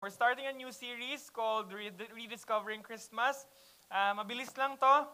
We're 0.00 0.08
starting 0.08 0.48
a 0.48 0.56
new 0.56 0.72
series 0.72 1.28
called 1.28 1.76
Red- 1.76 2.08
Rediscovering 2.16 2.80
Christmas. 2.80 3.44
Ah, 3.92 4.16
mabilis 4.16 4.48
lang 4.56 4.80
to. 4.80 5.04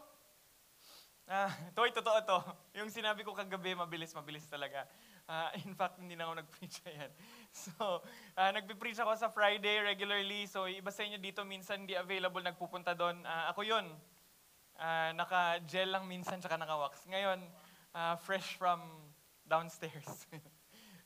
Ah, 1.27 1.51
toy, 1.75 1.91
totoo 1.91 2.23
to. 2.23 2.39
Yung 2.79 2.87
sinabi 2.87 3.27
ko 3.27 3.35
kagabi, 3.35 3.75
mabilis, 3.75 4.15
mabilis 4.15 4.47
talaga. 4.47 4.87
Ah, 5.27 5.51
in 5.59 5.75
fact, 5.75 5.99
hindi 5.99 6.15
na 6.15 6.31
ako 6.31 6.39
nag-preach 6.39 6.87
yan. 7.03 7.11
So, 7.51 7.99
uh, 8.39 8.51
nagpe-preach 8.55 9.03
ako 9.03 9.19
sa 9.19 9.27
Friday 9.27 9.83
regularly. 9.83 10.47
So, 10.47 10.71
iba 10.71 10.95
sa 10.95 11.03
inyo 11.03 11.19
dito, 11.19 11.43
minsan 11.43 11.83
hindi 11.83 11.99
available, 11.99 12.47
nagpupunta 12.47 12.95
doon. 12.95 13.27
Ah, 13.27 13.51
ako 13.51 13.67
yun. 13.67 13.91
Ah, 14.79 15.11
naka-gel 15.19 15.99
lang 15.99 16.07
minsan, 16.07 16.39
tsaka 16.39 16.55
naka-wax. 16.55 17.11
Ngayon, 17.11 17.43
ah, 17.91 18.15
fresh 18.23 18.55
from 18.55 18.87
downstairs. 19.43 20.31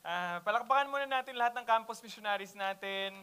Ah, 0.01 0.41
palakpakan 0.45 0.89
muna 0.89 1.05
natin 1.05 1.37
lahat 1.37 1.57
ng 1.57 1.65
campus 1.65 2.01
missionaries 2.01 2.53
natin. 2.53 3.17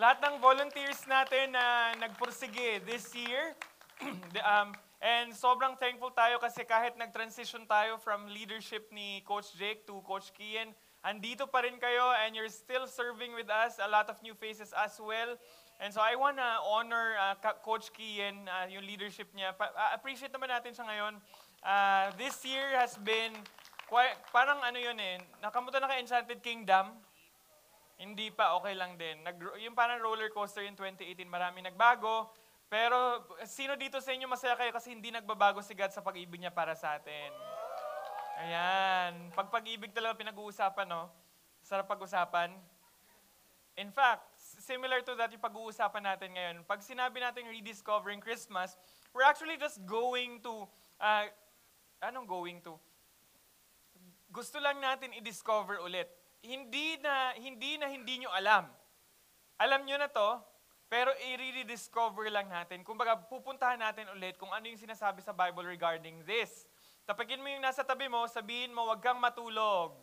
Lahat 0.00 0.24
ng 0.24 0.40
volunteers 0.40 1.04
natin 1.04 1.52
na 1.52 1.92
nagpursige 2.00 2.80
this 2.88 3.12
year. 3.12 3.52
Um, 4.42 4.74
and 4.98 5.30
sobrang 5.30 5.78
thankful 5.78 6.10
tayo 6.10 6.42
kasi 6.42 6.66
kahit 6.66 6.98
nag-transition 6.98 7.70
tayo 7.70 8.02
from 8.02 8.26
leadership 8.26 8.90
ni 8.90 9.22
Coach 9.22 9.54
Jake 9.54 9.86
to 9.86 10.02
Coach 10.02 10.34
Kian, 10.34 10.74
andito 11.06 11.46
pa 11.46 11.62
rin 11.62 11.78
kayo 11.78 12.10
and 12.18 12.34
you're 12.34 12.50
still 12.50 12.90
serving 12.90 13.30
with 13.30 13.46
us, 13.46 13.78
a 13.78 13.86
lot 13.86 14.10
of 14.10 14.18
new 14.26 14.34
faces 14.34 14.74
as 14.74 14.98
well. 14.98 15.38
And 15.78 15.94
so 15.94 16.02
I 16.02 16.18
want 16.18 16.42
to 16.42 16.50
honor 16.66 17.14
uh, 17.14 17.38
Coach 17.62 17.94
Kian, 17.94 18.50
uh, 18.50 18.66
yung 18.66 18.82
leadership 18.82 19.30
niya. 19.38 19.54
Pa- 19.54 19.70
uh, 19.70 19.94
appreciate 19.94 20.34
naman 20.34 20.50
natin 20.50 20.74
siya 20.74 20.82
ngayon. 20.90 21.14
Uh, 21.62 22.10
this 22.18 22.42
year 22.42 22.74
has 22.74 22.98
been 22.98 23.38
quite, 23.86 24.18
parang 24.34 24.58
ano 24.66 24.82
yun 24.82 24.98
eh, 24.98 25.22
nakamuta 25.38 25.78
na 25.78 25.86
ka 25.86 25.94
Enchanted 25.94 26.42
Kingdom. 26.42 26.90
Hindi 28.02 28.34
pa, 28.34 28.58
okay 28.58 28.74
lang 28.74 28.98
din. 28.98 29.22
Nag, 29.22 29.38
yung 29.62 29.78
parang 29.78 30.02
roller 30.02 30.26
coaster 30.34 30.66
yung 30.66 30.74
2018, 30.74 31.22
marami 31.30 31.62
nagbago. 31.62 32.34
Pero 32.66 33.22
sino 33.46 33.78
dito 33.78 34.02
sa 34.02 34.10
inyo 34.10 34.26
masaya 34.26 34.58
kayo 34.58 34.74
kasi 34.74 34.90
hindi 34.90 35.14
nagbabago 35.14 35.62
si 35.62 35.70
God 35.70 35.94
sa 35.94 36.02
pag-ibig 36.02 36.42
niya 36.42 36.50
para 36.50 36.74
sa 36.74 36.98
atin? 36.98 37.30
Ayan. 38.42 39.30
Pag 39.38 39.54
pag-ibig 39.54 39.94
talaga 39.94 40.18
pinag-uusapan, 40.18 40.90
no? 40.90 41.06
Sarap 41.62 41.86
pag-usapan. 41.86 42.50
In 43.78 43.94
fact, 43.94 44.34
similar 44.40 44.98
to 45.06 45.14
that 45.14 45.30
yung 45.30 45.44
pag-uusapan 45.44 46.02
natin 46.02 46.34
ngayon. 46.34 46.56
Pag 46.66 46.82
sinabi 46.82 47.22
natin 47.22 47.46
rediscovering 47.46 48.18
Christmas, 48.18 48.74
we're 49.14 49.24
actually 49.24 49.54
just 49.62 49.78
going 49.86 50.42
to, 50.42 50.66
uh, 50.98 51.30
anong 52.02 52.26
going 52.26 52.58
to? 52.66 52.74
Gusto 54.34 54.58
lang 54.58 54.82
natin 54.82 55.14
i-discover 55.14 55.78
ulit. 55.78 56.10
Hindi 56.42 56.98
na 56.98 57.32
hindi 57.38 57.78
na 57.78 57.86
hindi 57.86 58.18
nyo 58.18 58.30
alam. 58.34 58.66
Alam 59.62 59.86
nyo 59.86 59.94
na 59.94 60.10
to, 60.10 60.42
pero 60.90 61.14
i-rediscover 61.22 62.28
lang 62.28 62.50
natin. 62.50 62.82
Kumbaga, 62.82 63.14
pupuntahan 63.14 63.78
natin 63.78 64.10
ulit 64.10 64.34
kung 64.36 64.50
ano 64.50 64.66
yung 64.66 64.76
sinasabi 64.76 65.22
sa 65.22 65.30
Bible 65.30 65.64
regarding 65.64 66.20
this. 66.26 66.66
Tapagin 67.06 67.38
mo 67.38 67.46
yung 67.46 67.62
nasa 67.62 67.86
tabi 67.86 68.10
mo, 68.10 68.26
sabihin 68.26 68.74
mo, 68.74 68.90
wag 68.90 69.00
kang 69.00 69.22
matulog. 69.22 69.94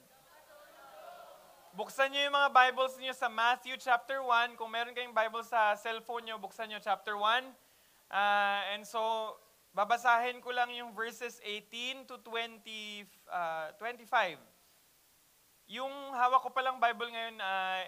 Buksan 1.78 2.10
nyo 2.10 2.26
yung 2.26 2.34
mga 2.34 2.50
Bibles 2.50 2.98
niyo 2.98 3.14
sa 3.14 3.30
Matthew 3.30 3.78
chapter 3.78 4.23
1. 4.26 4.58
Kung 4.58 4.73
meron 4.73 4.95
kayong 4.98 5.14
Bible 5.14 5.45
sa 5.45 5.78
cellphone 5.78 6.26
nyo, 6.26 6.42
buksan 6.42 6.66
nyo 6.72 6.82
chapter 6.82 7.14
1. 7.14 7.45
Ah, 8.10 8.73
and 8.73 8.82
so, 8.88 9.38
babasahin 9.78 10.42
ko 10.42 10.50
lang 10.50 10.73
yung 10.73 10.90
verses 10.98 11.38
18 11.45 12.10
to 12.10 12.17
20, 12.26 13.06
ah, 13.30 13.70
25. 13.78 14.42
Yung 15.70 15.94
hawak 16.17 16.42
ko 16.42 16.50
palang 16.50 16.81
Bible 16.81 17.14
ngayon, 17.14 17.38
ah, 17.45 17.86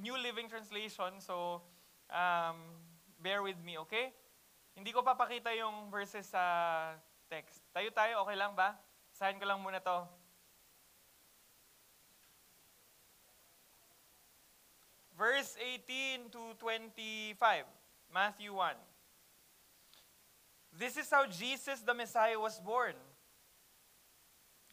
New 0.00 0.16
Living 0.16 0.48
Translation, 0.48 1.20
so 1.20 1.60
um, 2.08 2.56
bear 3.20 3.44
with 3.44 3.60
me, 3.60 3.76
okay? 3.84 4.16
Hindi 4.72 4.90
ko 4.90 5.04
papakita 5.04 5.52
yung 5.52 5.92
verses 5.92 6.24
sa 6.32 6.42
text. 7.28 7.60
Tayo 7.76 7.92
tayo, 7.92 8.24
okay 8.24 8.32
lang 8.32 8.56
ba? 8.56 8.80
Sahin 9.12 9.36
ko 9.36 9.44
lang 9.44 9.60
muna 9.60 9.78
to. 9.78 10.08
Verse 15.14 15.54
18 15.60 16.32
to 16.32 16.42
25, 16.58 17.38
Matthew 18.08 18.50
1. 18.56 18.74
This 20.74 20.96
is 20.98 21.06
how 21.06 21.28
Jesus 21.28 21.86
the 21.86 21.94
Messiah 21.94 22.40
was 22.40 22.58
born. 22.58 22.98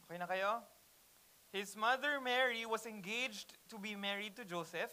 Okay 0.08 0.18
na 0.18 0.26
kayo? 0.26 0.66
His 1.52 1.76
mother 1.76 2.24
Mary 2.24 2.64
was 2.64 2.88
engaged 2.88 3.60
to 3.68 3.76
be 3.76 3.92
married 3.96 4.40
to 4.40 4.48
Joseph, 4.48 4.92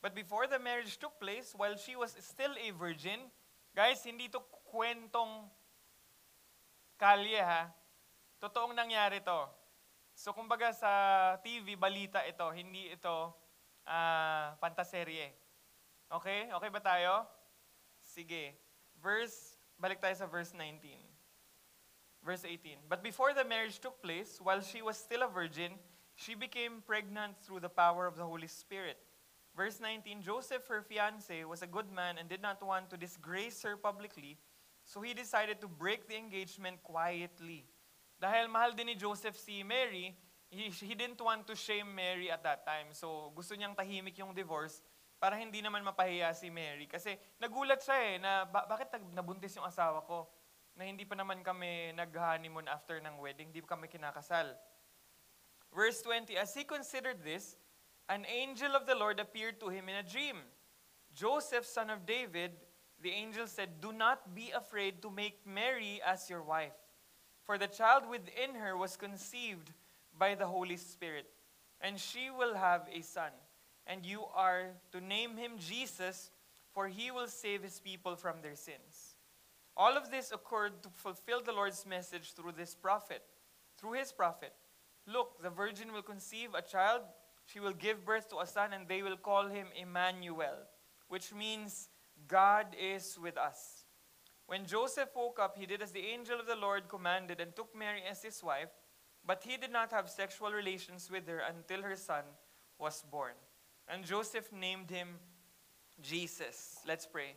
but 0.00 0.16
before 0.16 0.48
the 0.48 0.58
marriage 0.58 0.96
took 0.96 1.20
place, 1.20 1.52
while 1.52 1.76
she 1.76 1.96
was 2.00 2.16
still 2.24 2.56
a 2.56 2.72
virgin, 2.72 3.28
guys, 3.76 4.00
hindi 4.08 4.32
to 4.32 4.40
kwentong 4.72 5.52
kalye 6.96 7.44
ha. 7.44 7.68
Totoong 8.40 8.72
nangyari 8.72 9.20
to. 9.20 9.52
So 10.16 10.32
kumbaga 10.32 10.72
sa 10.72 11.36
TV, 11.44 11.76
balita 11.76 12.24
ito, 12.24 12.48
hindi 12.56 12.88
ito 12.88 13.30
ah 13.84 14.56
pantaserye. 14.64 15.28
Okay? 16.08 16.48
Okay 16.48 16.70
ba 16.72 16.80
tayo? 16.80 17.28
Sige. 18.00 18.56
Verse, 18.96 19.60
balik 19.76 20.00
tayo 20.00 20.16
sa 20.16 20.24
verse 20.24 20.56
19. 20.56 20.96
Verse 22.24 22.48
18. 22.48 22.80
But 22.88 23.04
before 23.04 23.36
the 23.36 23.44
marriage 23.44 23.78
took 23.78 24.00
place, 24.00 24.40
while 24.40 24.64
she 24.64 24.80
was 24.80 24.96
still 24.96 25.22
a 25.22 25.30
virgin, 25.30 25.76
she 26.18 26.34
became 26.34 26.82
pregnant 26.82 27.38
through 27.46 27.62
the 27.62 27.70
power 27.70 28.02
of 28.10 28.18
the 28.18 28.26
Holy 28.26 28.50
Spirit. 28.50 28.98
Verse 29.54 29.78
19 29.78 30.22
Joseph, 30.22 30.66
her 30.66 30.82
fiance, 30.82 31.46
was 31.46 31.62
a 31.62 31.70
good 31.70 31.86
man 31.94 32.18
and 32.18 32.26
did 32.26 32.42
not 32.42 32.58
want 32.58 32.90
to 32.90 32.98
disgrace 32.98 33.62
her 33.62 33.78
publicly, 33.78 34.34
so 34.82 34.98
he 34.98 35.14
decided 35.14 35.62
to 35.62 35.70
break 35.70 36.10
the 36.10 36.18
engagement 36.18 36.82
quietly. 36.82 37.62
Dahil 38.18 38.50
mahal 38.50 38.74
din 38.74 38.90
ni 38.90 38.96
Joseph 38.98 39.38
si 39.38 39.62
Mary, 39.62 40.10
he, 40.50 40.74
he 40.74 40.98
didn't 40.98 41.22
want 41.22 41.46
to 41.46 41.54
shame 41.54 41.86
Mary 41.94 42.34
at 42.34 42.42
that 42.42 42.66
time. 42.66 42.90
So 42.90 43.30
gusto 43.30 43.54
niyang 43.54 43.78
tahimik 43.78 44.18
yung 44.18 44.34
divorce 44.34 44.82
para 45.22 45.38
hindi 45.38 45.62
naman 45.62 45.86
mapahiya 45.86 46.34
si 46.34 46.50
Mary. 46.50 46.90
Kasi 46.90 47.14
nagulat 47.38 47.78
siya 47.78 47.98
eh, 48.10 48.14
na 48.18 48.42
ba- 48.42 48.66
bakit 48.66 48.90
nabuntis 49.14 49.54
yung 49.54 49.70
asawa 49.70 50.02
ko? 50.02 50.26
Na 50.74 50.82
hindi 50.82 51.06
pa 51.06 51.14
naman 51.14 51.46
kami 51.46 51.94
nag-honeymoon 51.94 52.66
after 52.66 52.98
ng 52.98 53.22
wedding, 53.22 53.54
hindi 53.54 53.62
kami 53.62 53.86
kinakasal. 53.86 54.50
Verse 55.74 56.02
20, 56.02 56.36
As 56.36 56.54
he 56.54 56.64
considered 56.64 57.22
this, 57.24 57.56
an 58.08 58.24
angel 58.26 58.74
of 58.74 58.86
the 58.86 58.94
Lord 58.94 59.20
appeared 59.20 59.60
to 59.60 59.68
him 59.68 59.88
in 59.88 59.96
a 59.96 60.02
dream. 60.02 60.36
Joseph, 61.14 61.66
son 61.66 61.90
of 61.90 62.06
David, 62.06 62.52
the 63.02 63.10
angel 63.10 63.46
said, 63.46 63.80
Do 63.80 63.92
not 63.92 64.34
be 64.34 64.50
afraid 64.50 65.02
to 65.02 65.10
make 65.10 65.46
Mary 65.46 66.00
as 66.06 66.30
your 66.30 66.42
wife, 66.42 66.76
for 67.44 67.58
the 67.58 67.66
child 67.66 68.08
within 68.08 68.54
her 68.54 68.76
was 68.76 68.96
conceived 68.96 69.72
by 70.18 70.34
the 70.34 70.46
Holy 70.46 70.76
Spirit, 70.76 71.26
and 71.80 71.98
she 71.98 72.30
will 72.30 72.54
have 72.54 72.88
a 72.92 73.02
son, 73.02 73.30
and 73.86 74.04
you 74.04 74.24
are 74.34 74.70
to 74.92 75.00
name 75.00 75.36
him 75.36 75.52
Jesus, 75.58 76.30
for 76.72 76.88
he 76.88 77.10
will 77.10 77.28
save 77.28 77.62
his 77.62 77.78
people 77.80 78.16
from 78.16 78.40
their 78.42 78.56
sins. 78.56 79.16
All 79.76 79.96
of 79.96 80.10
this 80.10 80.32
occurred 80.32 80.82
to 80.82 80.88
fulfill 80.88 81.40
the 81.40 81.52
Lord's 81.52 81.86
message 81.86 82.32
through 82.32 82.52
this 82.52 82.74
prophet, 82.74 83.22
through 83.78 83.92
his 83.92 84.10
prophet. 84.10 84.52
Look, 85.08 85.40
the 85.42 85.48
virgin 85.48 85.92
will 85.92 86.04
conceive 86.04 86.52
a 86.52 86.60
child, 86.60 87.00
she 87.46 87.60
will 87.60 87.72
give 87.72 88.04
birth 88.04 88.28
to 88.28 88.44
a 88.44 88.46
son, 88.46 88.74
and 88.74 88.86
they 88.86 89.00
will 89.00 89.16
call 89.16 89.48
him 89.48 89.68
Emmanuel, 89.72 90.68
which 91.08 91.32
means 91.32 91.88
God 92.28 92.76
is 92.78 93.16
with 93.16 93.38
us. 93.38 93.86
When 94.46 94.66
Joseph 94.66 95.08
woke 95.16 95.38
up, 95.40 95.56
he 95.56 95.64
did 95.64 95.80
as 95.80 95.92
the 95.92 96.04
angel 96.04 96.38
of 96.40 96.46
the 96.46 96.56
Lord 96.56 96.88
commanded 96.88 97.40
and 97.40 97.56
took 97.56 97.74
Mary 97.74 98.02
as 98.08 98.22
his 98.22 98.42
wife, 98.44 98.68
but 99.24 99.42
he 99.44 99.56
did 99.56 99.72
not 99.72 99.92
have 99.92 100.08
sexual 100.08 100.52
relations 100.52 101.10
with 101.10 101.26
her 101.26 101.40
until 101.40 101.82
her 101.82 101.96
son 101.96 102.24
was 102.78 103.02
born. 103.10 103.34
And 103.88 104.04
Joseph 104.04 104.52
named 104.52 104.90
him 104.90 105.08
Jesus. 106.00 106.78
Let's 106.86 107.06
pray. 107.06 107.32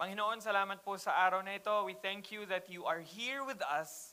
Panginoon, 0.00 0.40
salamat 0.40 0.80
po 0.82 0.96
sa 0.96 1.12
araw 1.12 1.44
na 1.44 1.60
ito. 1.60 1.84
We 1.84 1.94
thank 1.94 2.32
you 2.32 2.48
that 2.48 2.68
you 2.72 2.84
are 2.88 3.00
here 3.00 3.44
with 3.44 3.60
us. 3.60 4.11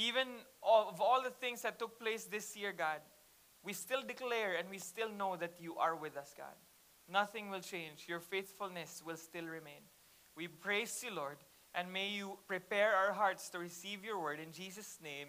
Even 0.00 0.40
of 0.64 0.96
all 0.96 1.20
the 1.20 1.28
things 1.28 1.60
that 1.60 1.76
took 1.76 2.00
place 2.00 2.24
this 2.24 2.56
year, 2.56 2.72
God, 2.72 3.04
we 3.60 3.76
still 3.76 4.00
declare 4.00 4.56
and 4.56 4.72
we 4.72 4.80
still 4.80 5.12
know 5.12 5.36
that 5.36 5.60
you 5.60 5.76
are 5.76 5.92
with 5.92 6.16
us, 6.16 6.32
God. 6.32 6.56
Nothing 7.04 7.52
will 7.52 7.60
change. 7.60 8.08
Your 8.08 8.20
faithfulness 8.20 9.04
will 9.04 9.20
still 9.20 9.44
remain. 9.44 9.84
We 10.32 10.48
praise 10.48 11.04
you, 11.04 11.12
Lord, 11.12 11.36
and 11.74 11.92
may 11.92 12.08
you 12.08 12.40
prepare 12.48 12.96
our 12.96 13.12
hearts 13.12 13.50
to 13.52 13.58
receive 13.60 14.00
your 14.00 14.16
word. 14.16 14.40
In 14.40 14.56
Jesus' 14.56 14.96
name, 15.04 15.28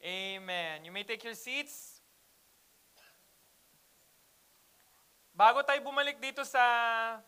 amen. 0.00 0.88
You 0.88 0.92
may 0.96 1.04
take 1.04 1.20
your 1.20 1.36
seats. 1.36 2.00
Bago 5.36 5.60
tayo 5.60 5.84
bumalik 5.84 6.24
dito 6.24 6.40
sa 6.48 6.64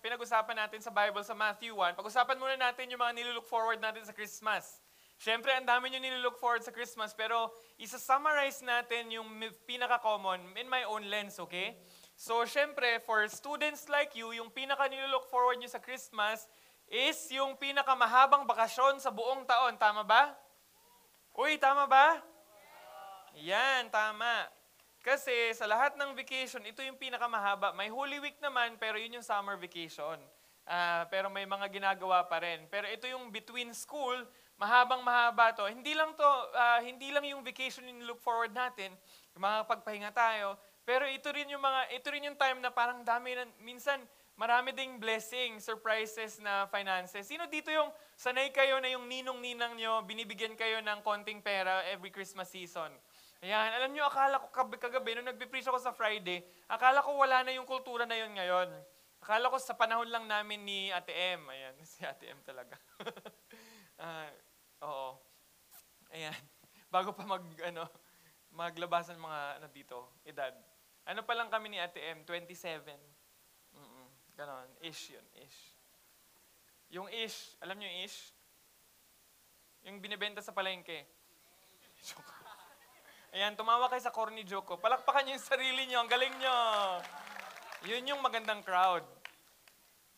pinag-usapan 0.00 0.56
natin 0.56 0.80
sa 0.80 0.88
Bible 0.88 1.20
sa 1.20 1.36
Matthew 1.36 1.76
1, 1.76 2.00
pag-usapan 2.00 2.40
muna 2.40 2.56
natin 2.56 2.88
yung 2.88 3.00
mga 3.04 3.12
nilook 3.12 3.44
forward 3.44 3.76
natin 3.76 4.08
sa 4.08 4.16
Christmas. 4.16 4.80
Siyempre, 5.22 5.54
ang 5.54 5.62
dami 5.62 5.86
nyo 5.86 6.02
nilook 6.02 6.42
forward 6.42 6.66
sa 6.66 6.74
Christmas, 6.74 7.14
pero 7.14 7.54
isa-summarize 7.78 8.58
natin 8.66 9.06
yung 9.14 9.30
pinaka-common 9.70 10.42
in 10.58 10.66
my 10.66 10.82
own 10.82 11.06
lens, 11.06 11.38
okay? 11.38 11.78
So, 12.18 12.42
syempre, 12.42 12.98
for 13.06 13.22
students 13.30 13.86
like 13.86 14.18
you, 14.18 14.34
yung 14.34 14.50
pinaka 14.50 14.90
nilook 14.90 15.30
forward 15.30 15.62
nyo 15.62 15.70
sa 15.70 15.78
Christmas 15.78 16.50
is 16.90 17.14
yung 17.30 17.54
pinakamahabang 17.54 18.50
bakasyon 18.50 18.98
sa 18.98 19.14
buong 19.14 19.46
taon. 19.46 19.78
Tama 19.78 20.02
ba? 20.02 20.34
Uy, 21.38 21.54
tama 21.54 21.86
ba? 21.86 22.18
Yan, 23.38 23.94
tama. 23.94 24.50
Kasi 25.06 25.54
sa 25.54 25.70
lahat 25.70 25.94
ng 26.02 26.18
vacation, 26.18 26.66
ito 26.66 26.82
yung 26.82 26.98
pinakamahaba. 26.98 27.70
May 27.78 27.94
Holy 27.94 28.18
Week 28.18 28.42
naman, 28.42 28.74
pero 28.74 28.98
yun 28.98 29.22
yung 29.22 29.26
summer 29.26 29.54
vacation. 29.54 30.18
Ah, 30.66 31.06
pero 31.06 31.30
may 31.30 31.46
mga 31.46 31.70
ginagawa 31.70 32.26
pa 32.26 32.42
rin. 32.42 32.66
Pero 32.66 32.90
ito 32.90 33.06
yung 33.06 33.30
between 33.30 33.70
school, 33.70 34.18
mahabang 34.62 35.02
mahaba 35.02 35.50
to. 35.58 35.66
Hindi 35.66 35.90
lang 35.98 36.14
to, 36.14 36.30
ah, 36.54 36.78
hindi 36.78 37.10
lang 37.10 37.26
yung 37.26 37.42
vacation 37.42 37.82
yung 37.90 38.06
look 38.06 38.22
forward 38.22 38.54
natin, 38.54 38.94
yung 39.34 39.42
mga 39.42 39.66
pagpahinga 39.66 40.14
tayo, 40.14 40.54
pero 40.86 41.02
ito 41.10 41.26
rin 41.34 41.50
yung 41.50 41.62
mga 41.62 41.90
ito 41.98 42.06
rin 42.14 42.30
yung 42.30 42.38
time 42.38 42.62
na 42.62 42.70
parang 42.70 43.02
dami 43.02 43.34
na, 43.34 43.42
minsan 43.58 43.98
marami 44.38 44.70
ding 44.70 45.02
blessing, 45.02 45.58
surprises 45.58 46.38
na 46.38 46.70
finances. 46.70 47.26
Sino 47.26 47.50
dito 47.50 47.74
yung 47.74 47.90
sanay 48.14 48.54
kayo 48.54 48.78
na 48.78 48.86
yung 48.94 49.10
ninong-ninang 49.10 49.74
nyo, 49.74 50.06
binibigyan 50.06 50.54
kayo 50.54 50.78
ng 50.78 51.02
konting 51.02 51.42
pera 51.42 51.82
every 51.90 52.14
Christmas 52.14 52.46
season? 52.46 52.94
Ayan, 53.42 53.74
alam 53.74 53.90
nyo, 53.90 54.06
akala 54.06 54.38
ko 54.38 54.46
kagabi, 54.54 55.18
nung 55.18 55.26
nagpipreach 55.26 55.66
ako 55.66 55.82
sa 55.82 55.90
Friday, 55.90 56.46
akala 56.70 57.02
ko 57.02 57.18
wala 57.18 57.42
na 57.42 57.50
yung 57.50 57.66
kultura 57.66 58.06
na 58.06 58.14
yun 58.14 58.30
ngayon. 58.38 58.70
Akala 59.22 59.50
ko 59.50 59.58
sa 59.58 59.74
panahon 59.74 60.06
lang 60.06 60.30
namin 60.30 60.62
ni 60.62 60.94
Ate 60.94 61.10
M. 61.10 61.50
Ayan, 61.50 61.74
si 61.90 62.06
Ate 62.06 62.30
M 62.30 62.38
talaga. 62.46 62.78
Ah, 64.02 64.26
oo. 64.82 65.10
Ayan. 66.12 66.36
Bago 66.94 67.16
pa 67.16 67.24
mag, 67.24 67.42
ano, 67.64 67.88
maglabasan 68.52 69.16
mga 69.16 69.40
ano 69.62 69.66
dito, 69.72 70.20
edad. 70.28 70.52
Ano 71.08 71.24
pa 71.24 71.32
lang 71.34 71.48
kami 71.48 71.72
ni 71.72 71.78
Ate 71.80 72.02
M? 72.12 72.22
27. 72.28 72.84
Mm 73.72 74.02
ganon. 74.36 74.68
Ish 74.82 75.14
yun, 75.14 75.26
ish. 75.38 75.60
Yung 76.92 77.08
ish, 77.08 77.56
alam 77.62 77.78
nyo 77.78 77.88
yung 77.88 78.00
ish? 78.04 78.34
Yung 79.86 79.96
binibenta 80.02 80.42
sa 80.42 80.50
palengke. 80.50 81.06
Joke. 82.06 82.42
Ayan, 83.32 83.56
tumawa 83.56 83.88
kayo 83.88 84.04
sa 84.04 84.12
corny 84.12 84.44
joke 84.44 84.68
ko. 84.68 84.76
Palakpakan 84.76 85.24
nyo 85.24 85.32
yung 85.40 85.48
sarili 85.48 85.88
nyo. 85.88 86.04
Ang 86.04 86.10
galing 86.12 86.36
nyo. 86.36 86.56
Yun 87.88 88.12
yung 88.12 88.20
magandang 88.20 88.60
crowd. 88.60 89.08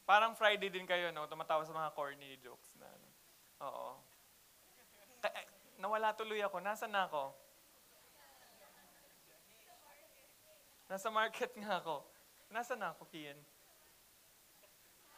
Parang 0.03 0.35
Friday 0.35 0.67
din 0.67 0.83
kayo, 0.83 1.15
no? 1.15 1.31
Tumatawa 1.31 1.63
sa 1.63 1.71
mga 1.71 1.95
corny 1.95 2.35
jokes 2.43 2.75
na 2.75 2.91
ano. 2.91 3.09
Oo. 3.71 3.89
Nawala 5.95 6.11
tuloy 6.11 6.43
ako. 6.43 6.59
Nasaan 6.59 6.91
na 6.91 7.07
ako? 7.07 7.31
Nasa 10.91 11.07
market 11.07 11.55
nga 11.55 11.79
ako. 11.79 12.03
Nasaan 12.51 12.83
na 12.83 12.91
ako, 12.91 13.07
Kian? 13.15 13.39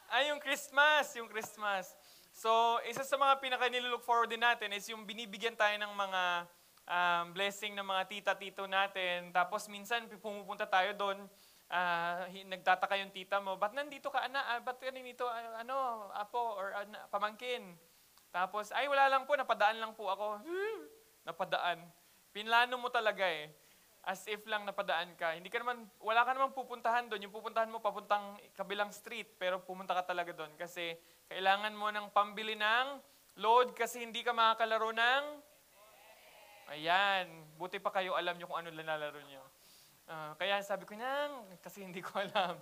Ay, 0.05 0.29
yung 0.29 0.37
Christmas, 0.37 1.17
yung 1.17 1.33
Christmas. 1.33 1.97
So, 2.29 2.77
isa 2.85 3.01
sa 3.01 3.17
mga 3.17 3.41
pinaka 3.41 3.65
nilook 3.73 4.05
forward 4.05 4.29
din 4.29 4.37
natin 4.37 4.69
is 4.69 4.85
yung 4.93 5.01
binibigyan 5.01 5.57
tayo 5.57 5.73
ng 5.81 5.93
mga 5.97 6.45
um, 6.85 7.25
blessing 7.33 7.73
ng 7.73 7.81
mga 7.81 8.03
tita-tito 8.13 8.69
natin. 8.69 9.33
Tapos 9.33 9.65
minsan 9.73 10.05
pumupunta 10.21 10.69
tayo 10.69 10.93
doon, 10.93 11.25
ah, 11.73 12.29
hi- 12.29 12.45
nagtataka 12.45 13.01
yung 13.01 13.09
tita 13.09 13.41
mo, 13.41 13.57
ba't 13.57 13.73
nandito 13.73 14.13
ka, 14.13 14.29
ana, 14.29 14.45
ah, 14.45 14.61
ba't 14.61 14.77
ka 14.77 14.93
nandito, 14.93 15.25
Ah, 15.25 15.65
ano, 15.65 16.05
apo, 16.13 16.53
or 16.53 16.69
ana, 16.77 17.09
pamangkin? 17.09 17.65
Tapos, 18.37 18.69
ay, 18.69 18.85
wala 18.85 19.09
lang 19.09 19.25
po, 19.25 19.33
napadaan 19.33 19.81
lang 19.81 19.97
po 19.97 20.13
ako. 20.13 20.45
napadaan. 21.25 21.81
Pinlano 22.29 22.77
mo 22.77 22.93
talaga 22.93 23.25
eh. 23.25 23.49
As 24.05 24.21
if 24.29 24.45
lang 24.45 24.61
napadaan 24.61 25.17
ka. 25.17 25.33
Hindi 25.33 25.49
ka 25.49 25.65
naman, 25.65 25.89
wala 25.97 26.21
ka 26.21 26.37
namang 26.37 26.53
pupuntahan 26.53 27.09
doon. 27.09 27.25
Yung 27.25 27.33
pupuntahan 27.33 27.65
mo 27.65 27.81
papuntang 27.81 28.37
kabilang 28.53 28.93
street, 28.93 29.41
pero 29.41 29.57
pumunta 29.57 29.97
ka 29.97 30.13
talaga 30.13 30.37
doon 30.37 30.53
kasi 30.53 30.93
kailangan 31.27 31.73
mo 31.73 31.89
ng 31.89 32.13
pambili 32.13 32.53
ng 32.53 33.01
load 33.41 33.73
kasi 33.73 34.05
hindi 34.05 34.21
ka 34.21 34.31
makakalaro 34.31 34.93
ng 34.93 35.23
Ayan, 36.67 37.47
buti 37.55 37.79
pa 37.79 37.95
kayo 37.95 38.11
alam 38.19 38.35
nyo 38.35 38.43
kung 38.43 38.59
ano 38.59 38.67
lalaro 38.75 39.23
nyo. 39.23 39.39
Ah, 40.03 40.35
kaya 40.35 40.59
sabi 40.59 40.83
ko 40.83 40.99
nang, 40.99 41.47
kasi 41.63 41.79
hindi 41.79 42.03
ko 42.03 42.19
alam. 42.19 42.59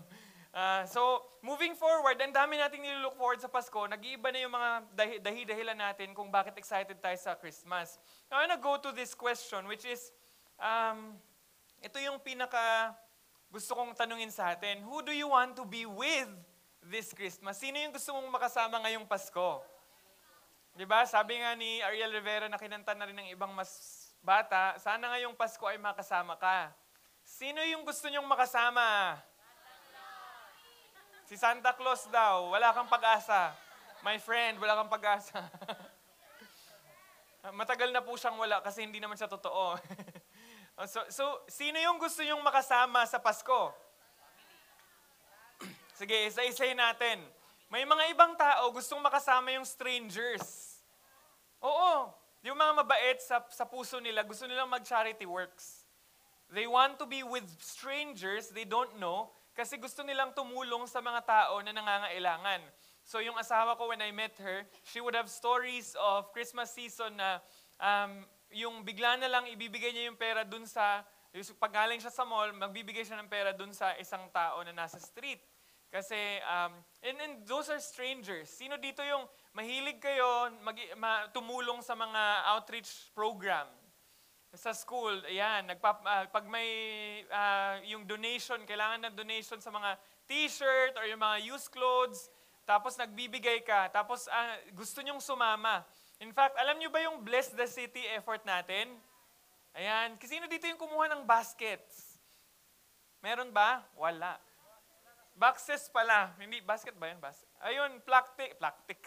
Ah, 0.56 0.88
so, 0.88 1.20
moving 1.44 1.76
forward, 1.76 2.16
ang 2.16 2.32
dami 2.32 2.56
nating 2.56 2.80
nilook 2.80 3.20
forward 3.20 3.44
sa 3.44 3.52
Pasko. 3.52 3.76
Nag-iiba 3.92 4.32
na 4.32 4.40
yung 4.40 4.56
mga 4.56 4.70
dahi- 4.96 5.20
dahi-dahilan 5.20 5.76
natin 5.76 6.16
kung 6.16 6.32
bakit 6.32 6.56
excited 6.56 6.96
tayo 7.04 7.20
sa 7.20 7.36
Christmas. 7.36 8.00
I 8.32 8.40
wanna 8.40 8.56
go 8.56 8.80
to 8.80 8.96
this 8.96 9.12
question, 9.12 9.68
which 9.68 9.84
is, 9.84 10.16
um, 10.56 11.20
ito 11.84 12.00
yung 12.00 12.24
pinaka 12.24 12.96
gusto 13.52 13.76
kong 13.76 14.00
tanungin 14.00 14.32
sa 14.32 14.56
atin. 14.56 14.80
Who 14.88 15.04
do 15.04 15.12
you 15.12 15.28
want 15.28 15.60
to 15.60 15.68
be 15.68 15.84
with 15.84 16.32
this 16.88 17.12
Christmas? 17.12 17.60
Sino 17.60 17.76
yung 17.76 17.92
gusto 17.92 18.16
mong 18.16 18.40
makasama 18.40 18.80
ngayong 18.80 19.12
Pasko? 19.12 19.60
Di 20.72 20.88
ba? 20.88 21.04
Sabi 21.04 21.36
nga 21.36 21.52
ni 21.60 21.84
Ariel 21.84 22.16
Rivera 22.16 22.48
na 22.48 22.56
kinanta 22.56 22.96
na 22.96 23.04
rin 23.04 23.20
ng 23.20 23.28
ibang 23.36 23.52
mas 23.52 24.08
bata, 24.24 24.80
sana 24.80 25.12
ngayong 25.20 25.36
Pasko 25.36 25.68
ay 25.68 25.76
makasama 25.76 26.40
ka. 26.40 26.72
Sino 27.28 27.60
yung 27.68 27.84
gusto 27.84 28.08
nyong 28.08 28.24
makasama? 28.24 29.20
Si 31.26 31.42
Santa 31.42 31.74
Claus 31.74 32.06
daw. 32.14 32.54
Wala 32.54 32.70
kang 32.70 32.86
pag-asa. 32.86 33.50
My 34.06 34.22
friend, 34.22 34.62
wala 34.62 34.78
kang 34.78 34.94
pag-asa. 34.94 35.42
Matagal 37.60 37.90
na 37.90 38.06
po 38.06 38.14
siyang 38.14 38.38
wala 38.38 38.62
kasi 38.62 38.86
hindi 38.86 39.02
naman 39.02 39.18
siya 39.18 39.26
totoo. 39.26 39.74
so, 40.94 41.02
so, 41.10 41.42
sino 41.50 41.82
yung 41.82 41.98
gusto 41.98 42.22
nyong 42.22 42.46
makasama 42.46 43.10
sa 43.10 43.18
Pasko? 43.18 43.74
Sige, 45.98 46.30
isa-isay 46.30 46.78
natin. 46.78 47.26
May 47.74 47.90
mga 47.90 48.14
ibang 48.14 48.38
tao 48.38 48.70
gustong 48.70 49.02
makasama 49.02 49.50
yung 49.58 49.66
strangers. 49.66 50.78
Oo, 51.58 52.14
yung 52.46 52.54
mga 52.54 52.86
mabait 52.86 53.18
sa, 53.18 53.42
sa 53.50 53.66
puso 53.66 53.98
nila, 53.98 54.22
gusto 54.22 54.46
nilang 54.46 54.70
mag-charity 54.70 55.26
works. 55.26 55.90
They 56.54 56.70
want 56.70 57.02
to 57.02 57.10
be 57.10 57.26
with 57.26 57.50
strangers 57.58 58.54
they 58.54 58.70
don't 58.70 59.02
know 59.02 59.34
kasi 59.56 59.80
gusto 59.80 60.04
nilang 60.04 60.36
tumulong 60.36 60.84
sa 60.86 61.00
mga 61.00 61.24
tao 61.24 61.64
na 61.64 61.72
nangangailangan. 61.72 62.60
So 63.08 63.24
yung 63.24 63.40
asawa 63.40 63.80
ko, 63.80 63.88
when 63.88 64.04
I 64.04 64.12
met 64.12 64.36
her, 64.44 64.68
she 64.84 65.00
would 65.00 65.16
have 65.16 65.32
stories 65.32 65.96
of 65.96 66.28
Christmas 66.36 66.76
season 66.76 67.16
na 67.16 67.40
um, 67.80 68.28
yung 68.52 68.84
bigla 68.84 69.16
na 69.16 69.32
lang 69.32 69.48
ibibigay 69.48 69.96
niya 69.96 70.12
yung 70.12 70.20
pera 70.20 70.44
dun 70.44 70.68
sa, 70.68 71.08
yung 71.32 71.46
pag 71.56 71.72
galing 71.72 72.04
siya 72.04 72.12
sa 72.12 72.28
mall, 72.28 72.52
magbibigay 72.52 73.08
siya 73.08 73.16
ng 73.24 73.32
pera 73.32 73.56
dun 73.56 73.72
sa 73.72 73.96
isang 73.96 74.28
tao 74.36 74.60
na 74.68 74.76
nasa 74.76 75.00
street. 75.00 75.40
Kasi, 75.88 76.18
um, 76.44 76.76
and, 77.00 77.16
and 77.24 77.34
those 77.48 77.72
are 77.72 77.80
strangers. 77.80 78.52
Sino 78.52 78.76
dito 78.76 79.00
yung 79.00 79.24
mahilig 79.56 80.04
kayo 80.04 80.52
mag, 80.60 80.76
ma, 81.00 81.32
tumulong 81.32 81.80
sa 81.80 81.96
mga 81.96 82.52
outreach 82.52 83.16
program? 83.16 83.70
Sa 84.56 84.72
school, 84.72 85.20
ayan, 85.28 85.68
nagpap, 85.68 86.00
ah, 86.08 86.26
pag 86.32 86.48
may 86.48 86.68
ah, 87.28 87.80
yung 87.84 88.08
donation, 88.08 88.64
kailangan 88.64 89.08
ng 89.08 89.16
donation 89.16 89.60
sa 89.60 89.72
mga 89.72 90.00
t-shirt 90.26 90.96
or 90.96 91.06
yung 91.06 91.20
mga 91.20 91.44
used 91.52 91.70
clothes, 91.70 92.32
tapos 92.64 92.96
nagbibigay 92.96 93.62
ka, 93.62 93.92
tapos 93.92 94.26
ah, 94.32 94.58
gusto 94.74 95.04
nyong 95.04 95.20
sumama. 95.20 95.84
In 96.24 96.32
fact, 96.32 96.56
alam 96.56 96.80
nyo 96.80 96.88
ba 96.88 97.04
yung 97.04 97.22
Bless 97.22 97.52
the 97.52 97.68
City 97.68 98.08
effort 98.16 98.42
natin? 98.48 98.96
Ayan, 99.76 100.16
kasi 100.16 100.40
sino 100.40 100.48
dito 100.48 100.64
yung 100.66 100.80
kumuha 100.80 101.12
ng 101.12 101.28
baskets? 101.28 102.16
Meron 103.20 103.52
ba? 103.52 103.84
Wala. 104.00 104.40
Boxes 105.36 105.92
pala. 105.92 106.32
Hindi, 106.40 106.64
basket 106.64 106.96
ba 106.96 107.12
yun? 107.12 107.20
Bas 107.20 107.44
Ayun, 107.60 108.00
plastic. 108.08 108.56
Plastic. 108.56 109.04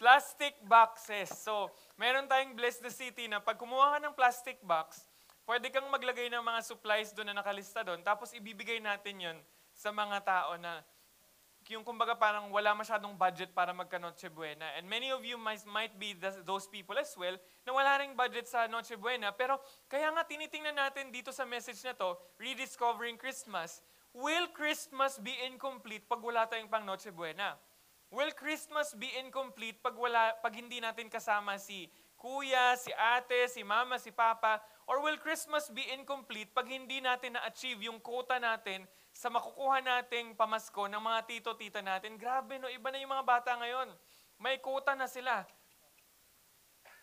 Plastic 0.00 0.56
boxes. 0.64 1.28
So, 1.44 1.68
meron 2.00 2.24
tayong 2.24 2.56
Bless 2.56 2.80
the 2.80 2.88
City 2.88 3.28
na 3.28 3.36
pag 3.36 3.60
kumuha 3.60 3.92
ka 3.92 3.98
ng 4.00 4.16
plastic 4.16 4.56
box, 4.64 5.04
pwede 5.44 5.68
kang 5.68 5.84
maglagay 5.92 6.32
ng 6.32 6.40
mga 6.40 6.64
supplies 6.64 7.12
doon 7.12 7.28
na 7.28 7.44
nakalista 7.44 7.84
doon, 7.84 8.00
tapos 8.00 8.32
ibibigay 8.32 8.80
natin 8.80 9.20
yon 9.20 9.38
sa 9.76 9.92
mga 9.92 10.24
tao 10.24 10.56
na 10.56 10.80
yung 11.68 11.84
kumbaga 11.86 12.18
parang 12.18 12.50
wala 12.50 12.74
masyadong 12.74 13.14
budget 13.14 13.52
para 13.52 13.70
magka 13.70 14.00
Noche 14.00 14.26
Buena. 14.26 14.74
And 14.74 14.88
many 14.88 15.12
of 15.12 15.22
you 15.22 15.38
might, 15.38 15.62
might 15.68 15.94
be 16.00 16.18
the- 16.18 16.42
those 16.42 16.66
people 16.66 16.98
as 16.98 17.14
well 17.14 17.36
na 17.62 17.70
wala 17.70 18.00
ring 18.00 18.16
budget 18.16 18.50
sa 18.50 18.66
Noche 18.66 18.98
Buena. 18.98 19.30
Pero 19.30 19.60
kaya 19.86 20.10
nga 20.10 20.26
tinitingnan 20.26 20.74
natin 20.74 21.14
dito 21.14 21.30
sa 21.30 21.46
message 21.46 21.78
na 21.86 21.94
to, 21.94 22.18
Rediscovering 22.40 23.14
Christmas, 23.20 23.84
will 24.10 24.50
Christmas 24.50 25.20
be 25.22 25.30
incomplete 25.46 26.08
pag 26.10 26.18
wala 26.18 26.48
tayong 26.48 26.66
pang 26.66 26.82
Noche 26.82 27.14
Buena? 27.14 27.54
Will 28.10 28.34
Christmas 28.34 28.90
be 28.98 29.06
incomplete 29.22 29.78
pag, 29.78 29.94
wala, 29.94 30.34
pag 30.42 30.50
hindi 30.50 30.82
natin 30.82 31.06
kasama 31.06 31.62
si 31.62 31.86
kuya, 32.18 32.74
si 32.74 32.90
ate, 32.90 33.46
si 33.46 33.62
mama, 33.62 34.02
si 34.02 34.10
papa? 34.10 34.58
Or 34.90 34.98
will 34.98 35.14
Christmas 35.22 35.70
be 35.70 35.86
incomplete 35.94 36.50
pag 36.50 36.66
hindi 36.66 36.98
natin 36.98 37.38
na-achieve 37.38 37.86
yung 37.86 38.02
quota 38.02 38.42
natin 38.42 38.82
sa 39.14 39.30
makukuha 39.30 39.78
nating 39.78 40.34
pamasko 40.34 40.90
ng 40.90 40.98
mga 40.98 41.20
tito-tita 41.30 41.86
natin? 41.86 42.18
Grabe 42.18 42.58
no, 42.58 42.66
iba 42.66 42.90
na 42.90 42.98
yung 42.98 43.14
mga 43.14 43.22
bata 43.22 43.54
ngayon. 43.54 43.94
May 44.42 44.58
quota 44.58 44.98
na 44.98 45.06
sila. 45.06 45.46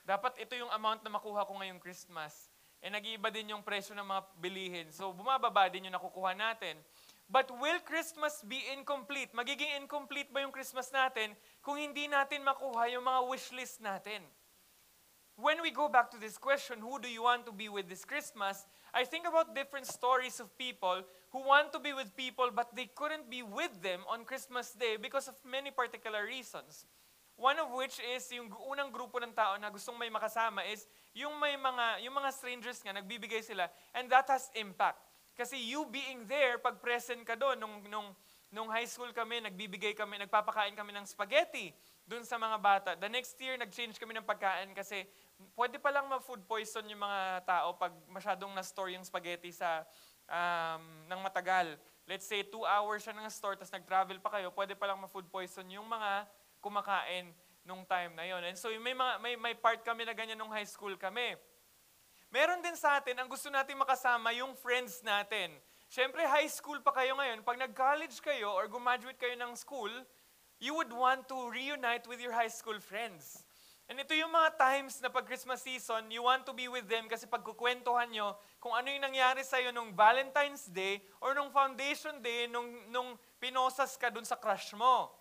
Dapat 0.03 0.43
ito 0.43 0.59
yung 0.59 0.71
amount 0.75 1.07
na 1.07 1.11
makuha 1.15 1.47
ko 1.47 1.55
ngayong 1.55 1.79
Christmas. 1.79 2.51
eh 2.83 2.91
nag-iiba 2.91 3.31
din 3.31 3.55
yung 3.55 3.63
presyo 3.63 3.95
ng 3.95 4.05
mga 4.05 4.21
bilihin. 4.43 4.87
So 4.91 5.15
bumababa 5.15 5.71
din 5.71 5.87
yung 5.87 5.95
nakukuha 5.95 6.35
natin. 6.35 6.75
But 7.27 7.51
will 7.59 7.83
Christmas 7.83 8.39
be 8.47 8.63
incomplete? 8.71 9.35
Magiging 9.35 9.75
incomplete 9.75 10.31
ba 10.31 10.39
yung 10.47 10.55
Christmas 10.55 10.87
natin 10.95 11.35
kung 11.59 11.75
hindi 11.75 12.07
natin 12.07 12.47
makuha 12.47 12.87
yung 12.87 13.03
mga 13.03 13.21
wish 13.27 13.51
list 13.51 13.83
natin? 13.83 14.23
When 15.37 15.61
we 15.61 15.69
go 15.69 15.85
back 15.85 16.09
to 16.15 16.17
this 16.17 16.39
question, 16.39 16.81
who 16.81 16.97
do 16.97 17.05
you 17.05 17.27
want 17.27 17.45
to 17.45 17.53
be 17.53 17.69
with 17.69 17.85
this 17.85 18.07
Christmas? 18.07 18.65
I 18.89 19.05
think 19.05 19.27
about 19.27 19.53
different 19.53 19.85
stories 19.85 20.39
of 20.39 20.49
people 20.57 21.05
who 21.29 21.45
want 21.45 21.69
to 21.75 21.79
be 21.83 21.93
with 21.93 22.09
people 22.15 22.49
but 22.49 22.73
they 22.73 22.89
couldn't 22.95 23.29
be 23.29 23.43
with 23.43 23.75
them 23.83 24.01
on 24.09 24.25
Christmas 24.25 24.73
Day 24.73 24.97
because 24.97 25.27
of 25.27 25.35
many 25.45 25.69
particular 25.69 26.25
reasons. 26.25 26.87
One 27.37 27.59
of 27.61 27.69
which 27.69 28.01
is 28.01 28.25
yung 28.33 28.49
unang 28.49 28.89
grupo 28.89 29.21
ng 29.21 29.35
tao 29.37 29.61
na 29.61 29.69
gustong 29.69 29.99
may 29.99 30.09
makasama 30.09 30.65
is 30.65 30.89
yung 31.13 31.37
may 31.37 31.53
mga 31.53 32.01
yung 32.01 32.17
mga 32.17 32.33
strangers 32.33 32.81
nga 32.81 32.97
nagbibigay 32.97 33.45
sila 33.45 33.69
and 33.93 34.09
that 34.09 34.25
has 34.25 34.49
impact. 34.57 35.06
Kasi 35.37 35.53
you 35.61 35.85
being 35.85 36.25
there 36.25 36.57
pag 36.57 36.81
present 36.81 37.21
ka 37.21 37.37
doon 37.37 37.61
nung 37.61 37.77
nung 37.85 38.09
nung 38.49 38.69
high 38.73 38.89
school 38.89 39.13
kami 39.13 39.37
nagbibigay 39.45 39.93
kami 39.93 40.17
nagpapakain 40.25 40.73
kami 40.73 40.95
ng 40.97 41.05
spaghetti 41.05 41.69
doon 42.09 42.25
sa 42.25 42.41
mga 42.41 42.57
bata. 42.57 42.89
The 42.97 43.05
next 43.05 43.37
year 43.37 43.53
nag-change 43.53 44.01
kami 44.01 44.17
ng 44.17 44.25
pagkain 44.25 44.73
kasi 44.73 45.05
pwede 45.53 45.77
pa 45.77 45.93
lang 45.93 46.09
ma-food 46.09 46.41
poison 46.49 46.81
yung 46.89 47.03
mga 47.03 47.45
tao 47.45 47.77
pag 47.77 47.93
masyadong 48.09 48.49
na-store 48.57 48.97
yung 48.97 49.05
spaghetti 49.05 49.53
sa 49.53 49.85
um, 50.25 50.81
ng 51.05 51.19
matagal. 51.21 51.77
Let's 52.07 52.25
say 52.25 52.41
two 52.47 52.63
hours 52.63 53.03
siya 53.03 53.13
ng 53.13 53.27
store 53.29 53.59
tapos 53.59 53.75
nag-travel 53.75 54.17
pa 54.23 54.39
kayo, 54.39 54.49
pwede 54.55 54.73
pa 54.73 54.87
lang 54.89 54.97
ma-food 54.97 55.27
poison 55.29 55.67
yung 55.67 55.85
mga 55.85 56.25
kumakain 56.63 57.29
nung 57.67 57.83
time 57.83 58.15
na 58.15 58.23
yon. 58.23 58.41
And 58.47 58.55
so 58.55 58.71
may, 58.79 58.95
mga, 58.95 59.13
may, 59.19 59.35
may 59.35 59.53
part 59.53 59.83
kami 59.83 60.07
na 60.07 60.15
ganyan 60.15 60.39
nung 60.39 60.49
high 60.49 60.65
school 60.65 60.95
kami. 60.95 61.35
Meron 62.27 62.59
din 62.59 62.75
sa 62.75 62.99
atin, 62.99 63.15
ang 63.15 63.31
gusto 63.31 63.47
natin 63.47 63.79
makasama 63.79 64.35
yung 64.35 64.51
friends 64.59 64.99
natin. 64.99 65.55
Siyempre, 65.87 66.27
high 66.27 66.51
school 66.51 66.83
pa 66.83 66.91
kayo 66.91 67.15
ngayon. 67.15 67.39
Pag 67.47 67.55
nag-college 67.55 68.19
kayo 68.19 68.51
or 68.51 68.67
graduate 68.67 69.15
kayo 69.15 69.39
ng 69.39 69.55
school, 69.55 69.91
you 70.59 70.75
would 70.75 70.91
want 70.91 71.23
to 71.31 71.37
reunite 71.47 72.03
with 72.11 72.19
your 72.19 72.35
high 72.35 72.51
school 72.51 72.75
friends. 72.83 73.47
And 73.87 73.95
ito 74.03 74.11
yung 74.11 74.35
mga 74.35 74.59
times 74.59 74.99
na 74.99 75.07
pag 75.07 75.23
Christmas 75.23 75.63
season, 75.63 76.11
you 76.11 76.19
want 76.19 76.43
to 76.43 76.51
be 76.51 76.67
with 76.67 76.91
them 76.91 77.07
kasi 77.07 77.23
pagkukwentuhan 77.23 78.11
nyo 78.11 78.35
kung 78.59 78.75
ano 78.75 78.91
yung 78.91 78.99
nangyari 78.99 79.47
sa'yo 79.47 79.71
nung 79.71 79.95
Valentine's 79.95 80.67
Day 80.67 80.99
or 81.23 81.31
nung 81.31 81.47
Foundation 81.55 82.19
Day 82.19 82.51
nung, 82.51 82.67
nung 82.91 83.15
pinosas 83.39 83.95
ka 83.95 84.11
dun 84.11 84.27
sa 84.27 84.35
crush 84.35 84.75
mo. 84.75 85.15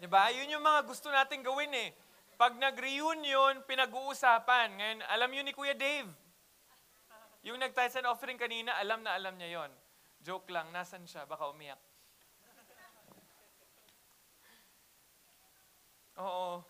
Diba? 0.00 0.32
Yun 0.32 0.56
yung 0.56 0.64
mga 0.64 0.80
gusto 0.88 1.12
natin 1.12 1.44
gawin 1.44 1.76
eh. 1.76 1.92
Pag 2.34 2.58
nag-reunion, 2.58 3.62
pinag-uusapan. 3.62 4.74
Ngayon, 4.74 5.00
alam 5.06 5.30
yun 5.30 5.46
ni 5.46 5.54
Kuya 5.54 5.78
Dave. 5.78 6.10
Yung 7.46 7.60
nag-tithes 7.62 8.02
offering 8.02 8.40
kanina, 8.40 8.74
alam 8.80 9.06
na 9.06 9.14
alam 9.14 9.38
niya 9.38 9.62
yon. 9.62 9.70
Joke 10.24 10.50
lang, 10.50 10.72
nasan 10.74 11.06
siya? 11.06 11.28
Baka 11.28 11.46
umiyak. 11.52 11.78
Oo. 16.18 16.62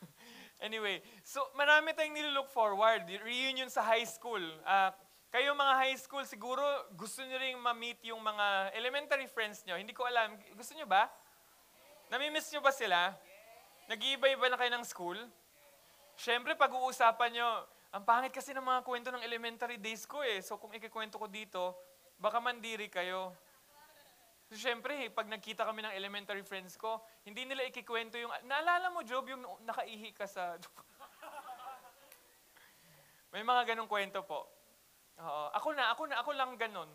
anyway, 0.66 1.02
so 1.22 1.42
marami 1.54 1.94
tayong 1.94 2.16
nilook 2.16 2.50
forward. 2.50 3.06
Reunion 3.22 3.70
sa 3.70 3.84
high 3.84 4.06
school. 4.06 4.42
Uh, 4.62 4.90
kayo 5.30 5.52
mga 5.52 5.74
high 5.76 5.98
school, 5.98 6.24
siguro 6.24 6.62
gusto 6.96 7.20
nyo 7.20 7.36
rin 7.36 7.58
ma-meet 7.60 8.00
yung 8.08 8.22
mga 8.22 8.72
elementary 8.74 9.28
friends 9.28 9.62
nyo. 9.68 9.76
Hindi 9.76 9.92
ko 9.92 10.06
alam. 10.06 10.38
Gusto 10.56 10.72
nyo 10.74 10.86
ba? 10.88 11.10
Namimiss 12.08 12.48
nyo 12.54 12.62
ba 12.62 12.70
sila? 12.70 13.12
Nag-iiba-iba 13.86 14.50
na 14.50 14.58
kayo 14.58 14.70
ng 14.74 14.86
school? 14.86 15.18
Siyempre, 16.18 16.58
pag-uusapan 16.58 17.30
nyo, 17.38 17.50
ang 17.94 18.02
pangit 18.02 18.34
kasi 18.34 18.50
ng 18.50 18.66
mga 18.66 18.82
kwento 18.82 19.08
ng 19.14 19.22
elementary 19.22 19.78
days 19.78 20.04
ko 20.04 20.26
eh. 20.26 20.42
So 20.42 20.58
kung 20.58 20.74
ikikwento 20.74 21.22
ko 21.22 21.30
dito, 21.30 21.78
baka 22.18 22.42
mandiri 22.42 22.90
kayo. 22.90 23.30
So 24.50 24.58
syempre, 24.58 25.06
eh, 25.06 25.08
pag 25.10 25.30
nagkita 25.30 25.62
kami 25.62 25.86
ng 25.86 25.94
elementary 25.94 26.42
friends 26.42 26.74
ko, 26.74 27.02
hindi 27.22 27.46
nila 27.46 27.66
ikikwento 27.66 28.18
yung, 28.18 28.30
naalala 28.46 28.90
mo 28.90 29.06
Job, 29.06 29.26
yung 29.30 29.42
nakaihi 29.62 30.10
ka 30.14 30.26
sa... 30.26 30.58
May 33.34 33.42
mga 33.42 33.74
ganong 33.74 33.90
kwento 33.90 34.22
po. 34.26 34.50
Oo. 35.18 35.44
Ako 35.54 35.74
na, 35.74 35.94
ako 35.94 36.02
na, 36.10 36.14
ako 36.22 36.30
lang 36.34 36.54
ganon. 36.58 36.90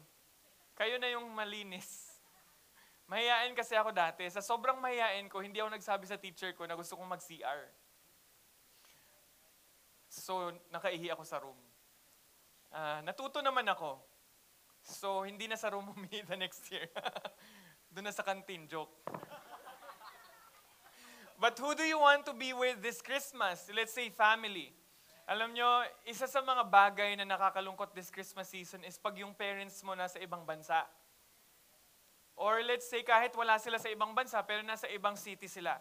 Kayo 0.75 0.99
na 0.99 1.11
yung 1.11 1.27
malinis. 1.31 2.10
Mahiyain 3.11 3.51
kasi 3.51 3.75
ako 3.75 3.91
dati. 3.91 4.23
Sa 4.31 4.39
sobrang 4.39 4.79
mahiyain 4.79 5.27
ko, 5.27 5.43
hindi 5.43 5.59
ako 5.59 5.75
nagsabi 5.75 6.07
sa 6.07 6.15
teacher 6.15 6.55
ko 6.55 6.63
na 6.63 6.79
gusto 6.79 6.95
kong 6.95 7.11
mag-CR. 7.11 7.67
So, 10.07 10.55
nakaihi 10.71 11.11
ako 11.11 11.23
sa 11.27 11.43
room. 11.43 11.59
Uh, 12.71 13.03
natuto 13.03 13.43
naman 13.43 13.67
ako. 13.67 13.99
So, 14.79 15.27
hindi 15.27 15.51
na 15.51 15.59
sa 15.59 15.75
room 15.75 15.91
umihi 15.95 16.23
the 16.23 16.39
next 16.39 16.63
year. 16.71 16.87
Doon 17.91 18.07
na 18.07 18.15
sa 18.15 18.23
canteen, 18.23 18.63
joke. 18.71 18.95
But 21.35 21.59
who 21.59 21.75
do 21.75 21.83
you 21.83 21.99
want 21.99 22.23
to 22.31 22.33
be 22.37 22.55
with 22.55 22.79
this 22.79 23.03
Christmas? 23.03 23.67
Let's 23.75 23.91
say 23.91 24.07
family. 24.07 24.71
Alam 25.27 25.51
nyo, 25.51 25.83
isa 26.07 26.31
sa 26.31 26.39
mga 26.39 26.63
bagay 26.63 27.19
na 27.19 27.27
nakakalungkot 27.27 27.91
this 27.91 28.07
Christmas 28.07 28.47
season 28.47 28.87
is 28.87 28.95
pag 28.95 29.19
yung 29.19 29.35
parents 29.35 29.83
mo 29.83 29.99
nasa 29.99 30.15
ibang 30.23 30.47
bansa. 30.47 30.87
Or 32.41 32.65
let's 32.65 32.89
say 32.89 33.05
kahit 33.05 33.37
wala 33.37 33.61
sila 33.61 33.77
sa 33.77 33.93
ibang 33.93 34.17
bansa 34.17 34.41
pero 34.41 34.65
nasa 34.65 34.89
ibang 34.89 35.13
city 35.13 35.45
sila. 35.45 35.77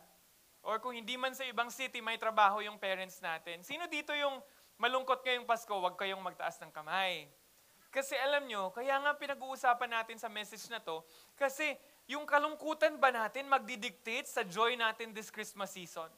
Or 0.60 0.76
kung 0.76 0.92
hindi 0.92 1.16
man 1.16 1.32
sa 1.32 1.48
ibang 1.48 1.72
city, 1.72 2.04
may 2.04 2.20
trabaho 2.20 2.60
yung 2.60 2.76
parents 2.76 3.16
natin. 3.24 3.64
Sino 3.64 3.88
dito 3.88 4.12
yung 4.12 4.44
malungkot 4.76 5.24
ngayong 5.24 5.48
Pasko, 5.48 5.72
huwag 5.72 5.96
kayong 5.96 6.20
magtaas 6.20 6.60
ng 6.60 6.68
kamay. 6.68 7.24
Kasi 7.88 8.12
alam 8.20 8.44
nyo, 8.44 8.68
kaya 8.70 9.00
nga 9.00 9.16
pinag-uusapan 9.16 9.90
natin 9.90 10.20
sa 10.20 10.28
message 10.28 10.68
na 10.68 10.78
to, 10.78 11.00
kasi 11.34 11.74
yung 12.06 12.28
kalungkutan 12.28 13.00
ba 13.00 13.08
natin 13.08 13.48
magdidictate 13.48 14.28
sa 14.28 14.44
joy 14.44 14.76
natin 14.76 15.16
this 15.16 15.32
Christmas 15.32 15.72
season? 15.72 16.12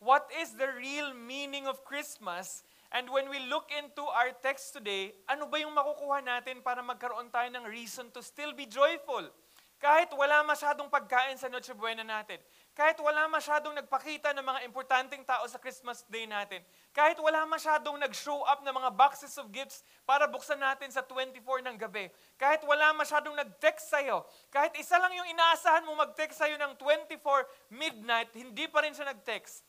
What 0.00 0.26
is 0.40 0.56
the 0.56 0.72
real 0.80 1.12
meaning 1.12 1.68
of 1.68 1.84
Christmas? 1.84 2.64
And 2.88 3.12
when 3.12 3.28
we 3.28 3.38
look 3.52 3.68
into 3.68 4.00
our 4.00 4.32
text 4.40 4.72
today, 4.72 5.12
ano 5.28 5.44
ba 5.44 5.60
yung 5.60 5.76
makukuha 5.76 6.24
natin 6.24 6.64
para 6.64 6.80
magkaroon 6.80 7.28
tayo 7.28 7.52
ng 7.52 7.68
reason 7.68 8.08
to 8.16 8.24
still 8.24 8.56
be 8.56 8.64
joyful? 8.64 9.28
Kahit 9.78 10.10
wala 10.10 10.42
masyadong 10.42 10.90
pagkain 10.90 11.38
sa 11.38 11.46
Noche 11.46 11.70
Buena 11.70 12.02
natin, 12.02 12.42
kahit 12.74 12.98
wala 12.98 13.30
masyadong 13.30 13.78
nagpakita 13.78 14.34
ng 14.34 14.42
mga 14.42 14.60
importanteng 14.66 15.22
tao 15.22 15.46
sa 15.46 15.54
Christmas 15.62 16.02
Day 16.10 16.26
natin, 16.26 16.66
kahit 16.90 17.14
wala 17.22 17.46
masyadong 17.46 17.94
nag-show 17.94 18.42
up 18.42 18.66
ng 18.66 18.74
mga 18.74 18.90
boxes 18.98 19.38
of 19.38 19.54
gifts 19.54 19.86
para 20.02 20.26
buksan 20.26 20.58
natin 20.58 20.90
sa 20.90 21.06
24 21.06 21.62
ng 21.62 21.78
gabi, 21.78 22.10
kahit 22.34 22.58
wala 22.66 22.90
masyadong 22.98 23.38
nag-text 23.38 23.86
sa'yo, 23.86 24.26
kahit 24.50 24.74
isa 24.74 24.98
lang 24.98 25.14
yung 25.14 25.30
inaasahan 25.30 25.86
mo 25.86 25.94
mag-text 25.94 26.42
sa'yo 26.42 26.58
ng 26.58 26.74
24 26.74 27.46
midnight, 27.70 28.34
hindi 28.34 28.66
pa 28.66 28.82
rin 28.82 28.90
siya 28.90 29.14
nag-text. 29.14 29.62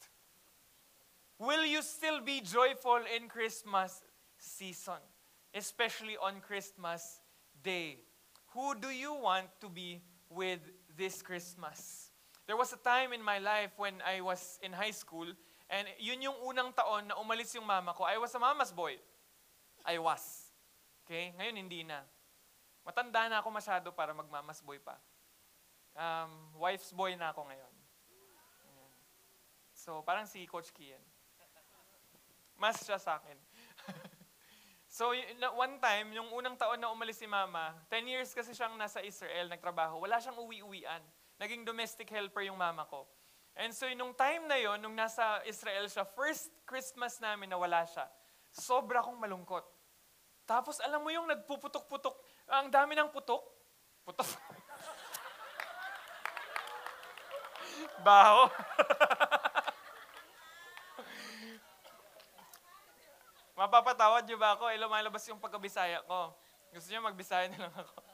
Will 1.37 1.69
you 1.69 1.85
still 1.85 2.17
be 2.25 2.41
joyful 2.41 2.99
in 3.13 3.29
Christmas 3.29 4.01
season? 4.41 4.99
Especially 5.53 6.17
on 6.17 6.41
Christmas 6.41 7.21
Day. 7.61 8.08
Who 8.59 8.75
do 8.75 8.91
you 8.91 9.15
want 9.15 9.47
to 9.63 9.71
be 9.71 10.03
with 10.27 10.59
this 10.99 11.23
Christmas? 11.23 12.11
There 12.43 12.59
was 12.59 12.75
a 12.75 12.81
time 12.83 13.15
in 13.15 13.23
my 13.23 13.39
life 13.39 13.71
when 13.79 14.03
I 14.03 14.19
was 14.19 14.59
in 14.59 14.75
high 14.75 14.91
school, 14.91 15.31
and 15.71 15.87
yun 15.95 16.19
yung 16.19 16.35
unang 16.43 16.75
taon 16.75 17.07
na 17.07 17.15
umalis 17.15 17.55
yung 17.55 17.63
mama 17.63 17.95
ko. 17.95 18.03
I 18.03 18.19
was 18.19 18.35
a 18.35 18.41
mama's 18.43 18.75
boy. 18.75 18.99
I 19.87 19.95
was. 19.95 20.51
Okay? 21.07 21.31
Ngayon, 21.39 21.55
hindi 21.55 21.87
na. 21.87 22.03
Matanda 22.83 23.31
na 23.31 23.39
ako 23.39 23.47
masyado 23.47 23.95
para 23.95 24.11
magmamas 24.11 24.59
boy 24.59 24.75
pa. 24.83 24.99
Um, 25.95 26.59
wife's 26.59 26.91
boy 26.91 27.15
na 27.15 27.31
ako 27.31 27.47
ngayon. 27.47 27.73
So, 29.71 30.03
parang 30.03 30.27
si 30.27 30.43
Coach 30.43 30.75
Kian. 30.75 30.99
Mas 32.59 32.83
siya 32.83 32.99
sa 32.99 33.23
akin. 33.23 33.39
So, 35.00 35.15
one 35.56 35.79
time, 35.79 36.12
yung 36.12 36.27
unang 36.36 36.60
taon 36.60 36.75
na 36.75 36.91
umalis 36.91 37.24
si 37.24 37.24
mama, 37.24 37.72
10 37.88 38.03
years 38.03 38.36
kasi 38.36 38.51
siyang 38.51 38.75
nasa 38.75 39.00
Israel, 39.00 39.48
nagtrabaho, 39.48 39.96
wala 40.03 40.20
siyang 40.20 40.36
uwi-uwian. 40.44 41.00
Naging 41.39 41.63
domestic 41.63 42.12
helper 42.12 42.44
yung 42.44 42.60
mama 42.60 42.84
ko. 42.84 43.08
And 43.56 43.72
so, 43.72 43.88
nung 43.96 44.12
time 44.12 44.44
na 44.51 44.60
yon, 44.60 44.84
nung 44.84 45.00
nasa 45.00 45.39
Israel 45.48 45.88
siya, 45.88 46.03
first 46.03 46.51
Christmas 46.68 47.15
namin 47.24 47.48
na 47.48 47.56
wala 47.56 47.88
siya, 47.88 48.12
sobra 48.51 49.00
kong 49.00 49.15
malungkot. 49.24 49.63
Tapos, 50.44 50.84
alam 50.84 51.00
mo 51.00 51.08
yung 51.15 51.32
nagpuputok-putok, 51.32 52.20
ang 52.51 52.68
dami 52.68 52.91
ng 53.00 53.08
putok. 53.15 53.39
Putok. 54.03 54.27
Baho. 58.03 58.51
Mapapatawad 63.59 64.23
niyo 64.23 64.39
ba 64.39 64.55
ako? 64.55 64.71
Eh, 64.71 64.79
lumalabas 64.79 65.27
yung 65.27 65.43
pagkabisaya 65.43 65.99
ko. 66.07 66.31
Gusto 66.71 66.87
niyo 66.87 67.03
magbisaya 67.03 67.51
na 67.51 67.67
lang 67.67 67.75
ako. 67.75 67.99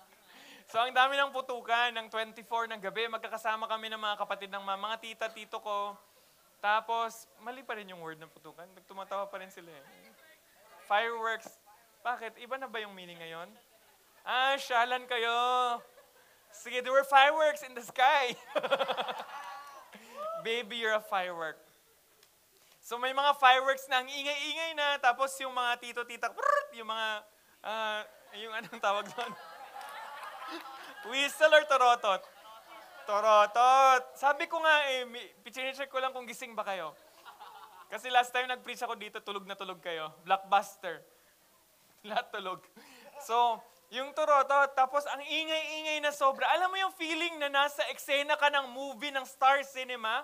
So, 0.66 0.82
ang 0.82 0.98
dami 0.98 1.14
ng 1.14 1.30
putukan, 1.30 1.94
ng 1.94 2.10
24 2.10 2.42
ng 2.74 2.82
gabi, 2.82 3.06
magkakasama 3.06 3.70
kami 3.70 3.86
ng 3.86 4.02
mga 4.02 4.18
kapatid 4.18 4.50
ng 4.50 4.66
mga, 4.66 4.80
mga 4.82 4.98
tita, 4.98 5.26
tito 5.30 5.62
ko. 5.62 5.94
Tapos, 6.58 7.30
mali 7.46 7.62
pa 7.62 7.78
rin 7.78 7.86
yung 7.86 8.02
word 8.02 8.18
ng 8.18 8.34
putukan. 8.34 8.66
Tumatawa 8.90 9.30
pa 9.30 9.38
rin 9.38 9.54
sila 9.54 9.70
eh. 9.70 9.86
Fireworks. 10.90 11.54
Bakit? 12.02 12.42
Iba 12.42 12.58
na 12.58 12.66
ba 12.66 12.82
yung 12.82 12.98
meaning 12.98 13.22
ngayon? 13.22 13.46
Ah, 14.26 14.58
syalan 14.58 15.06
kayo. 15.06 15.38
Sige, 16.50 16.82
there 16.82 16.90
were 16.90 17.06
fireworks 17.06 17.62
in 17.62 17.78
the 17.78 17.86
sky. 17.86 18.34
Baby, 20.42 20.82
you're 20.82 20.98
a 20.98 21.06
firework. 21.06 21.62
So 22.86 23.02
may 23.02 23.18
mga 23.18 23.34
fireworks 23.42 23.90
na 23.90 24.06
ang 24.06 24.10
ingay-ingay 24.14 24.78
na, 24.78 25.02
tapos 25.02 25.34
yung 25.42 25.58
mga 25.58 25.82
tito-tita, 25.82 26.30
yung 26.78 26.86
mga, 26.86 27.08
uh, 27.66 28.02
yung 28.38 28.54
anong 28.54 28.78
tawag 28.78 29.10
doon? 29.10 29.34
Whistle 31.10 31.50
or 31.50 31.66
torotot? 31.66 32.22
Torotot. 33.10 34.14
Sabi 34.14 34.46
ko 34.46 34.62
nga 34.62 34.86
eh, 34.94 35.02
pichinecheck 35.42 35.90
ko 35.90 35.98
lang 35.98 36.14
kung 36.14 36.30
gising 36.30 36.54
ba 36.54 36.62
kayo. 36.62 36.94
Kasi 37.90 38.14
last 38.14 38.30
time 38.30 38.46
nag-preach 38.46 38.86
ako 38.86 38.94
dito, 39.02 39.18
tulog 39.18 39.50
na 39.50 39.58
tulog 39.58 39.82
kayo. 39.82 40.14
Blockbuster. 40.22 41.02
Lahat 42.10 42.30
tulog. 42.30 42.62
So, 43.26 43.66
yung 43.90 44.14
torotot, 44.14 44.78
tapos 44.78 45.10
ang 45.10 45.26
ingay-ingay 45.26 46.06
na 46.06 46.14
sobra. 46.14 46.46
Alam 46.54 46.70
mo 46.70 46.78
yung 46.78 46.94
feeling 46.94 47.42
na 47.42 47.50
nasa 47.50 47.82
eksena 47.90 48.38
ka 48.38 48.54
ng 48.54 48.70
movie 48.70 49.10
ng 49.10 49.26
Star 49.26 49.66
Cinema? 49.66 50.22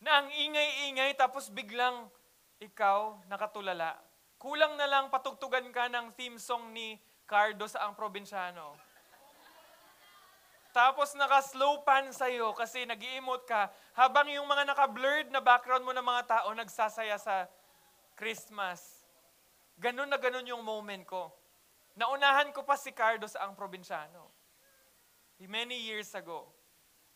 Na 0.00 0.20
ang 0.20 0.28
ingay-ingay, 0.28 1.16
tapos 1.16 1.48
biglang 1.48 2.08
ikaw 2.60 3.20
nakatulala. 3.28 3.96
Kulang 4.36 4.76
na 4.76 4.88
lang 4.88 5.08
patugtugan 5.08 5.68
ka 5.72 5.88
ng 5.88 6.12
theme 6.16 6.36
song 6.36 6.72
ni 6.72 7.00
Cardo 7.24 7.64
sa 7.66 7.88
Ang 7.88 7.96
Probinsyano. 7.96 8.76
Tapos 10.76 11.16
naka-slow 11.16 11.80
pan 11.88 12.12
sa'yo 12.12 12.52
kasi 12.52 12.84
nag 12.84 13.00
ka 13.48 13.72
habang 13.96 14.28
yung 14.28 14.44
mga 14.44 14.68
naka-blurred 14.68 15.32
na 15.32 15.40
background 15.40 15.88
mo 15.88 15.96
ng 15.96 16.04
mga 16.04 16.22
tao 16.28 16.52
nagsasaya 16.52 17.16
sa 17.16 17.48
Christmas. 18.12 19.00
Ganun 19.80 20.08
na 20.12 20.20
ganun 20.20 20.44
yung 20.44 20.60
moment 20.60 21.00
ko. 21.08 21.32
Naunahan 21.96 22.52
ko 22.52 22.60
pa 22.60 22.76
si 22.76 22.92
Cardo 22.92 23.24
sa 23.24 23.48
ang 23.48 23.56
probinsyano. 23.56 24.28
Many 25.40 25.80
years 25.80 26.12
ago. 26.12 26.55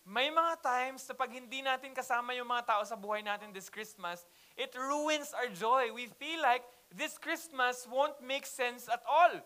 May 0.04 0.32
mga 0.32 0.64
times 0.64 1.04
na 1.06 1.14
pag 1.14 1.30
hindi 1.30 1.60
natin 1.60 1.92
kasama 1.92 2.32
yung 2.32 2.48
mga 2.48 2.76
tao 2.76 2.82
sa 2.82 2.96
buhay 2.96 3.20
natin 3.20 3.52
this 3.52 3.68
Christmas, 3.68 4.24
it 4.56 4.72
ruins 4.72 5.30
our 5.36 5.52
joy. 5.52 5.92
We 5.92 6.08
feel 6.16 6.40
like 6.40 6.64
this 6.90 7.20
Christmas 7.20 7.84
won't 7.86 8.16
make 8.24 8.48
sense 8.48 8.88
at 8.88 9.04
all. 9.04 9.38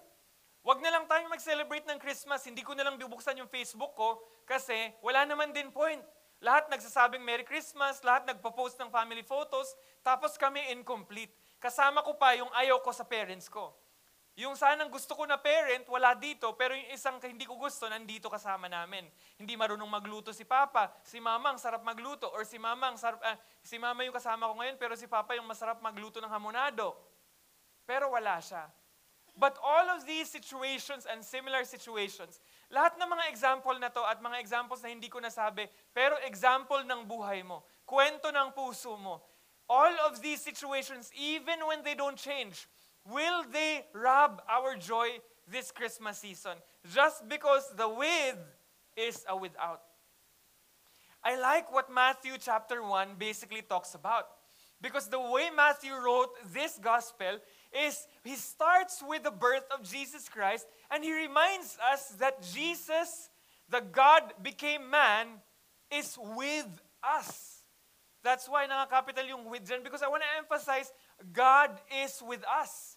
Huwag 0.64 0.80
na 0.80 0.88
lang 0.88 1.04
tayong 1.04 1.28
mag-celebrate 1.28 1.84
ng 1.84 2.00
Christmas. 2.00 2.40
Hindi 2.48 2.64
ko 2.64 2.72
na 2.72 2.88
lang 2.88 2.96
bubuksan 2.96 3.36
yung 3.36 3.52
Facebook 3.52 3.92
ko 3.92 4.24
kasi 4.48 4.72
wala 5.04 5.28
naman 5.28 5.52
din 5.52 5.68
point. 5.68 6.00
Lahat 6.40 6.68
nagsasabing 6.72 7.20
Merry 7.20 7.44
Christmas, 7.44 8.00
lahat 8.00 8.24
nagpo-post 8.28 8.80
ng 8.80 8.88
family 8.88 9.24
photos, 9.24 9.76
tapos 10.00 10.36
kami 10.40 10.60
incomplete. 10.72 11.32
Kasama 11.60 12.04
ko 12.04 12.16
pa 12.16 12.36
yung 12.36 12.48
ayaw 12.52 12.80
ko 12.80 12.92
sa 12.92 13.04
parents 13.04 13.48
ko. 13.48 13.72
Yung 14.34 14.58
sanang 14.58 14.90
gusto 14.90 15.14
ko 15.14 15.22
na 15.30 15.38
parent, 15.38 15.86
wala 15.86 16.10
dito, 16.18 16.50
pero 16.58 16.74
yung 16.74 16.90
isang 16.90 17.22
hindi 17.22 17.46
ko 17.46 17.54
gusto, 17.54 17.86
nandito 17.86 18.26
kasama 18.26 18.66
namin. 18.66 19.06
Hindi 19.38 19.54
marunong 19.54 19.86
magluto 19.86 20.34
si 20.34 20.42
Papa, 20.42 20.90
si 21.06 21.22
Mama 21.22 21.54
ang 21.54 21.60
sarap 21.62 21.86
magluto, 21.86 22.26
or 22.34 22.42
si 22.42 22.58
Mama 22.58 22.90
ang 22.90 22.98
sarap, 22.98 23.22
uh, 23.22 23.38
si 23.62 23.78
Mama 23.78 24.02
yung 24.02 24.10
kasama 24.10 24.50
ko 24.50 24.58
ngayon, 24.58 24.74
pero 24.74 24.98
si 24.98 25.06
Papa 25.06 25.38
yung 25.38 25.46
masarap 25.46 25.78
magluto 25.78 26.18
ng 26.18 26.26
hamonado. 26.26 26.98
Pero 27.86 28.10
wala 28.10 28.42
siya. 28.42 28.66
But 29.38 29.54
all 29.62 29.86
of 29.94 30.02
these 30.02 30.26
situations 30.30 31.06
and 31.06 31.22
similar 31.22 31.62
situations, 31.62 32.42
lahat 32.74 32.98
ng 32.98 33.06
mga 33.06 33.30
example 33.30 33.78
na 33.78 33.90
to 33.90 34.02
at 34.02 34.18
mga 34.18 34.42
examples 34.42 34.82
na 34.82 34.90
hindi 34.90 35.06
ko 35.06 35.22
nasabi, 35.22 35.70
pero 35.94 36.18
example 36.26 36.82
ng 36.82 37.06
buhay 37.06 37.46
mo, 37.46 37.62
kwento 37.86 38.34
ng 38.34 38.50
puso 38.50 38.98
mo, 38.98 39.22
all 39.70 39.94
of 40.10 40.18
these 40.18 40.42
situations, 40.42 41.10
even 41.14 41.62
when 41.66 41.86
they 41.86 41.94
don't 41.94 42.18
change, 42.18 42.66
will 43.10 43.44
they 43.52 43.84
rob 43.94 44.42
our 44.48 44.76
joy 44.76 45.08
this 45.50 45.70
Christmas 45.70 46.18
season? 46.18 46.56
Just 46.92 47.28
because 47.28 47.72
the 47.76 47.88
with 47.88 48.38
is 48.96 49.24
a 49.28 49.36
without. 49.36 49.82
I 51.22 51.40
like 51.40 51.72
what 51.72 51.92
Matthew 51.92 52.32
chapter 52.38 52.82
1 52.82 53.16
basically 53.18 53.62
talks 53.62 53.94
about. 53.94 54.26
Because 54.80 55.08
the 55.08 55.20
way 55.20 55.48
Matthew 55.54 55.94
wrote 55.94 56.30
this 56.52 56.78
gospel 56.82 57.38
is 57.72 58.06
he 58.22 58.36
starts 58.36 59.02
with 59.06 59.22
the 59.22 59.30
birth 59.30 59.64
of 59.72 59.82
Jesus 59.82 60.28
Christ 60.28 60.66
and 60.90 61.02
he 61.02 61.14
reminds 61.14 61.78
us 61.92 62.08
that 62.20 62.42
Jesus, 62.42 63.30
the 63.70 63.80
God 63.80 64.34
became 64.42 64.90
man, 64.90 65.40
is 65.90 66.18
with 66.36 66.68
us. 67.02 67.62
That's 68.22 68.48
why 68.48 68.66
naka-capital 68.66 69.24
yung 69.24 69.48
with 69.48 69.68
because 69.82 70.02
I 70.02 70.08
want 70.08 70.22
to 70.22 70.38
emphasize 70.38 70.92
God 71.32 71.70
is 72.02 72.22
with 72.26 72.44
us. 72.44 72.93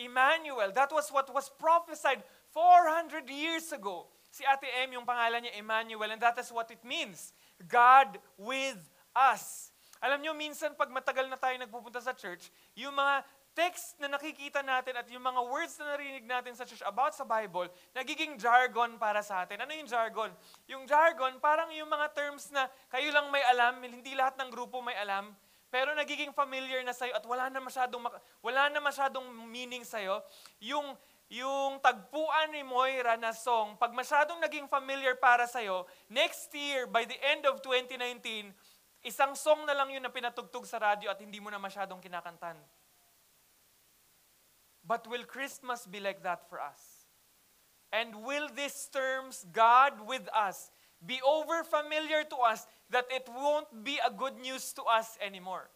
Emmanuel, 0.00 0.72
that 0.72 0.88
was 0.88 1.12
what 1.12 1.28
was 1.28 1.52
prophesied 1.60 2.24
400 2.50 3.28
years 3.28 3.70
ago. 3.70 4.08
Si 4.30 4.46
Ate 4.46 4.70
M, 4.86 4.96
yung 4.96 5.06
pangalan 5.06 5.44
niya 5.44 5.58
Emmanuel, 5.58 6.10
and 6.14 6.22
that 6.22 6.38
is 6.38 6.48
what 6.48 6.70
it 6.72 6.80
means. 6.86 7.34
God 7.68 8.16
with 8.40 8.78
us. 9.12 9.74
Alam 10.00 10.24
niyo, 10.24 10.32
minsan 10.32 10.72
pag 10.78 10.88
matagal 10.88 11.28
na 11.28 11.36
tayo 11.36 11.60
nagpupunta 11.60 12.00
sa 12.00 12.16
church, 12.16 12.48
yung 12.72 12.96
mga 12.96 13.20
text 13.52 13.98
na 13.98 14.08
nakikita 14.08 14.62
natin 14.62 14.96
at 14.96 15.06
yung 15.10 15.20
mga 15.20 15.40
words 15.44 15.74
na 15.76 15.92
narinig 15.92 16.24
natin 16.24 16.54
sa 16.54 16.64
church 16.64 16.80
about 16.86 17.12
sa 17.12 17.26
Bible, 17.26 17.68
nagiging 17.92 18.38
jargon 18.38 18.96
para 18.96 19.20
sa 19.20 19.44
atin. 19.44 19.60
Ano 19.60 19.74
yung 19.74 19.90
jargon? 19.90 20.30
Yung 20.70 20.86
jargon, 20.86 21.36
parang 21.42 21.68
yung 21.74 21.90
mga 21.90 22.14
terms 22.14 22.48
na 22.54 22.70
kayo 22.88 23.10
lang 23.10 23.28
may 23.28 23.42
alam, 23.50 23.82
hindi 23.82 24.14
lahat 24.14 24.38
ng 24.38 24.48
grupo 24.48 24.80
may 24.80 24.96
alam, 24.96 25.34
pero 25.70 25.94
nagiging 25.94 26.34
familiar 26.34 26.82
na 26.82 26.90
sa'yo 26.90 27.14
at 27.14 27.22
wala 27.22 27.46
na 27.46 27.62
masyadong, 27.62 28.02
wala 28.42 28.66
na 28.68 28.82
masyadong 28.82 29.22
meaning 29.46 29.86
sa'yo. 29.86 30.18
Yung, 30.58 30.98
yung 31.30 31.78
tagpuan 31.78 32.50
ni 32.50 32.66
Moira 32.66 33.14
na 33.14 33.30
song, 33.30 33.78
pag 33.78 33.94
masyadong 33.94 34.42
naging 34.42 34.66
familiar 34.66 35.14
para 35.14 35.46
sa'yo, 35.46 35.86
next 36.10 36.50
year, 36.50 36.90
by 36.90 37.06
the 37.06 37.14
end 37.22 37.46
of 37.46 37.62
2019, 37.62 38.50
isang 39.06 39.38
song 39.38 39.62
na 39.62 39.72
lang 39.72 39.94
yun 39.94 40.02
na 40.02 40.10
pinatugtog 40.10 40.66
sa 40.66 40.82
radyo 40.82 41.06
at 41.06 41.22
hindi 41.22 41.38
mo 41.38 41.48
na 41.54 41.62
masyadong 41.62 42.02
kinakantan. 42.02 42.58
But 44.82 45.06
will 45.06 45.22
Christmas 45.22 45.86
be 45.86 46.02
like 46.02 46.26
that 46.26 46.50
for 46.50 46.58
us? 46.58 47.06
And 47.94 48.26
will 48.26 48.50
these 48.50 48.90
terms, 48.90 49.46
God 49.54 50.02
with 50.02 50.26
us, 50.34 50.74
be 50.98 51.22
over 51.22 51.62
familiar 51.64 52.26
to 52.26 52.36
us 52.42 52.66
that 52.90 53.06
it 53.10 53.26
won't 53.28 53.84
be 53.84 53.98
a 54.04 54.10
good 54.10 54.38
news 54.38 54.72
to 54.74 54.82
us 54.84 55.18
anymore? 55.24 55.70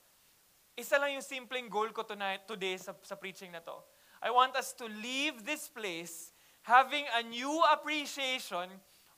Isa 0.77 0.99
lang 0.99 1.15
yung 1.15 1.23
simpleng 1.23 1.71
goal 1.71 1.91
ko 1.95 2.03
tonight, 2.03 2.47
today 2.51 2.77
sa, 2.77 2.95
sa 3.03 3.15
preaching 3.15 3.55
na 3.55 3.63
to. 3.63 3.79
I 4.23 4.31
want 4.31 4.57
us 4.57 4.75
to 4.83 4.87
leave 4.87 5.47
this 5.47 5.69
place 5.69 6.35
having 6.63 7.05
a 7.15 7.23
new 7.23 7.63
appreciation 7.71 8.69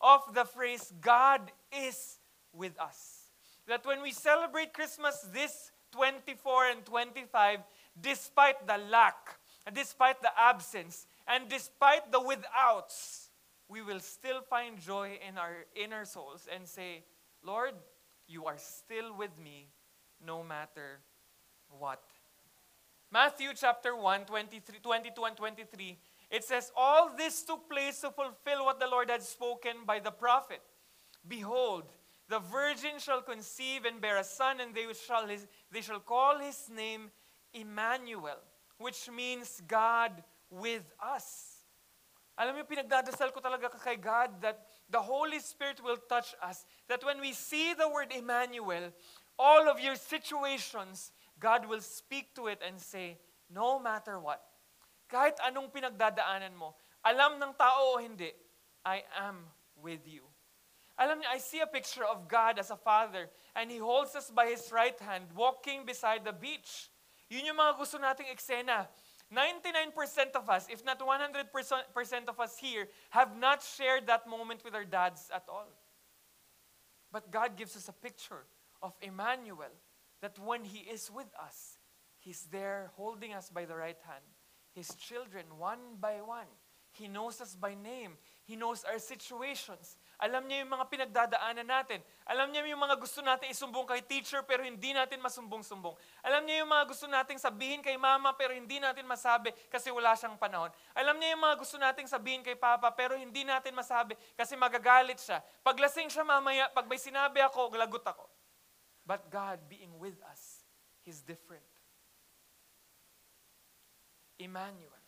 of 0.00 0.20
the 0.34 0.44
phrase, 0.44 0.92
God 1.00 1.40
is 1.72 2.18
with 2.52 2.78
us. 2.78 3.30
That 3.66 3.86
when 3.86 4.02
we 4.02 4.12
celebrate 4.12 4.72
Christmas 4.72 5.26
this 5.32 5.72
24 5.92 6.66
and 6.66 6.84
25, 6.84 7.60
despite 8.00 8.66
the 8.66 8.78
lack, 8.90 9.38
despite 9.72 10.20
the 10.20 10.30
absence 10.36 11.06
and 11.26 11.48
despite 11.48 12.12
the 12.12 12.20
withouts, 12.20 13.28
we 13.68 13.82
will 13.82 14.00
still 14.00 14.42
find 14.42 14.78
joy 14.78 15.18
in 15.26 15.38
our 15.38 15.64
inner 15.74 16.04
souls 16.04 16.46
and 16.52 16.68
say, 16.68 17.02
Lord, 17.46 17.74
you 18.26 18.46
are 18.46 18.58
still 18.58 19.16
with 19.16 19.30
me 19.42 19.68
no 20.24 20.42
matter 20.42 21.00
what. 21.78 22.02
Matthew 23.12 23.50
chapter 23.54 23.94
1, 23.94 24.24
23, 24.24 24.78
22 24.82 25.24
and 25.24 25.36
23, 25.36 25.98
it 26.30 26.42
says, 26.42 26.72
All 26.76 27.10
this 27.16 27.44
took 27.44 27.70
place 27.70 28.00
to 28.00 28.10
fulfill 28.10 28.64
what 28.64 28.80
the 28.80 28.88
Lord 28.88 29.08
had 29.10 29.22
spoken 29.22 29.84
by 29.86 30.00
the 30.00 30.10
prophet. 30.10 30.60
Behold, 31.28 31.84
the 32.28 32.40
virgin 32.40 32.98
shall 32.98 33.22
conceive 33.22 33.84
and 33.84 34.00
bear 34.00 34.16
a 34.16 34.24
son, 34.24 34.60
and 34.60 34.74
they 34.74 34.86
shall, 35.06 35.28
his, 35.28 35.46
they 35.70 35.80
shall 35.80 36.00
call 36.00 36.40
his 36.40 36.68
name 36.68 37.10
Emmanuel 37.54 38.38
which 38.78 39.08
means 39.10 39.62
God 39.66 40.12
with 40.50 40.84
us. 41.00 41.55
Alam 42.36 42.60
mo, 42.60 42.68
pinagdadasal 42.68 43.32
ko 43.32 43.40
talaga 43.40 43.72
kay 43.80 43.96
God 43.96 44.44
that 44.44 44.60
the 44.92 45.00
Holy 45.00 45.40
Spirit 45.40 45.80
will 45.80 45.96
touch 45.96 46.36
us. 46.44 46.68
That 46.88 47.00
when 47.00 47.20
we 47.20 47.32
see 47.32 47.72
the 47.72 47.88
word 47.88 48.12
Emmanuel, 48.12 48.92
all 49.40 49.68
of 49.72 49.80
your 49.80 49.96
situations, 49.96 51.16
God 51.40 51.64
will 51.64 51.80
speak 51.80 52.36
to 52.36 52.48
it 52.52 52.60
and 52.60 52.76
say, 52.76 53.16
no 53.48 53.80
matter 53.80 54.20
what, 54.20 54.44
kahit 55.08 55.40
anong 55.48 55.72
pinagdadaanan 55.72 56.52
mo, 56.56 56.76
alam 57.00 57.40
ng 57.40 57.54
tao 57.56 57.94
o 57.94 58.02
hindi, 58.02 58.32
I 58.84 59.00
am 59.16 59.48
with 59.80 60.04
you. 60.04 60.26
Alam 60.96 61.20
niyo, 61.20 61.28
I 61.28 61.38
see 61.38 61.60
a 61.60 61.68
picture 61.68 62.04
of 62.04 62.24
God 62.28 62.58
as 62.58 62.72
a 62.72 62.76
father 62.76 63.28
and 63.54 63.70
He 63.70 63.76
holds 63.76 64.16
us 64.16 64.32
by 64.32 64.48
His 64.48 64.72
right 64.72 64.96
hand 65.00 65.28
walking 65.36 65.84
beside 65.84 66.24
the 66.24 66.32
beach. 66.32 66.88
Yun 67.28 67.52
yung 67.52 67.60
mga 67.60 67.76
gusto 67.76 68.00
nating 68.00 68.32
eksena. 68.32 68.88
99% 69.34 70.36
of 70.36 70.48
us, 70.48 70.66
if 70.70 70.84
not 70.84 71.00
100% 71.00 72.28
of 72.28 72.40
us 72.40 72.58
here, 72.58 72.88
have 73.10 73.36
not 73.36 73.62
shared 73.62 74.06
that 74.06 74.28
moment 74.28 74.62
with 74.64 74.74
our 74.74 74.84
dads 74.84 75.30
at 75.34 75.44
all. 75.48 75.68
But 77.10 77.30
God 77.30 77.56
gives 77.56 77.76
us 77.76 77.88
a 77.88 77.92
picture 77.92 78.44
of 78.82 78.94
Emmanuel, 79.00 79.72
that 80.20 80.38
when 80.38 80.64
He 80.64 80.78
is 80.78 81.10
with 81.10 81.28
us, 81.42 81.78
He's 82.18 82.46
there 82.50 82.90
holding 82.96 83.32
us 83.32 83.50
by 83.50 83.64
the 83.64 83.76
right 83.76 83.98
hand. 84.06 84.24
His 84.72 84.94
children 84.94 85.44
one 85.58 85.96
by 86.00 86.20
one. 86.24 86.46
He 86.92 87.08
knows 87.08 87.40
us 87.40 87.54
by 87.54 87.74
name. 87.74 88.12
He 88.44 88.56
knows 88.56 88.84
our 88.84 88.98
situations. 88.98 89.96
Alam 90.16 90.48
niya 90.48 90.64
yung 90.64 90.72
mga 90.72 90.88
pinagdadaanan 90.88 91.68
natin. 91.68 92.00
Alam 92.24 92.48
niya 92.48 92.64
yung 92.64 92.80
mga 92.80 92.96
gusto 92.96 93.20
natin 93.20 93.52
isumbong 93.52 93.84
kay 93.84 94.00
teacher 94.00 94.40
pero 94.48 94.64
hindi 94.64 94.96
natin 94.96 95.20
masumbong-sumbong. 95.20 95.92
Alam 96.24 96.48
niya 96.48 96.64
yung 96.64 96.72
mga 96.72 96.84
gusto 96.88 97.04
nating 97.04 97.36
sabihin 97.36 97.84
kay 97.84 98.00
mama 98.00 98.32
pero 98.32 98.56
hindi 98.56 98.80
natin 98.80 99.04
masabi 99.04 99.52
kasi 99.68 99.92
wala 99.92 100.16
siyang 100.16 100.40
panahon. 100.40 100.72
Alam 100.96 101.20
niya 101.20 101.36
yung 101.36 101.44
mga 101.44 101.56
gusto 101.60 101.76
nating 101.76 102.08
sabihin 102.08 102.40
kay 102.40 102.56
papa 102.56 102.88
pero 102.96 103.12
hindi 103.12 103.44
natin 103.44 103.76
masabi 103.76 104.16
kasi 104.32 104.56
magagalit 104.56 105.20
siya. 105.20 105.44
Paglasing 105.60 106.08
siya 106.08 106.24
mamaya, 106.24 106.72
pag 106.72 106.88
may 106.88 106.96
sinabi 106.96 107.44
ako, 107.44 107.76
lagot 107.76 108.08
ako. 108.08 108.24
But 109.04 109.28
God 109.28 109.68
being 109.68 110.00
with 110.00 110.16
us, 110.32 110.64
He's 111.04 111.20
different. 111.20 111.62
Emmanuel, 114.40 115.04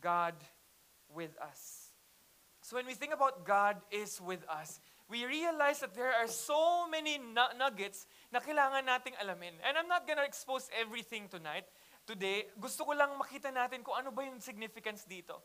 God 0.00 0.38
with 1.10 1.34
us. 1.42 1.81
So 2.62 2.78
when 2.78 2.86
we 2.86 2.94
think 2.94 3.10
about 3.10 3.42
God 3.42 3.82
is 3.90 4.22
with 4.22 4.46
us, 4.46 4.78
we 5.10 5.26
realize 5.26 5.82
that 5.82 5.98
there 5.98 6.14
are 6.14 6.30
so 6.30 6.86
many 6.86 7.18
nu- 7.18 7.54
nuggets 7.58 8.06
na 8.30 8.38
kailangan 8.38 8.86
nating 8.86 9.18
alamin. 9.18 9.58
And 9.66 9.74
I'm 9.74 9.90
not 9.90 10.06
gonna 10.06 10.22
expose 10.22 10.70
everything 10.70 11.26
tonight. 11.26 11.66
Today, 12.06 12.46
gusto 12.54 12.86
ko 12.86 12.94
lang 12.94 13.18
makita 13.18 13.50
natin 13.50 13.82
kung 13.82 13.98
ano 13.98 14.14
ba 14.14 14.22
yung 14.22 14.38
significance 14.38 15.02
dito. 15.02 15.42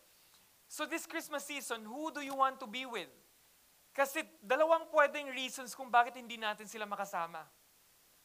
So 0.69 0.86
this 0.86 1.10
Christmas 1.10 1.41
season, 1.41 1.89
who 1.89 2.13
do 2.13 2.21
you 2.21 2.38
want 2.38 2.62
to 2.62 2.69
be 2.69 2.86
with? 2.86 3.10
Kasi 3.97 4.21
dalawang 4.45 4.86
pwedeng 4.93 5.34
reasons 5.34 5.73
kung 5.73 5.89
bakit 5.89 6.13
hindi 6.13 6.38
natin 6.38 6.69
sila 6.69 6.86
makasama. 6.86 7.41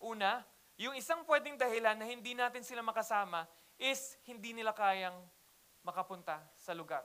Una, 0.05 0.45
yung 0.77 0.93
isang 0.93 1.25
pwedeng 1.25 1.57
dahilan 1.57 1.97
na 1.97 2.05
hindi 2.05 2.37
natin 2.37 2.61
sila 2.61 2.85
makasama 2.85 3.49
is 3.81 4.21
hindi 4.29 4.53
nila 4.53 4.77
kayang 4.77 5.17
makapunta 5.81 6.45
sa 6.61 6.77
lugar 6.77 7.01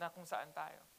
na 0.00 0.08
kung 0.08 0.24
saan 0.24 0.48
tayo. 0.56 0.95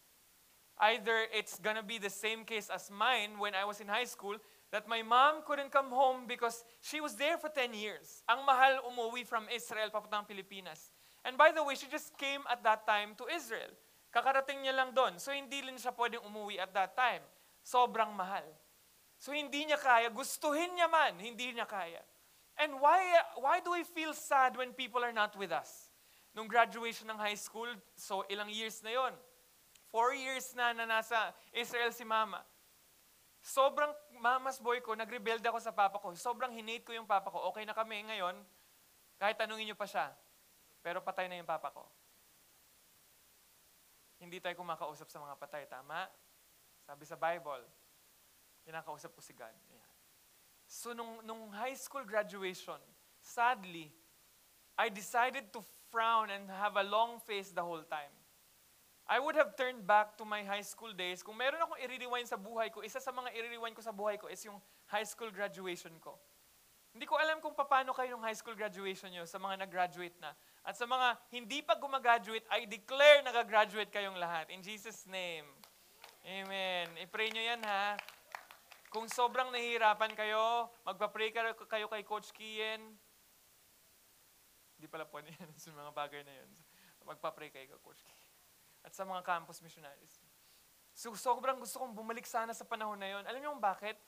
Either 0.79 1.25
it's 1.33 1.57
gonna 1.57 1.81
be 1.81 1.97
the 1.97 2.09
same 2.09 2.45
case 2.45 2.69
as 2.69 2.91
mine 2.93 3.39
when 3.41 3.57
I 3.57 3.65
was 3.65 3.81
in 3.81 3.87
high 3.89 4.05
school, 4.05 4.37
that 4.71 4.87
my 4.87 5.01
mom 5.01 5.41
couldn't 5.45 5.71
come 5.71 5.89
home 5.89 6.27
because 6.27 6.63
she 6.81 7.01
was 7.01 7.15
there 7.15 7.37
for 7.37 7.49
10 7.49 7.73
years. 7.73 8.21
Ang 8.29 8.45
mahal 8.45 8.83
umuwi 8.85 9.25
from 9.25 9.47
Israel 9.49 9.89
papuntang 9.89 10.27
Pilipinas. 10.27 10.91
And 11.25 11.35
by 11.35 11.51
the 11.51 11.63
way, 11.63 11.75
she 11.75 11.87
just 11.89 12.13
came 12.15 12.45
at 12.51 12.61
that 12.63 12.85
time 12.85 13.15
to 13.17 13.25
Israel. 13.33 13.71
Kakarating 14.13 14.63
niya 14.63 14.75
lang 14.75 14.93
doon. 14.93 15.17
So 15.19 15.33
hindi 15.33 15.65
rin 15.65 15.75
siya 15.75 15.95
pwedeng 15.95 16.23
umuwi 16.23 16.61
at 16.61 16.71
that 16.77 16.93
time. 16.95 17.23
Sobrang 17.65 18.13
mahal. 18.15 18.45
So 19.17 19.33
hindi 19.33 19.65
niya 19.65 19.81
kaya. 19.81 20.13
Gustuhin 20.13 20.77
niya 20.77 20.87
man, 20.87 21.17
hindi 21.17 21.51
niya 21.51 21.65
kaya. 21.65 21.99
And 22.57 22.77
why, 22.81 23.01
why 23.37 23.59
do 23.61 23.73
we 23.73 23.83
feel 23.83 24.13
sad 24.13 24.57
when 24.57 24.73
people 24.73 25.03
are 25.03 25.13
not 25.13 25.33
with 25.37 25.51
us? 25.51 25.89
Nung 26.37 26.47
graduation 26.47 27.09
ng 27.09 27.17
high 27.17 27.37
school, 27.37 27.69
so 27.97 28.25
ilang 28.29 28.49
years 28.49 28.81
na 28.85 28.93
yon 28.93 29.13
Four 29.97 30.13
years 30.13 30.53
na 30.53 30.77
na 30.77 30.85
nasa 30.85 31.33
Israel 31.49 31.89
si 31.89 32.05
mama. 32.05 32.45
Sobrang 33.41 33.89
mamas 34.21 34.61
boy 34.61 34.77
ko, 34.77 34.93
nagrebelde 34.93 35.49
ako 35.49 35.57
sa 35.57 35.73
papa 35.73 35.97
ko. 35.97 36.13
Sobrang 36.13 36.53
hinate 36.53 36.85
ko 36.85 36.93
yung 36.93 37.09
papa 37.09 37.33
ko. 37.33 37.49
Okay 37.49 37.65
na 37.65 37.73
kami 37.73 38.05
ngayon, 38.05 38.37
kahit 39.17 39.41
tanungin 39.41 39.73
niyo 39.73 39.73
pa 39.73 39.89
siya. 39.89 40.13
Pero 40.85 41.01
patay 41.01 41.25
na 41.25 41.41
yung 41.41 41.49
papa 41.49 41.73
ko. 41.73 41.89
Hindi 44.21 44.37
tayo 44.37 44.53
kumakausap 44.61 45.09
sa 45.09 45.17
mga 45.17 45.33
patay, 45.33 45.65
tama? 45.65 46.05
Sabi 46.85 47.01
sa 47.09 47.17
Bible, 47.17 47.65
kinakausap 48.69 49.17
ko 49.17 49.21
si 49.25 49.33
God. 49.33 49.49
Ayan. 49.49 49.93
So 50.69 50.93
nung, 50.93 51.25
nung 51.25 51.49
high 51.49 51.73
school 51.73 52.05
graduation, 52.05 52.77
sadly, 53.17 53.89
I 54.77 54.93
decided 54.93 55.49
to 55.57 55.65
frown 55.89 56.29
and 56.29 56.45
have 56.53 56.77
a 56.77 56.85
long 56.85 57.17
face 57.17 57.49
the 57.49 57.65
whole 57.65 57.81
time. 57.89 58.16
I 59.07 59.23
would 59.23 59.39
have 59.39 59.55
turned 59.55 59.87
back 59.87 60.19
to 60.19 60.27
my 60.27 60.43
high 60.43 60.67
school 60.67 60.91
days. 60.91 61.23
Kung 61.23 61.39
meron 61.39 61.63
akong 61.63 61.79
i-rewind 61.79 62.27
sa 62.27 62.35
buhay 62.35 62.67
ko, 62.67 62.83
isa 62.83 62.99
sa 62.99 63.15
mga 63.15 63.31
i-rewind 63.39 63.71
ko 63.71 63.79
sa 63.79 63.95
buhay 63.95 64.19
ko 64.19 64.27
is 64.27 64.43
yung 64.43 64.59
high 64.91 65.07
school 65.07 65.31
graduation 65.31 65.95
ko. 66.03 66.19
Hindi 66.91 67.07
ko 67.07 67.15
alam 67.15 67.39
kung 67.39 67.55
paano 67.55 67.95
kayo 67.95 68.19
ng 68.19 68.27
high 68.27 68.35
school 68.35 68.59
graduation 68.59 69.07
nyo 69.15 69.23
sa 69.23 69.39
mga 69.39 69.63
nag-graduate 69.63 70.19
na. 70.19 70.35
At 70.59 70.75
sa 70.75 70.83
mga 70.83 71.15
hindi 71.31 71.63
pa 71.63 71.79
gumagraduate, 71.79 72.43
I 72.51 72.67
declare 72.67 73.23
nag-graduate 73.23 73.95
kayong 73.95 74.19
lahat. 74.19 74.51
In 74.51 74.59
Jesus' 74.59 75.07
name. 75.07 75.47
Amen. 76.27 76.91
I-pray 76.99 77.31
nyo 77.31 77.39
yan 77.39 77.63
ha. 77.63 77.95
Kung 78.91 79.07
sobrang 79.07 79.55
nahihirapan 79.55 80.19
kayo, 80.19 80.67
magpa-pray 80.83 81.31
kayo 81.63 81.87
kay 81.87 82.03
Coach 82.03 82.35
Kian. 82.35 82.83
Hindi 84.75 84.87
pala 84.91 85.07
po 85.07 85.23
yan 85.23 85.31
sa 85.63 85.71
mga 85.71 85.95
bagay 85.95 86.27
na 86.27 86.33
yun. 86.43 86.51
Magpa-pray 87.07 87.55
kayo 87.55 87.71
kay 87.71 87.79
Coach 87.79 88.03
Kian 88.03 88.16
at 88.87 88.95
sa 88.95 89.03
mga 89.03 89.19
campus 89.27 89.59
missionaries. 89.59 90.23
So, 90.95 91.11
sobrang 91.11 91.59
gusto 91.59 91.83
kong 91.83 91.91
bumalik 91.91 92.23
sana 92.23 92.55
sa 92.55 92.63
panahon 92.63 92.95
na 92.95 93.11
yon. 93.11 93.23
Alam 93.27 93.43
niyo 93.43 93.51
kung 93.51 93.61
bakit? 93.61 93.99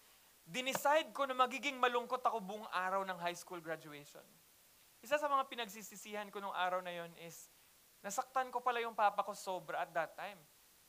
Dinicide 0.48 1.12
ko 1.12 1.28
na 1.28 1.36
magiging 1.36 1.76
malungkot 1.78 2.24
ako 2.24 2.40
buong 2.40 2.66
araw 2.72 3.04
ng 3.04 3.20
high 3.20 3.36
school 3.36 3.60
graduation. 3.60 4.24
Isa 5.04 5.20
sa 5.20 5.28
mga 5.28 5.46
pinagsisisihan 5.52 6.32
ko 6.32 6.40
nung 6.40 6.56
araw 6.56 6.80
na 6.80 6.96
yon 6.96 7.12
is, 7.22 7.52
nasaktan 8.02 8.50
ko 8.50 8.64
pala 8.64 8.80
yung 8.80 8.96
papa 8.96 9.22
ko 9.22 9.36
sobra 9.36 9.84
at 9.84 9.92
that 9.92 10.16
time. 10.16 10.40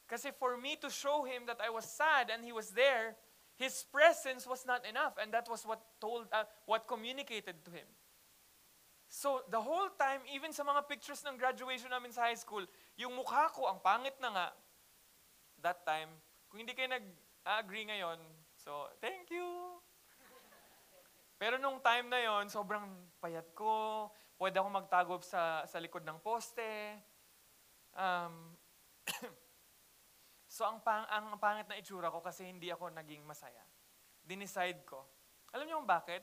Kasi 0.06 0.30
for 0.32 0.56
me 0.56 0.78
to 0.78 0.88
show 0.88 1.26
him 1.26 1.44
that 1.50 1.58
I 1.60 1.68
was 1.68 1.84
sad 1.84 2.30
and 2.30 2.46
he 2.46 2.54
was 2.54 2.72
there, 2.72 3.18
his 3.60 3.84
presence 3.92 4.48
was 4.48 4.64
not 4.64 4.86
enough. 4.88 5.20
And 5.20 5.34
that 5.36 5.50
was 5.50 5.66
what 5.68 5.84
told, 6.00 6.26
uh, 6.32 6.48
what 6.64 6.88
communicated 6.88 7.60
to 7.66 7.70
him. 7.70 7.86
So, 9.10 9.42
the 9.50 9.60
whole 9.60 9.90
time, 9.98 10.22
even 10.30 10.54
sa 10.54 10.62
mga 10.62 10.86
pictures 10.86 11.26
ng 11.26 11.34
graduation 11.34 11.90
namin 11.90 12.14
sa 12.14 12.30
high 12.30 12.38
school, 12.38 12.62
yung 13.00 13.16
mukha 13.16 13.48
ko, 13.56 13.64
ang 13.64 13.80
pangit 13.80 14.12
na 14.20 14.28
nga, 14.28 14.48
that 15.64 15.80
time, 15.88 16.12
kung 16.52 16.60
hindi 16.60 16.76
kayo 16.76 16.92
nag-agree 16.92 17.88
ngayon, 17.88 18.20
so, 18.60 18.92
thank 19.00 19.32
you. 19.32 19.80
Pero 21.40 21.56
nung 21.56 21.80
time 21.80 22.12
na 22.12 22.20
yon, 22.20 22.52
sobrang 22.52 22.84
payat 23.16 23.56
ko, 23.56 24.04
pwede 24.36 24.60
ako 24.60 24.68
magtago 24.68 25.12
sa, 25.24 25.64
sa 25.64 25.80
likod 25.80 26.04
ng 26.04 26.20
poste. 26.20 27.00
Um, 27.96 28.52
so, 30.54 30.68
ang, 30.68 30.84
pang, 30.84 31.08
ang 31.08 31.40
pangit 31.40 31.64
na 31.72 31.80
itsura 31.80 32.12
ko 32.12 32.20
kasi 32.20 32.44
hindi 32.44 32.68
ako 32.68 32.92
naging 32.92 33.24
masaya. 33.24 33.64
Dinicide 34.20 34.84
ko. 34.84 35.00
Alam 35.56 35.64
niyo 35.64 35.80
kung 35.80 35.88
bakit? 35.88 36.20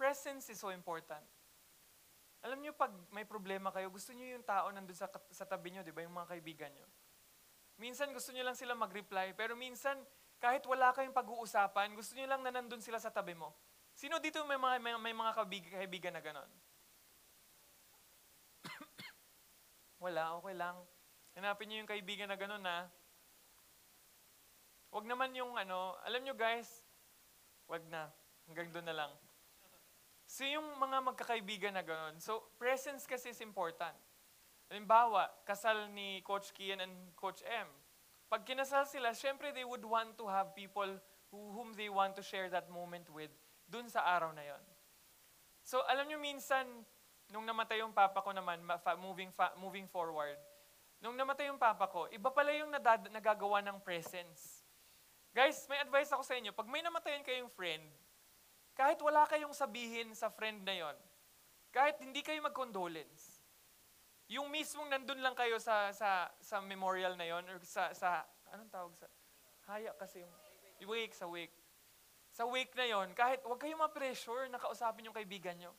Presence 0.00 0.48
is 0.48 0.56
so 0.56 0.72
important. 0.72 1.33
Alam 2.44 2.60
niyo 2.60 2.76
pag 2.76 2.92
may 3.08 3.24
problema 3.24 3.72
kayo, 3.72 3.88
gusto 3.88 4.12
niyo 4.12 4.36
yung 4.36 4.44
tao 4.44 4.68
nandun 4.68 4.92
sa, 4.92 5.08
sa 5.32 5.48
tabi 5.48 5.72
niyo, 5.72 5.80
di 5.80 5.96
ba? 5.96 6.04
Yung 6.04 6.12
mga 6.12 6.36
kaibigan 6.36 6.70
niyo. 6.76 6.84
Minsan 7.80 8.12
gusto 8.12 8.30
niyo 8.30 8.44
lang 8.44 8.54
sila 8.54 8.76
mag-reply, 8.76 9.32
pero 9.32 9.56
minsan 9.56 9.96
kahit 10.38 10.60
wala 10.68 10.92
kayong 10.92 11.16
pag-uusapan, 11.16 11.96
gusto 11.96 12.12
niyo 12.12 12.28
lang 12.28 12.44
na 12.44 12.52
nandun 12.52 12.84
sila 12.84 13.00
sa 13.00 13.08
tabi 13.08 13.32
mo. 13.32 13.56
Sino 13.96 14.20
dito 14.20 14.44
may 14.44 14.60
mga, 14.60 14.76
may, 14.76 14.92
may 15.00 15.16
mga 15.16 15.32
kaibigan 15.72 16.12
na 16.12 16.20
ganon? 16.20 16.50
wala, 20.04 20.36
okay 20.36 20.52
lang. 20.52 20.76
Hanapin 21.34 21.66
niyo 21.72 21.80
yung 21.80 21.90
kaibigan 21.90 22.28
na 22.28 22.36
ganon 22.36 22.60
na. 22.60 22.92
Wag 24.92 25.08
naman 25.08 25.32
yung 25.32 25.56
ano, 25.56 25.96
alam 26.04 26.20
niyo 26.20 26.36
guys, 26.36 26.84
wag 27.66 27.82
na. 27.88 28.12
Hanggang 28.44 28.68
doon 28.68 28.86
na 28.86 28.96
lang. 29.00 29.12
So 30.24 30.42
yung 30.48 30.64
mga 30.80 30.98
magkakaibigan 31.12 31.76
na 31.76 31.84
gano'n. 31.84 32.18
So 32.18 32.56
presence 32.56 33.04
kasi 33.04 33.30
is 33.30 33.40
important. 33.44 33.94
Halimbawa, 34.72 35.28
kasal 35.44 35.92
ni 35.92 36.24
Coach 36.24 36.50
Kian 36.56 36.80
and 36.80 37.12
Coach 37.14 37.44
M. 37.44 37.68
Pag 38.26 38.42
kinasal 38.48 38.88
sila, 38.88 39.12
syempre 39.12 39.52
they 39.52 39.62
would 39.62 39.84
want 39.84 40.16
to 40.16 40.26
have 40.26 40.56
people 40.56 40.88
who, 41.28 41.40
whom 41.52 41.76
they 41.76 41.92
want 41.92 42.16
to 42.16 42.24
share 42.24 42.48
that 42.48 42.66
moment 42.72 43.06
with 43.12 43.30
dun 43.68 43.86
sa 43.86 44.02
araw 44.02 44.32
na 44.32 44.42
yon. 44.42 44.64
So 45.64 45.84
alam 45.86 46.08
nyo 46.08 46.18
minsan, 46.18 46.66
nung 47.32 47.44
namatay 47.44 47.80
yung 47.80 47.92
papa 47.92 48.20
ko 48.20 48.32
naman, 48.32 48.60
moving, 49.00 49.30
moving 49.60 49.86
forward, 49.88 50.36
nung 51.00 51.16
namatay 51.16 51.52
yung 51.52 51.60
papa 51.60 51.88
ko, 51.88 52.08
iba 52.12 52.32
pala 52.32 52.52
yung 52.52 52.72
nadad, 52.72 53.08
nagagawa 53.12 53.60
ng 53.64 53.80
presence. 53.84 54.64
Guys, 55.34 55.66
may 55.66 55.82
advice 55.82 56.08
ako 56.14 56.22
sa 56.22 56.38
inyo. 56.38 56.54
Pag 56.54 56.70
may 56.70 56.80
namatayan 56.80 57.26
kayong 57.26 57.50
friend, 57.52 57.82
kahit 58.74 58.98
wala 58.98 59.22
kayong 59.30 59.54
sabihin 59.54 60.10
sa 60.12 60.28
friend 60.28 60.66
na 60.66 60.74
yon, 60.74 60.96
kahit 61.70 61.98
hindi 62.02 62.22
kayo 62.22 62.42
mag-condolence, 62.42 63.42
yung 64.30 64.50
mismong 64.50 64.90
nandun 64.90 65.22
lang 65.22 65.36
kayo 65.38 65.58
sa, 65.62 65.94
sa, 65.94 66.30
sa 66.42 66.58
memorial 66.58 67.14
na 67.14 67.26
yon 67.28 67.44
or 67.46 67.62
sa, 67.62 67.94
sa, 67.94 68.26
anong 68.50 68.70
tawag 68.70 68.94
sa, 68.98 69.06
haya 69.70 69.94
kasi 69.94 70.22
yung, 70.22 70.34
wake, 70.90 71.14
sa 71.14 71.30
wake. 71.30 71.54
Sa 72.34 72.44
wake 72.50 72.74
na 72.74 72.86
yon, 72.90 73.14
kahit 73.14 73.40
wag 73.46 73.62
kayong 73.62 73.78
ma-pressure 73.78 74.50
na 74.50 74.58
kausapin 74.58 75.06
yung 75.06 75.14
kaibigan 75.14 75.54
nyo. 75.54 75.70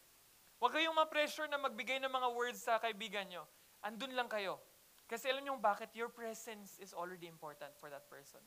Huwag 0.55 0.71
kayong 0.71 0.95
ma-pressure 0.95 1.51
na 1.51 1.60
magbigay 1.60 1.99
ng 1.99 2.10
mga 2.10 2.29
words 2.31 2.63
sa 2.63 2.79
kaibigan 2.79 3.27
nyo. 3.27 3.43
Andun 3.84 4.15
lang 4.15 4.31
kayo. 4.31 4.63
Kasi 5.05 5.29
alam 5.29 5.43
nyo 5.43 5.60
bakit? 5.60 5.91
Your 5.93 6.10
presence 6.10 6.79
is 6.79 6.95
already 6.95 7.27
important 7.27 7.75
for 7.75 7.91
that 7.91 8.08
person. 8.08 8.41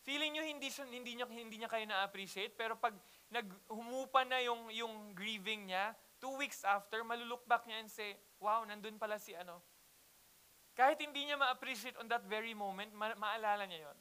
Feeling 0.00 0.34
nyo 0.34 0.42
hindi, 0.42 0.72
siya, 0.72 0.88
hindi, 0.88 1.12
niya, 1.14 1.28
hindi 1.28 1.60
niya 1.60 1.68
kayo 1.68 1.84
na-appreciate, 1.84 2.56
pero 2.56 2.80
pag 2.80 2.96
naghumupa 3.30 4.26
na 4.26 4.42
yung, 4.42 4.68
yung 4.74 5.14
grieving 5.14 5.70
niya, 5.70 5.94
two 6.18 6.34
weeks 6.36 6.66
after, 6.66 7.06
malulok 7.06 7.46
back 7.46 7.64
niya 7.64 7.78
and 7.80 7.90
say, 7.90 8.18
wow, 8.42 8.66
nandun 8.66 8.98
pala 8.98 9.16
si 9.16 9.32
ano, 9.32 9.62
Kahit 10.80 11.02
hindi 11.02 11.28
niya 11.28 11.36
ma-appreciate 11.36 11.98
on 11.98 12.08
that 12.08 12.24
very 12.24 12.54
moment, 12.54 12.88
ma- 12.94 13.18
maalala 13.18 13.66
niya 13.66 13.90
yon. 13.90 13.98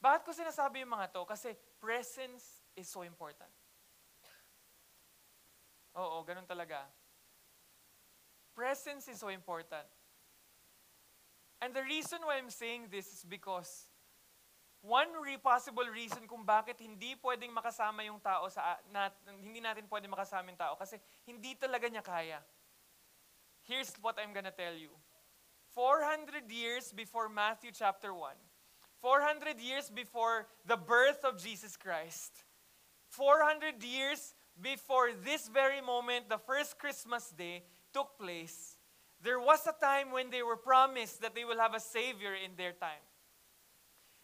Bakit 0.00 0.22
ko 0.24 0.30
sinasabi 0.32 0.80
yung 0.80 0.96
mga 0.96 1.12
to? 1.12 1.28
Kasi 1.28 1.52
presence 1.76 2.64
is 2.72 2.88
so 2.88 3.04
important. 3.04 3.52
Oo, 5.98 6.24
ganun 6.24 6.48
talaga. 6.48 6.88
Presence 8.56 9.12
is 9.12 9.20
so 9.20 9.28
important. 9.28 9.84
And 11.60 11.76
the 11.76 11.84
reason 11.84 12.24
why 12.24 12.40
I'm 12.40 12.48
saying 12.48 12.88
this 12.88 13.12
is 13.12 13.22
because 13.28 13.89
one 14.80 15.12
re 15.20 15.36
possible 15.36 15.84
reason 15.92 16.24
kung 16.24 16.44
bakit 16.44 16.80
hindi 16.80 17.12
pwedeng 17.20 17.52
makasama 17.52 18.00
yung 18.04 18.20
tao 18.20 18.48
sa 18.48 18.80
na, 18.88 19.12
hindi 19.28 19.60
natin 19.60 19.84
pwedeng 19.92 20.12
makasama 20.12 20.48
yung 20.48 20.60
tao 20.60 20.74
kasi 20.76 20.96
hindi 21.28 21.52
talaga 21.56 21.86
niya 21.88 22.00
kaya. 22.00 22.40
Here's 23.68 23.92
what 24.00 24.16
I'm 24.16 24.32
gonna 24.32 24.54
tell 24.54 24.72
you. 24.72 24.90
400 25.76 26.50
years 26.50 26.90
before 26.90 27.28
Matthew 27.28 27.70
chapter 27.70 28.10
1, 28.10 28.34
400 29.04 29.60
years 29.60 29.92
before 29.92 30.48
the 30.66 30.76
birth 30.76 31.22
of 31.22 31.38
Jesus 31.38 31.76
Christ, 31.76 32.42
400 33.12 33.84
years 33.84 34.34
before 34.60 35.12
this 35.22 35.48
very 35.48 35.80
moment, 35.80 36.28
the 36.28 36.38
first 36.38 36.78
Christmas 36.78 37.30
day 37.30 37.62
took 37.92 38.18
place, 38.18 38.76
there 39.22 39.38
was 39.38 39.66
a 39.66 39.76
time 39.76 40.10
when 40.10 40.30
they 40.30 40.42
were 40.42 40.56
promised 40.56 41.20
that 41.20 41.34
they 41.34 41.44
will 41.44 41.58
have 41.58 41.74
a 41.74 41.80
Savior 41.80 42.34
in 42.34 42.56
their 42.56 42.72
time. 42.72 43.04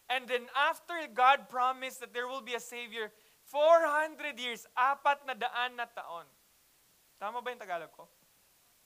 And 0.07 0.27
then 0.27 0.47
after 0.55 0.95
God 1.11 1.51
promised 1.51 1.99
that 1.99 2.15
there 2.15 2.27
will 2.27 2.43
be 2.43 2.55
a 2.55 2.63
Savior, 2.63 3.11
400 3.47 4.39
years, 4.39 4.67
apat 4.75 5.23
na 5.27 5.35
daan 5.35 5.75
na 5.75 5.87
taon. 5.87 6.27
Tama 7.19 7.43
ba 7.43 7.51
yung 7.51 7.59
Tagalog 7.59 7.91
ko? 7.91 8.07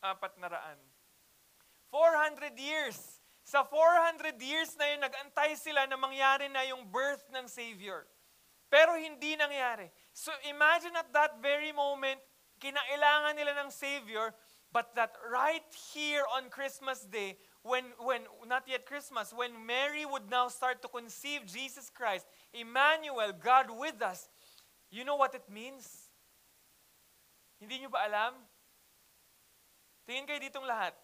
Apat 0.01 0.37
na 0.41 0.49
raan. 0.49 0.79
400 1.93 2.57
years. 2.57 3.21
Sa 3.41 3.65
400 3.65 4.37
years 4.37 4.73
na 4.77 4.85
yun, 4.93 5.01
nag-antay 5.01 5.57
sila 5.57 5.85
na 5.89 5.97
mangyari 5.97 6.47
na 6.47 6.61
yung 6.65 6.87
birth 6.89 7.25
ng 7.33 7.45
Savior. 7.49 8.05
Pero 8.71 8.95
hindi 8.95 9.35
nangyari. 9.35 9.91
So 10.15 10.31
imagine 10.47 10.95
at 10.95 11.11
that 11.11 11.41
very 11.43 11.75
moment, 11.75 12.21
kinailangan 12.61 13.35
nila 13.35 13.53
ng 13.65 13.69
Savior, 13.73 14.31
but 14.71 14.93
that 14.95 15.11
right 15.27 15.67
here 15.91 16.23
on 16.37 16.47
Christmas 16.47 17.03
Day, 17.03 17.35
when, 17.63 17.83
when, 17.99 18.21
not 18.47 18.63
yet 18.67 18.85
Christmas, 18.85 19.33
when 19.33 19.51
Mary 19.65 20.05
would 20.05 20.29
now 20.29 20.47
start 20.47 20.81
to 20.81 20.87
conceive 20.87 21.45
Jesus 21.45 21.89
Christ, 21.89 22.25
Emmanuel, 22.53 23.33
God 23.33 23.67
with 23.69 24.01
us, 24.01 24.29
you 24.89 25.05
know 25.05 25.15
what 25.15 25.35
it 25.35 25.43
means? 25.51 26.09
Hindi 27.59 27.79
nyo 27.79 27.89
ba 27.93 28.01
alam? 28.09 28.33
Tingin 30.09 30.25
kayo 30.25 30.41
ditong 30.41 30.65
lahat. 30.65 30.97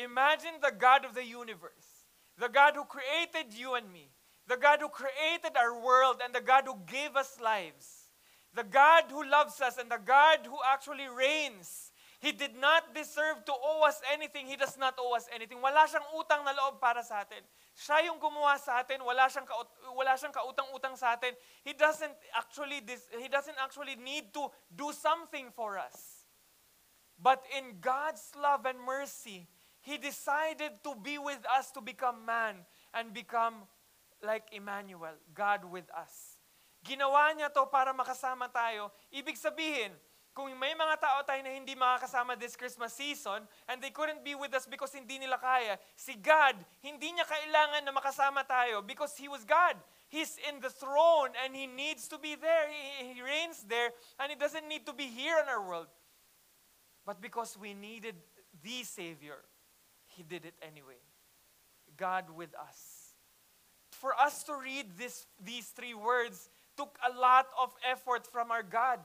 Imagine 0.00 0.56
the 0.64 0.72
God 0.72 1.04
of 1.04 1.12
the 1.12 1.24
universe, 1.24 2.08
the 2.40 2.48
God 2.48 2.72
who 2.72 2.88
created 2.88 3.52
you 3.52 3.76
and 3.76 3.84
me, 3.92 4.08
the 4.48 4.56
God 4.56 4.80
who 4.80 4.88
created 4.88 5.52
our 5.60 5.76
world, 5.76 6.24
and 6.24 6.34
the 6.34 6.40
God 6.40 6.64
who 6.64 6.80
gave 6.88 7.14
us 7.14 7.36
lives, 7.36 8.08
the 8.56 8.64
God 8.64 9.12
who 9.12 9.20
loves 9.28 9.60
us, 9.60 9.76
and 9.76 9.90
the 9.92 10.00
God 10.00 10.48
who 10.48 10.56
actually 10.64 11.06
reigns. 11.06 11.89
He 12.20 12.36
did 12.36 12.52
not 12.52 12.92
deserve 12.92 13.48
to 13.48 13.54
owe 13.56 13.88
us 13.88 13.96
anything. 14.12 14.44
He 14.44 14.56
does 14.60 14.76
not 14.76 14.92
owe 15.00 15.16
us 15.16 15.24
anything. 15.32 15.56
Wala 15.56 15.88
siyang 15.88 16.04
utang 16.12 16.44
na 16.44 16.52
loob 16.52 16.76
para 16.76 17.00
sa 17.00 17.24
atin. 17.24 17.40
Siya 17.72 18.04
yung 18.12 18.20
gumawa 18.20 18.60
sa 18.60 18.84
atin. 18.84 19.00
Wala 19.00 19.24
siyang, 19.24 19.48
ka, 19.48 19.56
wala 19.96 20.12
siyang 20.20 20.36
kautang-utang 20.36 21.00
sa 21.00 21.16
atin. 21.16 21.32
He 21.64 21.72
doesn't 21.72 22.12
actually, 22.36 22.84
he 23.16 23.28
doesn't 23.32 23.56
actually 23.56 23.96
need 23.96 24.36
to 24.36 24.52
do 24.68 24.92
something 24.92 25.48
for 25.56 25.80
us. 25.80 26.28
But 27.16 27.40
in 27.56 27.80
God's 27.80 28.36
love 28.36 28.68
and 28.68 28.76
mercy, 28.76 29.48
He 29.80 29.96
decided 29.96 30.84
to 30.84 30.92
be 31.00 31.16
with 31.16 31.40
us 31.48 31.72
to 31.72 31.80
become 31.80 32.28
man 32.28 32.68
and 32.92 33.16
become 33.16 33.64
like 34.20 34.44
Emmanuel, 34.52 35.16
God 35.32 35.64
with 35.64 35.88
us. 35.96 36.36
Ginawa 36.84 37.32
niya 37.32 37.48
to 37.52 37.64
para 37.68 37.92
makasama 37.96 38.48
tayo. 38.52 38.92
Ibig 39.08 39.36
sabihin, 39.40 39.92
kung 40.30 40.46
may 40.54 40.74
mga 40.78 40.94
tao 41.02 41.18
tayo 41.26 41.42
na 41.42 41.50
hindi 41.50 41.74
makakasama 41.74 42.38
this 42.38 42.54
Christmas 42.54 42.94
season 42.94 43.42
and 43.66 43.82
they 43.82 43.90
couldn't 43.90 44.22
be 44.22 44.38
with 44.38 44.54
us 44.54 44.64
because 44.64 44.94
hindi 44.94 45.18
nila 45.18 45.38
kaya, 45.42 45.74
si 45.98 46.14
God, 46.14 46.54
hindi 46.80 47.10
niya 47.10 47.26
kailangan 47.26 47.82
na 47.82 47.90
makasama 47.90 48.46
tayo 48.46 48.78
because 48.86 49.18
He 49.18 49.26
was 49.26 49.42
God. 49.42 49.74
He's 50.06 50.38
in 50.46 50.62
the 50.62 50.70
throne 50.70 51.34
and 51.42 51.54
He 51.54 51.66
needs 51.66 52.06
to 52.08 52.18
be 52.18 52.38
there. 52.38 52.70
He, 52.70 53.14
he 53.14 53.22
reigns 53.22 53.66
there 53.66 53.90
and 54.22 54.30
He 54.30 54.38
doesn't 54.38 54.66
need 54.70 54.86
to 54.86 54.94
be 54.94 55.10
here 55.10 55.38
in 55.42 55.50
our 55.50 55.62
world. 55.62 55.90
But 57.02 57.18
because 57.18 57.58
we 57.58 57.74
needed 57.74 58.14
the 58.62 58.86
Savior, 58.86 59.42
He 60.14 60.22
did 60.22 60.46
it 60.46 60.54
anyway. 60.62 61.02
God 61.98 62.30
with 62.30 62.54
us. 62.54 63.10
For 63.90 64.14
us 64.14 64.44
to 64.44 64.54
read 64.54 64.96
this, 64.96 65.26
these 65.42 65.74
three 65.74 65.94
words 65.94 66.48
took 66.76 66.96
a 67.02 67.18
lot 67.18 67.46
of 67.60 67.74
effort 67.82 68.26
from 68.30 68.50
our 68.50 68.62
God. 68.62 69.00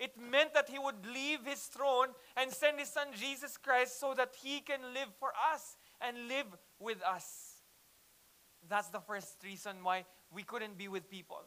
It 0.00 0.16
meant 0.16 0.56
that 0.56 0.72
He 0.72 0.80
would 0.80 1.04
leave 1.04 1.44
His 1.44 1.60
throne 1.68 2.08
and 2.34 2.50
send 2.50 2.80
His 2.80 2.88
Son 2.88 3.12
Jesus 3.12 3.60
Christ 3.60 4.00
so 4.00 4.16
that 4.16 4.32
He 4.40 4.64
can 4.64 4.80
live 4.96 5.12
for 5.20 5.28
us 5.52 5.76
and 6.00 6.26
live 6.26 6.48
with 6.80 7.04
us. 7.04 7.60
That's 8.64 8.88
the 8.88 9.04
first 9.04 9.36
reason 9.44 9.84
why 9.84 10.08
we 10.32 10.42
couldn't 10.42 10.80
be 10.80 10.88
with 10.88 11.12
people. 11.12 11.44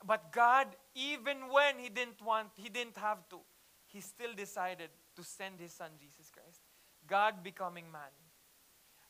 But 0.00 0.32
God, 0.32 0.68
even 0.96 1.52
when 1.52 1.76
He 1.76 1.92
didn't 1.92 2.24
want, 2.24 2.48
He 2.56 2.72
didn't 2.72 2.96
have 2.96 3.28
to, 3.28 3.44
He 3.84 4.00
still 4.00 4.32
decided 4.32 4.88
to 5.16 5.22
send 5.22 5.60
His 5.60 5.76
Son 5.76 5.92
Jesus 6.00 6.32
Christ. 6.32 6.64
God 7.06 7.44
becoming 7.44 7.84
man. 7.92 8.16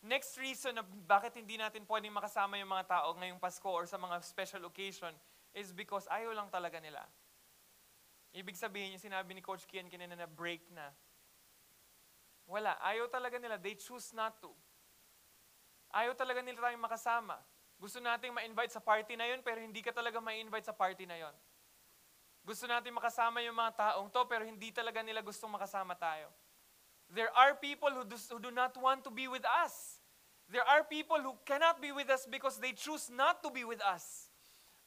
Next 0.03 0.35
reason 0.41 0.81
na 0.81 0.83
bakit 1.07 1.37
hindi 1.37 1.61
natin 1.61 1.87
pwedeng 1.87 2.17
makasama 2.17 2.59
yung 2.59 2.73
mga 2.73 2.89
tao 2.89 3.15
ngayong 3.21 3.39
Pasko 3.39 3.69
or 3.71 3.87
sa 3.87 4.01
mga 4.01 4.19
special 4.25 4.65
occasion 4.67 5.13
is 5.55 5.71
because 5.71 6.09
ayaw 6.11 6.33
lang 6.33 6.49
talaga 6.49 6.81
nila. 6.81 7.05
Ibig 8.31 8.55
sabihin, 8.55 8.95
yung 8.95 9.03
sinabi 9.03 9.35
ni 9.35 9.43
Coach 9.43 9.67
Kian 9.67 9.91
kanina 9.91 10.15
na 10.15 10.31
break 10.31 10.63
na. 10.71 10.95
Wala. 12.47 12.79
Ayaw 12.83 13.11
talaga 13.11 13.39
nila. 13.43 13.59
They 13.59 13.75
choose 13.75 14.15
not 14.15 14.39
to. 14.39 14.51
Ayaw 15.91 16.15
talaga 16.15 16.39
nila 16.39 16.71
tayong 16.71 16.83
makasama. 16.83 17.39
Gusto 17.81 17.99
nating 17.99 18.31
ma-invite 18.31 18.71
sa 18.71 18.79
party 18.79 19.19
na 19.19 19.27
yun, 19.27 19.43
pero 19.43 19.59
hindi 19.59 19.83
ka 19.83 19.91
talaga 19.91 20.23
ma-invite 20.23 20.69
sa 20.69 20.77
party 20.77 21.09
na 21.09 21.19
yun. 21.19 21.35
Gusto 22.47 22.71
natin 22.71 22.95
makasama 22.95 23.43
yung 23.43 23.57
mga 23.57 23.73
taong 23.77 24.09
to, 24.13 24.23
pero 24.31 24.47
hindi 24.47 24.71
talaga 24.71 25.03
nila 25.03 25.21
gustong 25.21 25.51
makasama 25.51 25.99
tayo. 25.99 26.31
There 27.11 27.31
are 27.35 27.59
people 27.59 27.91
who 27.91 28.07
do, 28.07 28.15
who 28.15 28.39
do 28.39 28.55
not 28.55 28.79
want 28.79 29.03
to 29.03 29.11
be 29.11 29.27
with 29.27 29.43
us. 29.67 29.99
There 30.47 30.63
are 30.63 30.87
people 30.87 31.19
who 31.19 31.35
cannot 31.43 31.83
be 31.83 31.91
with 31.91 32.11
us 32.11 32.27
because 32.27 32.59
they 32.63 32.75
choose 32.75 33.11
not 33.11 33.43
to 33.43 33.51
be 33.51 33.67
with 33.67 33.83
us. 33.83 34.30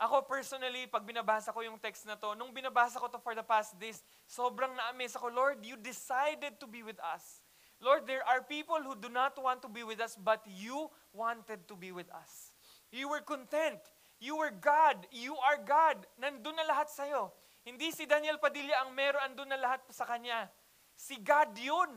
Ako 0.02 0.26
personally, 0.26 0.90
pag 0.90 1.06
binabasa 1.06 1.54
ko 1.54 1.62
yung 1.62 1.78
text 1.78 2.10
na 2.10 2.18
to, 2.18 2.34
nung 2.34 2.50
binabasa 2.50 2.98
ko 2.98 3.08
to 3.08 3.22
for 3.22 3.38
the 3.38 3.46
past 3.46 3.78
days, 3.78 4.02
sobrang 4.26 4.74
na-amaze 4.74 5.14
ako, 5.16 5.30
Lord, 5.30 5.62
you 5.62 5.78
decided 5.78 6.58
to 6.58 6.66
be 6.66 6.82
with 6.82 6.98
us. 7.00 7.44
Lord, 7.84 8.08
there 8.08 8.26
are 8.26 8.42
people 8.42 8.80
who 8.82 8.96
do 8.96 9.12
not 9.12 9.38
want 9.38 9.62
to 9.62 9.70
be 9.70 9.84
with 9.84 10.00
us, 10.00 10.18
but 10.18 10.42
you 10.48 10.90
wanted 11.12 11.68
to 11.68 11.76
be 11.76 11.92
with 11.92 12.10
us. 12.16 12.56
You 12.92 13.10
were 13.10 13.22
content. 13.22 13.80
You 14.24 14.40
were 14.40 14.52
God. 14.52 15.04
You 15.12 15.36
are 15.36 15.60
God. 15.60 16.08
Nandun 16.18 16.56
na 16.56 16.64
lahat 16.64 16.90
sa'yo. 16.90 17.36
Hindi 17.64 17.96
si 17.96 18.04
Daniel 18.04 18.40
Padilla 18.44 18.84
ang 18.84 18.92
meron, 18.92 19.24
andun 19.24 19.48
na 19.48 19.60
lahat 19.60 19.84
sa 19.92 20.04
kanya. 20.04 20.52
Si 21.00 21.16
God 21.20 21.56
yun. 21.56 21.92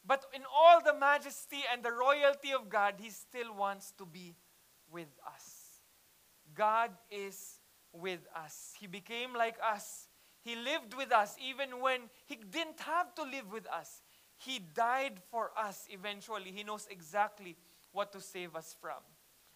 But 0.00 0.24
in 0.32 0.48
all 0.48 0.80
the 0.80 0.96
majesty 0.96 1.60
and 1.68 1.84
the 1.84 1.92
royalty 1.92 2.56
of 2.56 2.72
God, 2.72 2.96
He 2.96 3.12
still 3.12 3.52
wants 3.52 3.92
to 4.00 4.08
be 4.08 4.32
with 4.88 5.12
us. 5.28 5.59
God 6.54 6.90
is 7.10 7.58
with 7.92 8.20
us. 8.34 8.74
He 8.78 8.86
became 8.86 9.34
like 9.34 9.58
us. 9.62 10.08
He 10.40 10.56
lived 10.56 10.94
with 10.94 11.12
us 11.12 11.36
even 11.36 11.80
when 11.80 12.08
He 12.24 12.36
didn't 12.36 12.80
have 12.80 13.14
to 13.16 13.22
live 13.22 13.52
with 13.52 13.68
us. 13.68 14.02
He 14.40 14.58
died 14.58 15.20
for 15.28 15.52
us 15.52 15.84
eventually. 15.92 16.48
He 16.50 16.64
knows 16.64 16.88
exactly 16.88 17.56
what 17.92 18.08
to 18.16 18.20
save 18.24 18.56
us 18.56 18.72
from. 18.80 19.04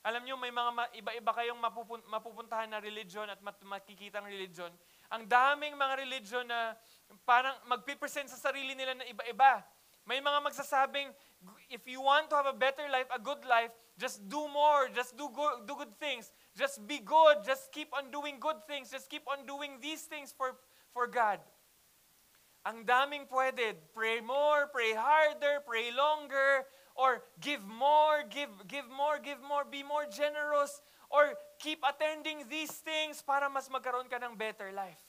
Alam 0.04 0.28
niyo, 0.28 0.36
may 0.36 0.52
mga 0.52 0.92
iba-iba 1.00 1.32
kayong 1.32 1.56
mapupun- 1.56 2.04
mapupuntahan 2.12 2.68
na 2.68 2.76
religion 2.76 3.24
at 3.24 3.40
mat- 3.40 3.64
makikitang 3.64 4.28
religion. 4.28 4.68
Ang 5.08 5.24
daming 5.24 5.72
mga 5.80 5.94
religion 5.96 6.44
na 6.44 6.76
parang 7.24 7.56
magpipresent 7.64 8.28
sa 8.28 8.36
sarili 8.36 8.76
nila 8.76 8.92
na 8.92 9.08
iba-iba. 9.08 9.64
May 10.04 10.20
mga 10.20 10.44
magsasabing, 10.44 11.08
if 11.72 11.88
you 11.88 12.04
want 12.04 12.28
to 12.28 12.36
have 12.36 12.44
a 12.44 12.52
better 12.52 12.84
life, 12.92 13.08
a 13.08 13.16
good 13.16 13.40
life, 13.48 13.72
just 13.96 14.20
do 14.28 14.44
more, 14.52 14.92
just 14.92 15.16
do 15.16 15.32
good, 15.32 15.64
do 15.64 15.72
good 15.72 15.96
things, 15.96 16.28
just 16.56 16.86
be 16.86 16.98
good, 16.98 17.42
just 17.44 17.72
keep 17.72 17.90
on 17.92 18.10
doing 18.10 18.38
good 18.38 18.62
things, 18.66 18.90
just 18.90 19.10
keep 19.10 19.26
on 19.26 19.46
doing 19.46 19.78
these 19.82 20.02
things 20.02 20.32
for, 20.36 20.54
for 20.92 21.06
God. 21.06 21.38
Ang 22.64 22.88
daming 22.88 23.28
pwede. 23.28 23.76
Pray 23.92 24.24
more, 24.24 24.72
pray 24.72 24.96
harder, 24.96 25.60
pray 25.68 25.92
longer, 25.92 26.64
or 26.96 27.20
give 27.42 27.60
more, 27.68 28.24
give, 28.30 28.48
give 28.64 28.88
more, 28.88 29.20
give 29.20 29.42
more, 29.44 29.68
be 29.68 29.84
more 29.84 30.08
generous, 30.08 30.80
or 31.12 31.36
keep 31.60 31.84
attending 31.84 32.48
these 32.48 32.72
things 32.80 33.20
para 33.20 33.50
mas 33.52 33.68
magkaroon 33.68 34.08
ka 34.08 34.16
ng 34.16 34.38
better 34.40 34.72
life. 34.72 35.02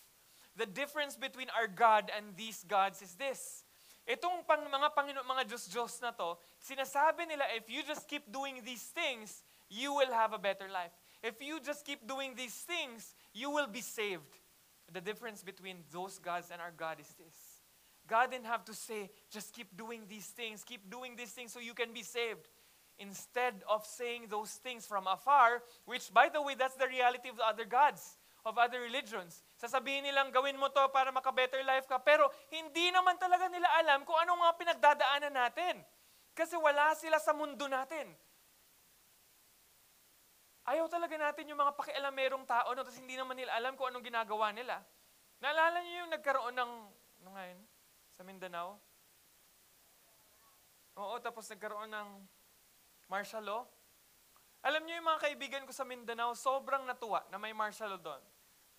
The 0.60 0.68
difference 0.68 1.16
between 1.16 1.48
our 1.56 1.68
God 1.68 2.12
and 2.12 2.36
these 2.36 2.68
gods 2.68 3.00
is 3.00 3.16
this. 3.16 3.64
Itong 4.06 4.46
pang, 4.46 4.62
mga 4.68 4.94
Panginoon, 4.94 5.26
mga 5.26 5.50
Diyos-Diyos 5.50 5.98
na 6.04 6.14
to, 6.14 6.38
sinasabi 6.62 7.26
nila, 7.26 7.48
if 7.58 7.66
you 7.72 7.82
just 7.82 8.06
keep 8.06 8.28
doing 8.30 8.62
these 8.62 8.86
things, 8.94 9.42
you 9.72 9.96
will 9.96 10.12
have 10.12 10.36
a 10.36 10.40
better 10.40 10.70
life. 10.70 10.94
If 11.26 11.42
you 11.42 11.58
just 11.58 11.82
keep 11.82 12.06
doing 12.06 12.38
these 12.38 12.54
things, 12.54 13.18
you 13.34 13.50
will 13.50 13.66
be 13.66 13.82
saved. 13.82 14.30
The 14.94 15.02
difference 15.02 15.42
between 15.42 15.82
those 15.90 16.22
gods 16.22 16.54
and 16.54 16.62
our 16.62 16.70
God 16.70 17.02
is 17.02 17.10
this. 17.18 17.34
God 18.06 18.30
didn't 18.30 18.46
have 18.46 18.62
to 18.70 18.78
say, 18.78 19.10
just 19.34 19.50
keep 19.50 19.74
doing 19.74 20.06
these 20.06 20.30
things, 20.30 20.62
keep 20.62 20.86
doing 20.86 21.18
these 21.18 21.34
things 21.34 21.50
so 21.50 21.58
you 21.58 21.74
can 21.74 21.90
be 21.98 22.06
saved. 22.06 22.46
Instead 23.02 23.66
of 23.66 23.82
saying 23.90 24.30
those 24.30 24.62
things 24.62 24.86
from 24.86 25.10
afar, 25.10 25.66
which 25.90 26.14
by 26.14 26.30
the 26.30 26.38
way, 26.38 26.54
that's 26.54 26.78
the 26.78 26.86
reality 26.86 27.34
of 27.34 27.42
the 27.42 27.44
other 27.44 27.66
gods 27.66 28.22
of 28.46 28.62
other 28.62 28.86
religions. 28.86 29.42
Sasabihin 29.58 30.06
nilang 30.06 30.30
gawin 30.30 30.54
mo 30.62 30.70
to 30.70 30.86
para 30.94 31.10
maka-better 31.10 31.66
life 31.66 31.90
ka, 31.90 31.98
pero 31.98 32.30
hindi 32.54 32.94
naman 32.94 33.18
talaga 33.18 33.50
nila 33.50 33.66
alam 33.82 34.06
kung 34.06 34.16
anong 34.22 34.38
mga 34.46 34.54
pinagdadaanan 34.62 35.34
natin. 35.34 35.76
Kasi 36.38 36.54
wala 36.54 36.94
sila 36.94 37.18
sa 37.18 37.34
mundo 37.34 37.66
natin. 37.66 38.14
Ayaw 40.66 40.90
talaga 40.90 41.14
natin 41.14 41.46
yung 41.54 41.62
mga 41.62 41.78
pakialamerong 41.78 42.46
tao, 42.50 42.74
no, 42.74 42.82
tapos 42.82 42.98
hindi 42.98 43.14
naman 43.14 43.38
nila 43.38 43.54
alam 43.54 43.78
kung 43.78 43.94
anong 43.94 44.02
ginagawa 44.02 44.50
nila. 44.50 44.82
Naalala 45.38 45.78
niyo 45.86 46.06
yung 46.06 46.12
nagkaroon 46.18 46.58
ng, 46.58 46.72
ano 47.22 47.30
nga 47.38 47.44
yun, 47.46 47.62
sa 48.10 48.26
Mindanao? 48.26 48.82
Oo, 50.98 51.22
tapos 51.22 51.46
nagkaroon 51.54 51.94
ng 51.94 52.10
martial 53.06 53.46
law. 53.46 53.62
Alam 54.66 54.82
niyo 54.90 54.98
yung 54.98 55.06
mga 55.06 55.22
kaibigan 55.30 55.64
ko 55.70 55.74
sa 55.76 55.86
Mindanao, 55.86 56.34
sobrang 56.34 56.82
natuwa 56.90 57.22
na 57.30 57.38
may 57.38 57.54
martial 57.54 57.94
law 57.94 58.02
doon. 58.02 58.24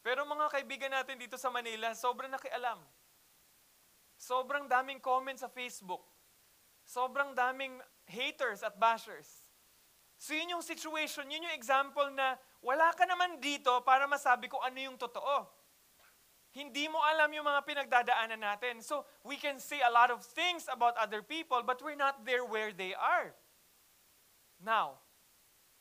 Pero 0.03 0.27
mga 0.27 0.51
kaibigan 0.51 0.90
natin 0.90 1.22
dito 1.22 1.38
sa 1.38 1.55
Manila, 1.55 1.94
sobrang 1.94 2.35
nakialam. 2.35 2.83
Sobrang 4.18 4.66
daming 4.66 4.99
comments 4.99 5.46
sa 5.46 5.51
Facebook. 5.51 6.03
Sobrang 6.83 7.31
daming 7.31 7.79
haters 8.11 8.66
at 8.66 8.75
bashers. 8.75 9.45
So 10.16 10.33
yun 10.33 10.57
yung 10.57 10.64
situation, 10.64 11.29
yun 11.29 11.44
yung 11.44 11.57
example 11.57 12.09
na 12.12 12.40
wala 12.64 12.88
ka 12.96 13.05
naman 13.05 13.37
dito 13.40 13.85
para 13.85 14.09
masabi 14.09 14.48
ko 14.48 14.59
ano 14.64 14.81
yung 14.81 14.96
totoo. 14.96 15.44
Hindi 16.57 16.88
mo 16.88 16.96
alam 17.05 17.29
yung 17.37 17.44
mga 17.44 17.62
pinagdadaanan 17.68 18.40
natin. 18.40 18.81
So 18.81 19.05
we 19.20 19.37
can 19.37 19.61
say 19.61 19.85
a 19.85 19.92
lot 19.92 20.09
of 20.09 20.24
things 20.24 20.64
about 20.72 20.96
other 20.96 21.20
people, 21.20 21.61
but 21.61 21.85
we're 21.85 22.00
not 22.00 22.24
there 22.24 22.48
where 22.48 22.72
they 22.72 22.96
are. 22.96 23.37
Now, 24.57 25.05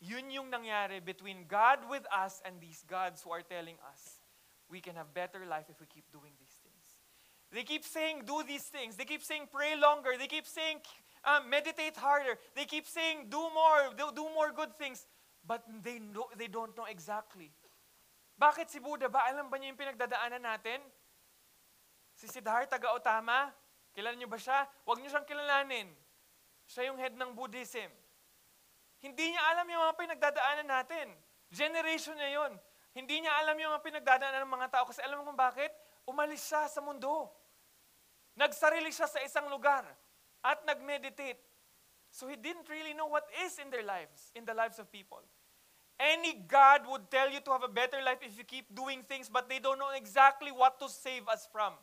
yun 0.04 0.28
yung 0.28 0.52
nangyari 0.52 1.00
between 1.00 1.48
God 1.48 1.88
with 1.88 2.04
us 2.12 2.44
and 2.44 2.60
these 2.60 2.84
gods 2.84 3.24
who 3.24 3.32
are 3.32 3.42
telling 3.42 3.80
us 3.88 4.20
we 4.68 4.84
can 4.84 5.00
have 5.00 5.14
better 5.16 5.48
life 5.48 5.72
if 5.72 5.80
we 5.80 5.88
keep 5.88 6.12
doing 6.12 6.36
these 6.36 6.60
things. 6.60 7.00
They 7.56 7.64
keep 7.64 7.86
saying, 7.86 8.28
do 8.28 8.44
these 8.44 8.68
things. 8.68 8.98
They 8.98 9.06
keep 9.06 9.24
saying, 9.24 9.48
pray 9.48 9.80
longer. 9.80 10.18
They 10.20 10.28
keep 10.28 10.46
saying, 10.46 10.84
um, 11.26 11.50
meditate 11.50 11.98
harder. 11.98 12.38
They 12.54 12.66
keep 12.66 12.88
saying, 12.88 13.28
do 13.28 13.42
more, 13.52 13.92
do, 13.98 14.14
do 14.14 14.30
more 14.32 14.54
good 14.54 14.78
things. 14.78 15.04
But 15.46 15.66
they, 15.82 16.00
know, 16.00 16.30
they 16.38 16.48
don't 16.48 16.74
know 16.78 16.86
exactly. 16.86 17.52
Bakit 18.38 18.70
si 18.70 18.82
Buddha 18.82 19.10
ba? 19.10 19.30
Alam 19.30 19.50
ba 19.50 19.58
niya 19.58 19.74
yung 19.74 19.80
pinagdadaanan 19.80 20.42
natin? 20.42 20.82
Si 22.16 22.26
Siddhartha 22.30 22.80
Gautama, 22.80 23.52
kilala 23.94 24.16
niyo 24.18 24.30
ba 24.30 24.40
siya? 24.40 24.66
Huwag 24.88 25.00
niyo 25.02 25.14
siyang 25.14 25.28
kilalanin. 25.28 25.88
Siya 26.66 26.90
yung 26.90 26.98
head 26.98 27.14
ng 27.14 27.32
Buddhism. 27.38 27.90
Hindi 29.00 29.36
niya 29.36 29.44
alam 29.54 29.70
yung 29.70 29.82
mga 29.86 29.98
pinagdadaanan 30.02 30.68
natin. 30.68 31.08
Generation 31.54 32.18
niya 32.18 32.42
yon. 32.42 32.54
Hindi 32.96 33.22
niya 33.22 33.38
alam 33.44 33.56
yung 33.60 33.72
mga 33.76 33.86
pinagdadaanan 33.86 34.42
ng 34.48 34.54
mga 34.56 34.68
tao 34.72 34.84
kasi 34.90 35.00
alam 35.06 35.22
mo 35.22 35.30
kung 35.30 35.38
bakit? 35.38 35.70
Umalis 36.10 36.42
siya 36.42 36.66
sa 36.66 36.82
mundo. 36.82 37.30
Nagsarili 38.36 38.90
siya 38.90 39.08
sa 39.08 39.22
isang 39.22 39.48
lugar 39.48 39.86
at 40.46 40.62
nag-meditate. 40.66 41.42
So 42.12 42.28
he 42.30 42.36
didn't 42.36 42.70
really 42.70 42.94
know 42.94 43.08
what 43.08 43.26
is 43.46 43.58
in 43.58 43.72
their 43.72 43.84
lives, 43.84 44.32
in 44.36 44.46
the 44.46 44.54
lives 44.54 44.80
of 44.80 44.92
people. 44.92 45.20
Any 46.00 46.44
God 46.48 46.82
would 46.88 47.10
tell 47.10 47.32
you 47.32 47.40
to 47.42 47.52
have 47.52 47.64
a 47.64 47.72
better 47.72 47.98
life 48.06 48.20
if 48.22 48.38
you 48.38 48.44
keep 48.44 48.74
doing 48.76 49.02
things, 49.08 49.30
but 49.30 49.50
they 49.50 49.60
don't 49.60 49.80
know 49.80 49.92
exactly 49.96 50.52
what 50.52 50.80
to 50.80 50.88
save 50.88 51.28
us 51.28 51.48
from. 51.52 51.74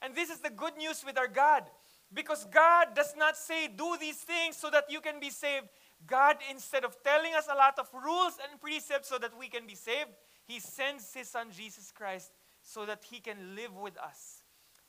And 0.00 0.14
this 0.14 0.30
is 0.30 0.38
the 0.38 0.50
good 0.50 0.76
news 0.76 1.02
with 1.04 1.18
our 1.18 1.28
God. 1.28 1.64
Because 2.12 2.44
God 2.44 2.94
does 2.94 3.14
not 3.16 3.36
say, 3.36 3.66
do 3.68 3.96
these 3.98 4.18
things 4.18 4.56
so 4.56 4.70
that 4.70 4.84
you 4.88 5.00
can 5.00 5.18
be 5.18 5.30
saved. 5.30 5.66
God, 6.06 6.36
instead 6.50 6.84
of 6.84 7.02
telling 7.02 7.34
us 7.34 7.48
a 7.50 7.56
lot 7.56 7.78
of 7.78 7.88
rules 7.92 8.38
and 8.38 8.60
precepts 8.60 9.08
so 9.08 9.18
that 9.18 9.32
we 9.38 9.48
can 9.48 9.66
be 9.66 9.74
saved, 9.74 10.10
He 10.46 10.60
sends 10.60 11.12
His 11.14 11.28
Son 11.28 11.48
Jesus 11.50 11.90
Christ 11.90 12.30
so 12.62 12.84
that 12.86 13.02
He 13.04 13.20
can 13.20 13.56
live 13.56 13.74
with 13.74 13.98
us. 13.98 14.42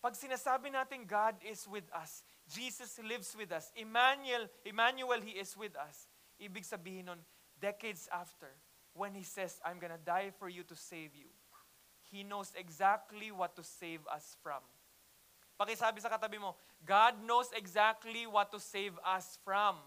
Pag 0.04 0.14
sinasabi 0.14 0.70
natin 0.70 1.08
God 1.08 1.34
is 1.42 1.66
with 1.66 1.90
us, 1.96 2.22
Jesus 2.46 3.00
lives 3.02 3.36
with 3.38 3.52
us, 3.52 3.72
Emmanuel, 3.76 4.46
Emmanuel, 4.64 5.22
He 5.22 5.32
is 5.42 5.58
with 5.58 5.76
us. 5.76 6.06
Ibig 6.38 6.62
sabihin 6.62 7.06
nun, 7.10 7.20
decades 7.60 8.08
after, 8.14 8.54
when 8.94 9.16
He 9.16 9.24
says, 9.24 9.60
I'm 9.66 9.80
gonna 9.80 9.98
die 9.98 10.30
for 10.38 10.48
you 10.50 10.62
to 10.70 10.76
save 10.76 11.16
you, 11.18 11.32
He 12.12 12.24
knows 12.24 12.54
exactly 12.54 13.32
what 13.32 13.56
to 13.58 13.64
save 13.64 14.06
us 14.06 14.38
from. 14.44 14.62
Pakisabi 15.58 16.04
sa 16.04 16.12
katabi 16.12 16.38
mo, 16.38 16.54
God 16.86 17.24
knows 17.26 17.50
exactly 17.56 18.28
what 18.28 18.52
to 18.52 18.60
save 18.60 18.94
us 19.02 19.40
from. 19.42 19.80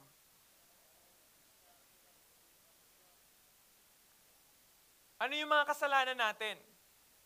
Ano 5.19 5.35
yung 5.35 5.51
mga 5.51 5.67
kasalanan 5.67 6.19
natin? 6.19 6.55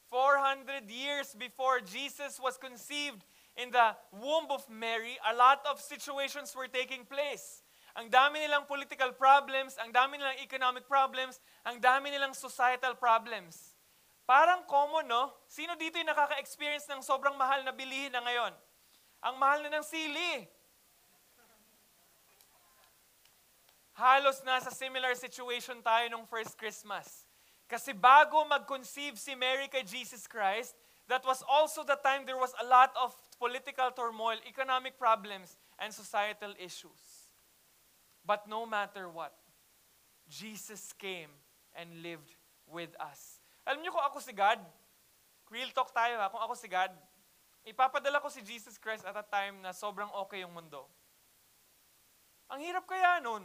400 0.08 0.88
years 0.92 1.32
before 1.36 1.80
Jesus 1.80 2.36
was 2.36 2.60
conceived 2.60 3.24
in 3.56 3.70
the 3.70 3.96
womb 4.12 4.48
of 4.50 4.64
Mary, 4.68 5.18
a 5.28 5.34
lot 5.34 5.60
of 5.68 5.80
situations 5.80 6.56
were 6.56 6.68
taking 6.68 7.04
place. 7.04 7.62
Ang 7.92 8.08
dami 8.08 8.40
nilang 8.40 8.64
political 8.64 9.12
problems, 9.12 9.76
ang 9.76 9.92
dami 9.92 10.16
nilang 10.16 10.40
economic 10.40 10.88
problems, 10.88 11.36
ang 11.68 11.76
dami 11.76 12.08
nilang 12.08 12.32
societal 12.32 12.96
problems. 12.96 13.76
Parang 14.24 14.64
common, 14.64 15.04
no? 15.04 15.28
Sino 15.44 15.76
dito 15.76 16.00
yung 16.00 16.08
nakaka-experience 16.08 16.88
ng 16.88 17.04
sobrang 17.04 17.36
mahal 17.36 17.60
na 17.68 17.74
bilihin 17.74 18.08
na 18.08 18.24
ngayon? 18.24 18.54
Ang 19.28 19.34
mahal 19.36 19.60
na 19.60 19.76
ng 19.76 19.84
sili. 19.84 20.48
Halos 23.92 24.40
nasa 24.40 24.72
similar 24.72 25.12
situation 25.12 25.84
tayo 25.84 26.08
nung 26.08 26.24
first 26.24 26.56
Christmas. 26.56 27.28
Kasi 27.68 27.92
bago 27.92 28.40
mag-conceive 28.48 29.20
si 29.20 29.36
Mary 29.36 29.68
kay 29.68 29.84
Jesus 29.84 30.24
Christ, 30.24 30.72
that 31.08 31.24
was 31.26 31.42
also 31.48 31.82
the 31.82 31.98
time 31.98 32.26
there 32.26 32.38
was 32.38 32.54
a 32.62 32.66
lot 32.66 32.94
of 32.98 33.16
political 33.38 33.90
turmoil, 33.90 34.38
economic 34.46 34.98
problems, 34.98 35.58
and 35.78 35.92
societal 35.92 36.54
issues. 36.58 37.30
But 38.22 38.46
no 38.46 38.66
matter 38.66 39.08
what, 39.10 39.34
Jesus 40.30 40.94
came 40.94 41.30
and 41.74 42.02
lived 42.02 42.30
with 42.70 42.94
us. 43.02 43.42
Alam 43.66 43.82
niyo 43.82 43.94
kung 43.94 44.06
ako 44.06 44.18
si 44.22 44.30
God, 44.30 44.62
real 45.50 45.70
talk 45.74 45.90
tayo 45.90 46.18
ha, 46.22 46.30
kung 46.30 46.42
ako 46.42 46.54
si 46.54 46.70
God, 46.70 46.90
ipapadala 47.66 48.22
ko 48.22 48.30
si 48.30 48.42
Jesus 48.42 48.78
Christ 48.78 49.02
at 49.06 49.14
a 49.18 49.26
time 49.26 49.58
na 49.62 49.74
sobrang 49.74 50.10
okay 50.26 50.42
yung 50.46 50.54
mundo. 50.54 50.86
Ang 52.50 52.62
hirap 52.62 52.86
kaya 52.86 53.18
nun. 53.22 53.42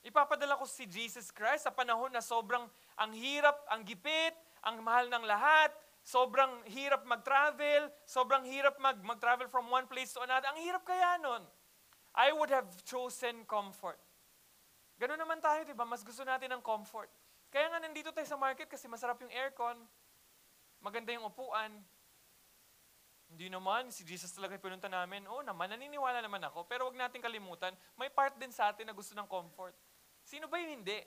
Ipapadala 0.00 0.56
ko 0.56 0.64
si 0.64 0.88
Jesus 0.88 1.28
Christ 1.28 1.68
sa 1.68 1.74
panahon 1.74 2.08
na 2.08 2.24
sobrang 2.24 2.64
ang 2.96 3.12
hirap, 3.12 3.56
ang 3.68 3.84
gipit, 3.84 4.32
ang 4.64 4.80
mahal 4.80 5.12
ng 5.12 5.24
lahat, 5.28 5.68
sobrang 6.02 6.64
hirap 6.68 7.04
mag-travel, 7.04 7.92
sobrang 8.08 8.44
hirap 8.48 8.76
mag- 8.80 9.04
mag-travel 9.04 9.48
from 9.48 9.68
one 9.68 9.86
place 9.86 10.12
to 10.16 10.20
another. 10.24 10.48
Ang 10.50 10.60
hirap 10.64 10.82
kaya 10.84 11.20
nun. 11.20 11.44
I 12.16 12.34
would 12.34 12.50
have 12.50 12.68
chosen 12.82 13.46
comfort. 13.46 14.00
Ganun 14.98 15.16
naman 15.16 15.38
tayo, 15.40 15.64
di 15.64 15.72
ba? 15.72 15.86
Mas 15.86 16.04
gusto 16.04 16.26
natin 16.26 16.52
ng 16.58 16.62
comfort. 16.64 17.08
Kaya 17.48 17.70
nga 17.72 17.80
nandito 17.80 18.12
tayo 18.12 18.26
sa 18.26 18.38
market 18.38 18.68
kasi 18.68 18.86
masarap 18.86 19.18
yung 19.22 19.32
aircon, 19.32 19.78
maganda 20.82 21.14
yung 21.14 21.26
upuan. 21.26 21.72
Hindi 23.30 23.46
naman, 23.46 23.94
si 23.94 24.02
Jesus 24.02 24.34
talaga 24.34 24.58
pinunta 24.58 24.90
namin. 24.90 25.22
Oo 25.30 25.40
naman, 25.46 25.70
naniniwala 25.70 26.18
naman 26.18 26.42
ako. 26.50 26.66
Pero 26.66 26.90
wag 26.90 26.98
natin 26.98 27.22
kalimutan, 27.22 27.70
may 27.94 28.10
part 28.10 28.34
din 28.36 28.50
sa 28.50 28.74
atin 28.74 28.90
na 28.90 28.94
gusto 28.94 29.14
ng 29.14 29.26
comfort. 29.30 29.74
Sino 30.26 30.50
ba 30.50 30.58
yung 30.58 30.82
hindi? 30.82 30.98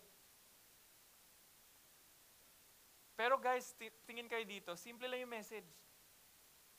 Pero 3.14 3.38
guys, 3.38 3.74
tingin 4.10 4.26
kayo 4.26 4.42
dito, 4.44 4.74
simple 4.74 5.06
lang 5.06 5.22
yung 5.22 5.34
message. 5.34 5.70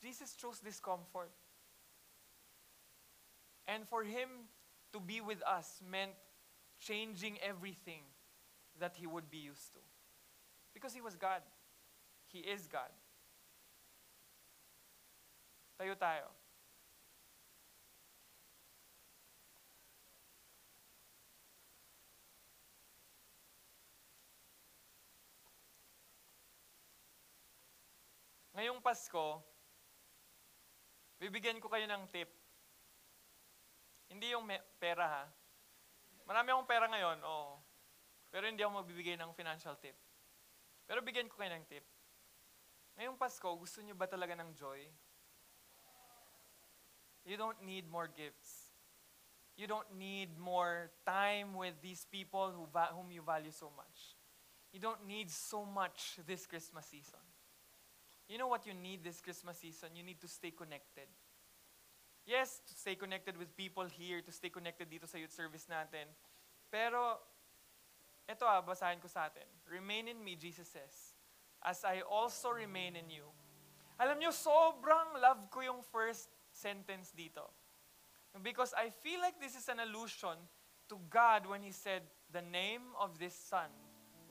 Jesus 0.03 0.35
chose 0.35 0.59
this 0.61 0.83
comfort. 0.83 1.31
And 3.65 3.87
for 3.89 4.05
Him 4.05 4.51
to 4.93 5.01
be 5.01 5.23
with 5.23 5.41
us 5.47 5.81
meant 5.89 6.13
changing 6.79 7.39
everything 7.41 8.03
that 8.79 8.99
He 8.99 9.07
would 9.07 9.31
be 9.31 9.39
used 9.39 9.73
to. 9.73 9.83
Because 10.75 10.93
He 10.93 11.01
was 11.01 11.17
God. 11.17 11.41
He 12.29 12.43
is 12.43 12.67
God. 12.67 12.91
Tayo 15.79 15.95
tayo. 15.95 16.44
Ngayong 28.65 28.81
Pasko, 28.81 29.45
bibigyan 31.21 31.61
ko 31.61 31.69
kayo 31.69 31.85
ng 31.85 32.09
tip. 32.09 32.33
Hindi 34.09 34.33
yung 34.33 34.49
pera 34.81 35.05
ha. 35.05 35.25
Marami 36.25 36.49
akong 36.49 36.65
pera 36.73 36.89
ngayon, 36.89 37.21
oo. 37.29 37.61
Pero 38.33 38.49
hindi 38.49 38.65
ako 38.65 38.81
magbibigay 38.81 39.21
ng 39.21 39.37
financial 39.37 39.77
tip. 39.77 39.93
Pero 40.89 41.05
bigyan 41.05 41.29
ko 41.29 41.37
kayo 41.37 41.53
ng 41.53 41.69
tip. 41.69 41.85
Ngayong 42.97 43.21
Pasko, 43.21 43.53
gusto 43.53 43.85
niyo 43.85 43.93
ba 44.01 44.09
talaga 44.09 44.33
ng 44.33 44.57
joy? 44.57 44.81
You 47.29 47.37
don't 47.37 47.61
need 47.69 47.85
more 47.85 48.09
gifts. 48.09 48.73
You 49.61 49.69
don't 49.69 49.93
need 49.93 50.41
more 50.41 50.89
time 51.05 51.53
with 51.53 51.77
these 51.85 52.09
people 52.09 52.49
who 52.49 52.65
whom 52.97 53.13
you 53.13 53.21
value 53.21 53.53
so 53.53 53.69
much. 53.77 54.17
You 54.73 54.81
don't 54.81 55.05
need 55.05 55.29
so 55.29 55.69
much 55.69 56.17
this 56.25 56.49
Christmas 56.49 56.89
season. 56.89 57.34
You 58.29 58.39
know 58.39 58.49
what 58.49 58.67
you 58.67 58.73
need 58.73 59.05
this 59.05 59.21
Christmas 59.21 59.59
season? 59.59 59.91
You 59.95 60.03
need 60.03 60.21
to 60.21 60.29
stay 60.29 60.51
connected. 60.51 61.09
Yes, 62.25 62.61
to 62.67 62.75
stay 62.75 62.95
connected 62.95 63.37
with 63.37 63.55
people 63.57 63.85
here, 63.85 64.23
to 64.23 64.33
stay 64.33 64.49
connected 64.49 64.89
dito 64.89 65.05
sa 65.05 65.19
youth 65.21 65.33
service 65.33 65.69
natin. 65.69 66.09
Pero, 66.73 67.21
ito 68.25 68.49
ah, 68.49 68.65
basahin 68.65 68.97
ko 68.97 69.09
sa 69.13 69.29
atin. 69.29 69.45
Remain 69.69 70.09
in 70.09 70.17
me, 70.25 70.33
Jesus 70.33 70.69
says, 70.73 71.13
as 71.61 71.85
I 71.85 72.01
also 72.01 72.49
remain 72.49 72.97
in 72.97 73.13
you. 73.13 73.29
Alam 74.01 74.19
nyo, 74.19 74.33
sobrang 74.33 75.21
love 75.21 75.53
ko 75.53 75.61
yung 75.61 75.85
first 75.85 76.33
sentence 76.49 77.13
dito. 77.13 77.45
Because 78.41 78.73
I 78.75 78.89
feel 79.05 79.21
like 79.21 79.39
this 79.39 79.55
is 79.55 79.69
an 79.69 79.79
allusion 79.85 80.41
to 80.89 80.97
God 81.13 81.45
when 81.45 81.61
He 81.61 81.71
said, 81.71 82.03
the 82.33 82.43
name 82.43 82.97
of 82.99 83.21
this 83.21 83.37
Son 83.37 83.69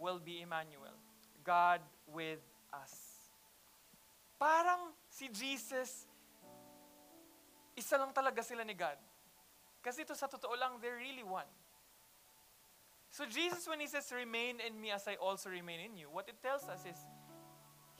will 0.01 0.19
be 0.19 0.41
Emmanuel, 0.41 0.97
God 1.45 1.79
with 2.09 2.41
us. 2.73 3.03
Parang 4.43 4.91
si 5.07 5.31
Jesus, 5.31 6.03
isa 7.79 7.95
lang 7.95 8.11
talaga 8.11 8.43
sila 8.43 8.67
ni 8.67 8.75
God. 8.75 8.99
Kasi 9.79 10.03
ito 10.03 10.11
sa 10.19 10.27
totoo 10.27 10.51
lang, 10.59 10.83
they're 10.83 10.99
really 10.99 11.23
one. 11.23 11.47
So 13.07 13.23
Jesus, 13.23 13.63
when 13.71 13.79
He 13.79 13.87
says, 13.87 14.11
remain 14.11 14.59
in 14.59 14.75
me 14.75 14.91
as 14.91 15.07
I 15.07 15.15
also 15.15 15.47
remain 15.47 15.79
in 15.79 15.95
you, 15.95 16.11
what 16.11 16.27
it 16.27 16.35
tells 16.43 16.67
us 16.67 16.83
is, 16.83 16.99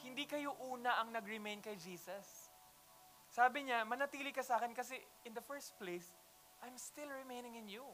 hindi 0.04 0.28
kayo 0.28 0.52
una 0.68 1.00
ang 1.00 1.16
nag-remain 1.16 1.64
kay 1.64 1.80
Jesus. 1.80 2.52
Sabi 3.32 3.64
niya, 3.64 3.88
manatili 3.88 4.36
ka 4.36 4.44
sa 4.44 4.60
akin 4.60 4.76
kasi 4.76 5.00
in 5.24 5.32
the 5.32 5.46
first 5.48 5.80
place, 5.80 6.12
I'm 6.60 6.76
still 6.76 7.08
remaining 7.24 7.56
in 7.56 7.72
you. 7.72 7.88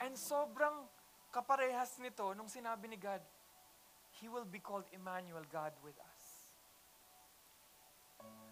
And 0.00 0.16
sobrang 0.16 0.88
kaparehas 1.28 2.00
nito 2.00 2.32
nung 2.32 2.48
sinabi 2.48 2.88
ni 2.88 2.96
God, 2.96 3.20
He 4.20 4.28
will 4.28 4.44
be 4.44 4.60
called 4.60 4.84
Emmanuel, 4.92 5.42
God 5.48 5.72
with 5.80 5.96
us. 5.96 6.22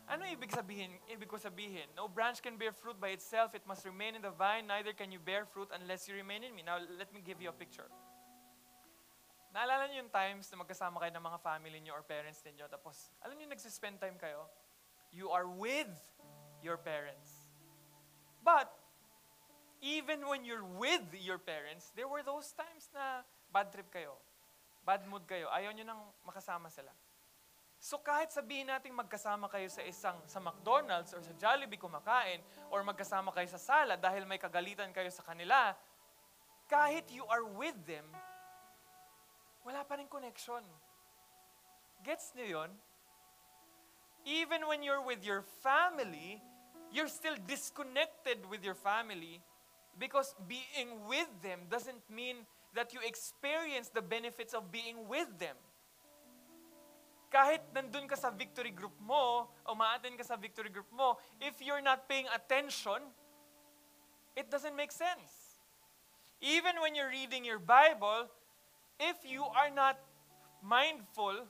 Ano 0.09 0.25
ibig 0.25 0.49
sabihin? 0.49 0.97
Ibig 1.05 1.29
ko 1.29 1.37
sabihin, 1.37 1.85
no 1.93 2.09
branch 2.09 2.41
can 2.41 2.57
bear 2.57 2.73
fruit 2.73 2.97
by 2.97 3.13
itself. 3.13 3.53
It 3.53 3.69
must 3.69 3.85
remain 3.85 4.17
in 4.17 4.25
the 4.25 4.33
vine. 4.33 4.65
Neither 4.65 4.97
can 4.97 5.13
you 5.13 5.21
bear 5.21 5.45
fruit 5.45 5.69
unless 5.69 6.09
you 6.09 6.17
remain 6.17 6.41
in 6.41 6.57
me. 6.57 6.65
Now, 6.65 6.81
let 6.97 7.13
me 7.13 7.21
give 7.21 7.45
you 7.45 7.53
a 7.53 7.57
picture. 7.57 7.93
Naalala 9.53 9.93
niyo 9.93 10.05
yung 10.05 10.13
times 10.13 10.49
na 10.49 10.57
magkasama 10.65 10.97
kayo 11.01 11.13
ng 11.13 11.25
mga 11.25 11.39
family 11.45 11.81
niyo 11.85 11.93
or 11.93 12.05
parents 12.05 12.41
niyo, 12.45 12.65
tapos, 12.69 13.13
alam 13.21 13.37
niyo, 13.37 13.49
nagsispend 13.53 14.01
time 14.01 14.17
kayo? 14.17 14.49
You 15.13 15.29
are 15.33 15.49
with 15.49 15.93
your 16.65 16.81
parents. 16.81 17.33
But, 18.41 18.73
even 19.81 20.25
when 20.25 20.45
you're 20.45 20.65
with 20.65 21.05
your 21.17 21.41
parents, 21.41 21.93
there 21.93 22.09
were 22.09 22.25
those 22.25 22.53
times 22.57 22.89
na 22.93 23.25
bad 23.53 23.73
trip 23.73 23.89
kayo, 23.89 24.21
bad 24.89 25.05
mood 25.05 25.29
kayo, 25.29 25.53
ayaw 25.53 25.77
niyo 25.77 25.85
nang 25.85 26.01
makasama 26.25 26.73
sila. 26.73 26.89
So 27.77 28.01
kahit 28.01 28.33
sabihin 28.33 28.73
natin 28.73 28.97
magkasama 28.97 29.53
kayo 29.53 29.69
sa 29.69 29.85
isang 29.85 30.17
sa 30.25 30.41
McDonald's 30.41 31.13
or 31.13 31.21
sa 31.21 31.37
Jollibee 31.37 31.77
kumakain 31.77 32.41
or 32.73 32.81
magkasama 32.81 33.31
kayo 33.37 33.45
sa 33.53 33.61
sala 33.61 34.01
dahil 34.01 34.25
may 34.25 34.41
kagalitan 34.41 34.91
kayo 34.97 35.13
sa 35.13 35.21
kanila, 35.21 35.77
kahit 36.73 37.05
you 37.13 37.23
are 37.29 37.45
with 37.45 37.77
them, 37.85 38.09
wala 39.63 39.85
pa 39.85 40.01
rin 40.01 40.09
connection. 40.09 40.65
Gets 42.01 42.33
niyo 42.33 42.65
yun? 42.65 42.71
Even 44.25 44.65
when 44.67 44.81
you're 44.81 45.05
with 45.05 45.21
your 45.21 45.45
family, 45.61 46.41
you're 46.91 47.13
still 47.13 47.37
disconnected 47.45 48.41
with 48.49 48.65
your 48.65 48.75
family 48.77 49.45
because 50.01 50.33
being 50.49 51.05
with 51.07 51.29
them 51.45 51.69
doesn't 51.69 52.03
mean 52.09 52.43
that 52.75 52.93
you 52.93 53.01
experience 53.05 53.89
the 53.89 54.03
benefits 54.03 54.55
of 54.55 54.71
being 54.71 55.09
with 55.09 55.29
them 55.39 55.57
kahit 57.29 57.61
nandun 57.77 58.09
ka 58.09 58.17
sa 58.17 58.33
victory 58.33 58.73
group 58.73 58.97
mo, 59.05 59.53
o 59.69 59.77
ma-attend 59.77 60.17
ka 60.17 60.25
sa 60.25 60.37
victory 60.41 60.73
group 60.73 60.89
mo, 60.93 61.21
if 61.45 61.61
you're 61.61 61.85
not 61.85 62.09
paying 62.09 62.25
attention, 62.33 63.05
it 64.33 64.49
doesn't 64.49 64.73
make 64.73 64.93
sense. 64.93 65.61
Even 66.41 66.81
when 66.81 66.97
you're 66.97 67.13
reading 67.13 67.45
your 67.45 67.61
Bible, 67.61 68.33
if 68.97 69.21
you 69.29 69.45
are 69.45 69.69
not 69.69 70.01
mindful, 70.65 71.45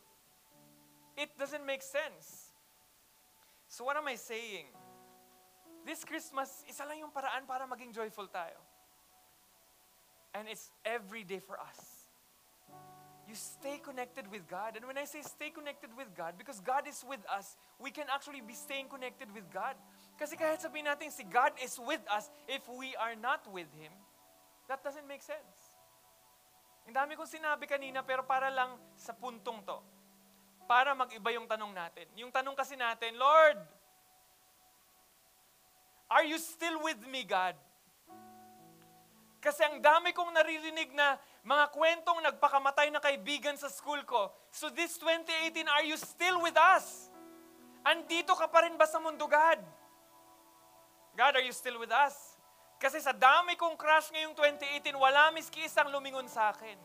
it 1.14 1.30
doesn't 1.38 1.62
make 1.62 1.82
sense. 1.82 2.50
So 3.70 3.84
what 3.86 3.94
am 3.94 4.08
I 4.08 4.16
saying? 4.18 4.66
This 5.86 6.02
Christmas, 6.02 6.66
isa 6.66 6.82
lang 6.84 6.98
yung 6.98 7.14
paraan 7.14 7.46
para 7.46 7.64
maging 7.70 7.94
joyful 7.94 8.26
tayo. 8.26 8.67
And 10.34 10.48
it's 10.48 10.70
every 10.84 11.24
day 11.24 11.40
for 11.40 11.58
us 11.60 11.98
you 13.28 13.36
stay 13.36 13.76
connected 13.84 14.24
with 14.32 14.48
God. 14.48 14.80
And 14.80 14.88
when 14.88 14.96
I 14.96 15.04
say 15.04 15.20
stay 15.20 15.52
connected 15.52 15.92
with 15.92 16.08
God, 16.16 16.40
because 16.40 16.64
God 16.64 16.88
is 16.88 17.04
with 17.04 17.20
us, 17.28 17.60
we 17.76 17.92
can 17.92 18.08
actually 18.08 18.40
be 18.40 18.56
staying 18.56 18.88
connected 18.88 19.28
with 19.36 19.44
God. 19.52 19.76
Kasi 20.16 20.32
kahit 20.32 20.64
sabihin 20.64 20.88
natin 20.88 21.12
si 21.12 21.28
God 21.28 21.52
is 21.60 21.76
with 21.76 22.00
us, 22.08 22.32
if 22.48 22.64
we 22.72 22.96
are 22.96 23.12
not 23.20 23.44
with 23.52 23.68
Him, 23.76 23.92
that 24.64 24.80
doesn't 24.80 25.04
make 25.04 25.20
sense. 25.20 25.76
Ang 26.88 26.96
dami 26.96 27.20
kong 27.20 27.28
sinabi 27.28 27.68
kanina, 27.68 28.00
pero 28.00 28.24
para 28.24 28.48
lang 28.48 28.80
sa 28.96 29.12
puntong 29.12 29.60
to. 29.60 29.76
Para 30.64 30.96
mag-iba 30.96 31.28
yung 31.36 31.44
tanong 31.44 31.76
natin. 31.76 32.08
Yung 32.16 32.32
tanong 32.32 32.56
kasi 32.56 32.80
natin, 32.80 33.12
Lord, 33.20 33.60
are 36.08 36.24
you 36.24 36.40
still 36.40 36.80
with 36.80 37.00
me, 37.12 37.28
God? 37.28 37.52
Kasi 39.38 39.62
ang 39.62 39.78
dami 39.78 40.10
kong 40.10 40.34
naririnig 40.34 40.90
na 40.98 41.14
mga 41.46 41.70
kwentong 41.70 42.18
nagpakamatay 42.26 42.90
na 42.90 42.98
kaibigan 42.98 43.54
sa 43.54 43.70
school 43.70 44.02
ko. 44.02 44.34
So 44.50 44.66
this 44.66 44.98
2018, 44.98 45.62
are 45.70 45.86
you 45.86 45.94
still 45.94 46.42
with 46.42 46.58
us? 46.58 47.06
Andito 47.86 48.34
ka 48.34 48.50
pa 48.50 48.66
rin 48.66 48.74
ba 48.74 48.84
sa 48.84 48.98
mundo, 48.98 49.30
God? 49.30 49.62
God, 51.14 51.32
are 51.38 51.46
you 51.46 51.54
still 51.54 51.78
with 51.78 51.94
us? 51.94 52.34
Kasi 52.78 52.98
sa 53.02 53.14
dami 53.14 53.58
kong 53.58 53.74
crush 53.74 54.10
ngayong 54.14 54.34
2018, 54.34 54.94
wala 54.94 55.30
miski 55.34 55.66
isang 55.66 55.90
lumingon 55.90 56.26
sa 56.30 56.54
akin. 56.54 56.78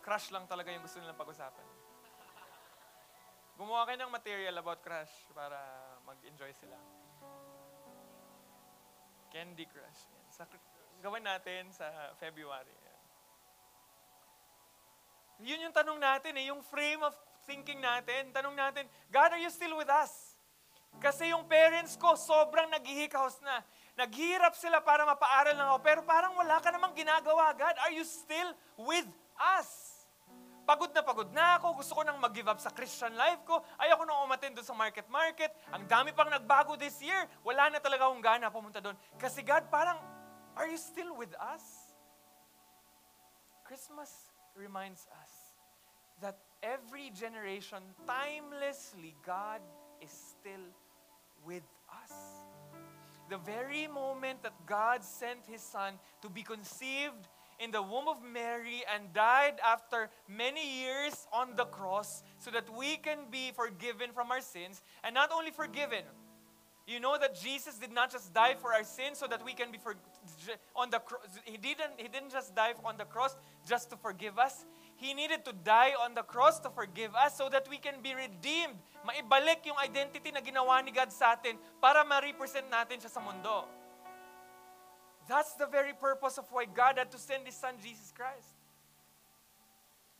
Crush 0.00 0.30
lang 0.32 0.44
talaga 0.46 0.70
yung 0.72 0.84
gusto 0.84 1.00
nilang 1.00 1.18
pag-usapan. 1.18 1.66
Gumawa 3.56 3.88
kayo 3.88 3.98
ng 4.04 4.12
material 4.12 4.56
about 4.60 4.84
crush 4.84 5.10
para 5.32 5.56
mag-enjoy 6.06 6.54
sila. 6.54 6.78
Candy 9.34 9.66
Crush. 9.66 10.06
Yan. 10.14 10.26
Sa, 10.30 10.46
gawin 11.02 11.26
natin 11.26 11.68
sa 11.74 12.14
February. 12.16 12.86
Yun 15.44 15.68
yung 15.68 15.74
tanong 15.74 16.00
natin 16.00 16.32
eh, 16.40 16.48
yung 16.48 16.64
frame 16.64 17.04
of 17.04 17.12
thinking 17.44 17.76
natin. 17.76 18.32
Tanong 18.32 18.56
natin, 18.56 18.88
God, 19.12 19.36
are 19.36 19.42
you 19.42 19.52
still 19.52 19.76
with 19.76 19.90
us? 19.92 20.36
Kasi 20.96 21.28
yung 21.28 21.44
parents 21.44 22.00
ko, 22.00 22.16
sobrang 22.16 22.72
naghihikaos 22.72 23.36
na. 23.44 23.60
Naghihirap 24.00 24.56
sila 24.56 24.80
para 24.80 25.04
mapaaral 25.04 25.52
lang 25.52 25.68
ako, 25.72 25.80
pero 25.84 26.00
parang 26.08 26.32
wala 26.40 26.56
ka 26.60 26.72
namang 26.72 26.96
ginagawa, 26.96 27.52
God. 27.52 27.76
Are 27.84 27.92
you 27.92 28.04
still 28.04 28.56
with 28.80 29.08
us? 29.36 29.95
Pagod 30.66 30.90
na 30.90 31.02
pagod 31.06 31.30
na 31.30 31.62
ako, 31.62 31.78
gusto 31.78 31.94
ko 31.94 32.02
nang 32.02 32.18
mag-give 32.18 32.50
up 32.50 32.58
sa 32.58 32.74
Christian 32.74 33.14
life 33.14 33.46
ko, 33.46 33.62
ayoko 33.78 34.02
nang 34.02 34.26
umatin 34.26 34.50
doon 34.50 34.66
sa 34.66 34.74
market-market, 34.74 35.54
ang 35.70 35.86
dami 35.86 36.10
pang 36.10 36.26
nagbago 36.26 36.74
this 36.74 36.98
year, 36.98 37.30
wala 37.46 37.70
na 37.70 37.78
talaga 37.78 38.10
akong 38.10 38.18
gana 38.18 38.50
pumunta 38.50 38.82
doon. 38.82 38.98
Kasi 39.14 39.46
God, 39.46 39.70
parang, 39.70 39.94
are 40.58 40.66
you 40.66 40.74
still 40.74 41.14
with 41.14 41.30
us? 41.38 41.94
Christmas 43.62 44.10
reminds 44.58 45.06
us 45.22 45.32
that 46.18 46.34
every 46.66 47.14
generation, 47.14 47.78
timelessly, 48.02 49.14
God 49.22 49.62
is 50.02 50.10
still 50.10 50.66
with 51.46 51.66
us. 51.86 52.14
The 53.30 53.38
very 53.38 53.86
moment 53.86 54.42
that 54.42 54.54
God 54.66 55.06
sent 55.06 55.46
His 55.46 55.62
Son 55.62 55.94
to 56.22 56.28
be 56.30 56.42
conceived 56.42 57.30
in 57.60 57.70
the 57.70 57.82
womb 57.82 58.08
of 58.08 58.22
Mary 58.22 58.82
and 58.92 59.12
died 59.12 59.60
after 59.64 60.10
many 60.28 60.82
years 60.82 61.26
on 61.32 61.56
the 61.56 61.64
cross 61.64 62.22
so 62.38 62.50
that 62.50 62.68
we 62.76 62.96
can 62.96 63.30
be 63.30 63.52
forgiven 63.54 64.10
from 64.12 64.30
our 64.30 64.40
sins. 64.40 64.82
And 65.04 65.14
not 65.14 65.30
only 65.32 65.50
forgiven, 65.50 66.04
you 66.86 67.00
know 67.00 67.18
that 67.18 67.34
Jesus 67.34 67.78
did 67.78 67.90
not 67.90 68.12
just 68.12 68.32
die 68.32 68.54
for 68.54 68.72
our 68.72 68.84
sins 68.84 69.18
so 69.18 69.26
that 69.26 69.44
we 69.44 69.52
can 69.52 69.72
be 69.72 69.78
for, 69.78 69.96
on 70.76 70.90
the 70.90 71.00
cross. 71.00 71.26
He 71.44 71.56
didn't, 71.56 71.98
he 71.98 72.06
didn't 72.06 72.30
just 72.30 72.54
die 72.54 72.74
on 72.84 72.96
the 72.96 73.04
cross 73.04 73.36
just 73.66 73.90
to 73.90 73.96
forgive 73.96 74.38
us. 74.38 74.64
He 74.94 75.12
needed 75.12 75.44
to 75.44 75.52
die 75.52 75.92
on 75.98 76.14
the 76.14 76.22
cross 76.22 76.60
to 76.60 76.70
forgive 76.70 77.14
us 77.14 77.36
so 77.36 77.48
that 77.50 77.68
we 77.68 77.78
can 77.78 78.00
be 78.02 78.14
redeemed. 78.14 78.78
Maibalik 79.04 79.66
yung 79.66 79.76
identity 79.82 80.30
na 80.30 80.40
ginawa 80.40 80.78
ni 80.84 80.94
God 80.94 81.10
sa 81.10 81.34
atin 81.34 81.58
para 81.82 82.06
ma-represent 82.06 82.70
natin 82.70 83.02
siya 83.02 83.10
sa 83.10 83.20
mundo. 83.20 83.66
That's 85.28 85.54
the 85.54 85.66
very 85.66 85.92
purpose 85.92 86.38
of 86.38 86.46
why 86.50 86.66
God 86.66 86.98
had 86.98 87.10
to 87.10 87.18
send 87.18 87.46
His 87.46 87.56
Son, 87.56 87.74
Jesus 87.82 88.12
Christ. 88.16 88.54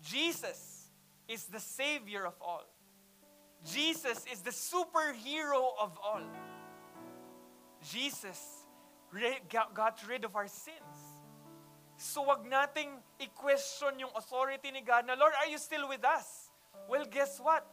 Jesus 0.03 0.91
is 1.29 1.45
the 1.47 1.61
Savior 1.61 2.27
of 2.27 2.35
all. 2.41 2.65
Jesus 3.65 4.25
is 4.31 4.41
the 4.43 4.51
superhero 4.51 5.75
of 5.81 5.99
all. 6.03 6.23
Jesus 7.91 8.67
got 9.75 10.03
rid 10.09 10.25
of 10.25 10.37
our 10.37 10.49
sins. 10.49 10.99
So 11.97 12.23
wag 12.23 12.45
nating 12.45 13.01
i-question 13.21 13.99
yung 13.99 14.11
authority 14.15 14.71
ni 14.71 14.83
God 14.83 15.07
na, 15.07 15.15
Lord, 15.15 15.33
are 15.41 15.49
you 15.49 15.57
still 15.57 15.89
with 15.89 16.05
us? 16.05 16.51
Well, 16.89 17.07
guess 17.09 17.41
what? 17.41 17.65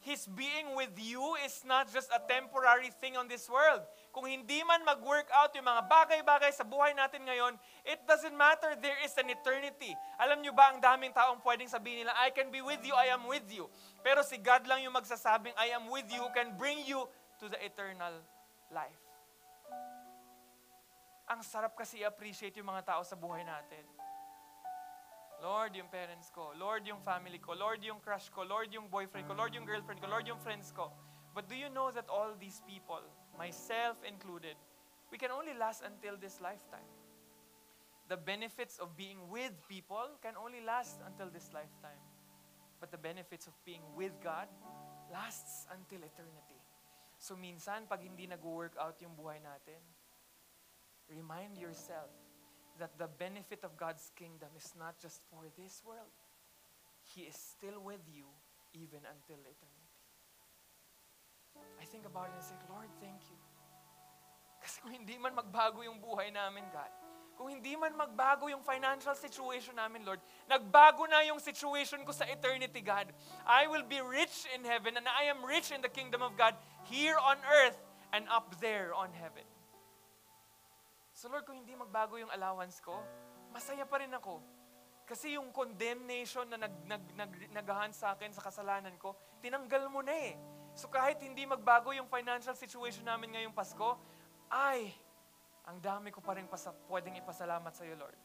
His 0.00 0.26
being 0.26 0.74
with 0.74 0.96
you 0.96 1.36
is 1.44 1.62
not 1.66 1.92
just 1.92 2.08
a 2.10 2.20
temporary 2.26 2.90
thing 3.00 3.16
on 3.16 3.28
this 3.28 3.50
world. 3.50 3.82
Kung 4.16 4.24
hindi 4.24 4.64
man 4.64 4.80
mag-work 4.80 5.28
out 5.28 5.52
yung 5.52 5.68
mga 5.68 5.92
bagay-bagay 5.92 6.48
sa 6.48 6.64
buhay 6.64 6.96
natin 6.96 7.20
ngayon, 7.28 7.52
it 7.84 8.00
doesn't 8.08 8.32
matter, 8.32 8.72
there 8.80 8.96
is 9.04 9.12
an 9.20 9.28
eternity. 9.28 9.92
Alam 10.16 10.40
nyo 10.40 10.56
ba, 10.56 10.72
ang 10.72 10.80
daming 10.80 11.12
taong 11.12 11.36
pwedeng 11.44 11.68
sabihin 11.68 12.00
nila, 12.00 12.16
I 12.16 12.32
can 12.32 12.48
be 12.48 12.64
with 12.64 12.80
you, 12.80 12.96
I 12.96 13.12
am 13.12 13.28
with 13.28 13.44
you. 13.52 13.68
Pero 14.00 14.24
si 14.24 14.40
God 14.40 14.64
lang 14.64 14.80
yung 14.80 14.96
magsasabing, 14.96 15.52
I 15.60 15.76
am 15.76 15.92
with 15.92 16.08
you, 16.08 16.24
can 16.32 16.56
bring 16.56 16.80
you 16.88 17.04
to 17.36 17.52
the 17.52 17.60
eternal 17.60 18.24
life. 18.72 19.04
Ang 21.28 21.44
sarap 21.44 21.76
kasi 21.76 22.00
i-appreciate 22.00 22.56
yung 22.56 22.72
mga 22.72 22.96
tao 22.96 23.04
sa 23.04 23.20
buhay 23.20 23.44
natin. 23.44 23.84
Lord, 25.44 25.76
yung 25.76 25.92
parents 25.92 26.32
ko. 26.32 26.56
Lord, 26.56 26.88
yung 26.88 27.04
family 27.04 27.36
ko. 27.36 27.52
Lord, 27.52 27.84
yung 27.84 28.00
crush 28.00 28.32
ko. 28.32 28.48
Lord, 28.48 28.72
yung 28.72 28.88
boyfriend 28.88 29.28
ko. 29.28 29.36
Lord, 29.36 29.52
yung 29.52 29.68
girlfriend 29.68 30.00
ko. 30.00 30.08
Lord, 30.08 30.24
yung 30.24 30.40
friends 30.40 30.72
ko. 30.72 30.88
But 31.36 31.52
do 31.52 31.54
you 31.58 31.68
know 31.68 31.92
that 31.92 32.08
all 32.08 32.32
these 32.40 32.64
people, 32.64 33.04
myself 33.38 33.96
included, 34.06 34.56
we 35.10 35.18
can 35.18 35.30
only 35.30 35.54
last 35.54 35.82
until 35.84 36.16
this 36.16 36.40
lifetime. 36.40 36.88
The 38.08 38.16
benefits 38.16 38.78
of 38.78 38.96
being 38.96 39.28
with 39.28 39.52
people 39.68 40.18
can 40.22 40.34
only 40.38 40.62
last 40.64 41.00
until 41.06 41.28
this 41.30 41.50
lifetime. 41.52 41.98
But 42.80 42.90
the 42.90 42.98
benefits 42.98 43.46
of 43.46 43.54
being 43.64 43.82
with 43.96 44.12
God 44.22 44.46
lasts 45.12 45.66
until 45.72 46.04
eternity. 46.06 46.60
So 47.18 47.34
minsan, 47.34 47.88
pag 47.88 48.04
hindi 48.04 48.28
nag-work 48.28 48.76
out 48.78 49.00
yung 49.00 49.16
buhay 49.16 49.40
natin, 49.40 49.80
remind 51.08 51.56
yourself 51.56 52.12
that 52.78 52.92
the 53.00 53.08
benefit 53.08 53.64
of 53.64 53.74
God's 53.74 54.12
kingdom 54.14 54.52
is 54.54 54.76
not 54.76 55.00
just 55.00 55.24
for 55.32 55.48
this 55.56 55.80
world. 55.82 56.12
He 57.00 57.24
is 57.24 57.34
still 57.34 57.80
with 57.80 58.04
you 58.06 58.28
even 58.76 59.00
until 59.08 59.40
eternity. 59.40 59.85
I 61.80 61.84
think 61.84 62.06
about 62.06 62.32
it 62.32 62.36
and 62.38 62.44
say, 62.44 62.58
Lord, 62.68 62.90
thank 62.98 63.20
you. 63.28 63.38
Kasi 64.62 64.82
kung 64.82 64.92
hindi 64.92 65.14
man 65.20 65.36
magbago 65.36 65.84
yung 65.86 66.02
buhay 66.02 66.34
namin, 66.34 66.66
God, 66.74 66.90
kung 67.36 67.52
hindi 67.52 67.76
man 67.76 67.92
magbago 67.92 68.48
yung 68.48 68.64
financial 68.64 69.12
situation 69.12 69.76
namin, 69.76 70.08
Lord, 70.08 70.24
nagbago 70.48 71.04
na 71.04 71.20
yung 71.28 71.36
situation 71.36 72.00
ko 72.02 72.10
sa 72.10 72.24
eternity, 72.24 72.80
God. 72.80 73.12
I 73.44 73.68
will 73.68 73.84
be 73.84 74.00
rich 74.00 74.48
in 74.56 74.64
heaven 74.64 74.96
and 74.96 75.04
I 75.04 75.28
am 75.28 75.44
rich 75.44 75.68
in 75.68 75.84
the 75.84 75.92
kingdom 75.92 76.24
of 76.24 76.32
God 76.34 76.56
here 76.88 77.20
on 77.20 77.36
earth 77.44 77.76
and 78.16 78.24
up 78.32 78.56
there 78.58 78.96
on 78.96 79.12
heaven. 79.12 79.44
So 81.12 81.28
Lord, 81.28 81.44
kung 81.44 81.60
hindi 81.60 81.76
magbago 81.76 82.16
yung 82.16 82.32
allowance 82.32 82.80
ko, 82.80 83.04
masaya 83.52 83.84
pa 83.84 84.00
rin 84.00 84.12
ako. 84.16 84.40
Kasi 85.04 85.36
yung 85.36 85.52
condemnation 85.52 86.48
na 86.48 86.56
nag, 86.56 86.74
nag, 86.88 87.04
nag, 87.14 87.32
nagahan 87.52 87.92
sa 87.92 88.16
akin 88.16 88.32
sa 88.32 88.42
kasalanan 88.42 88.96
ko, 88.96 89.14
tinanggal 89.44 89.86
mo 89.92 90.00
na 90.02 90.12
eh. 90.12 90.34
So 90.76 90.92
kahit 90.92 91.16
hindi 91.24 91.48
magbago 91.48 91.88
yung 91.96 92.04
financial 92.04 92.52
situation 92.52 93.00
namin 93.08 93.32
ngayong 93.32 93.56
Pasko, 93.56 93.96
ay, 94.52 94.92
ang 95.64 95.80
dami 95.80 96.12
ko 96.12 96.20
pa 96.20 96.36
rin 96.36 96.44
pasa, 96.44 96.76
pwedeng 96.92 97.16
ipasalamat 97.16 97.72
sa 97.72 97.88
iyo, 97.88 97.96
Lord. 97.96 98.20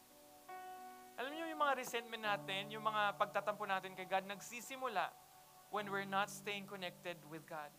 Alam 1.16 1.32
niyo 1.32 1.48
yung 1.48 1.64
mga 1.64 1.80
resentment 1.80 2.20
natin, 2.20 2.68
yung 2.68 2.84
mga 2.84 3.16
pagtatampo 3.16 3.64
natin 3.64 3.96
kay 3.96 4.04
God, 4.04 4.28
nagsisimula 4.28 5.08
when 5.72 5.88
we're 5.88 6.04
not 6.04 6.28
staying 6.28 6.68
connected 6.68 7.16
with 7.32 7.40
God. 7.48 7.72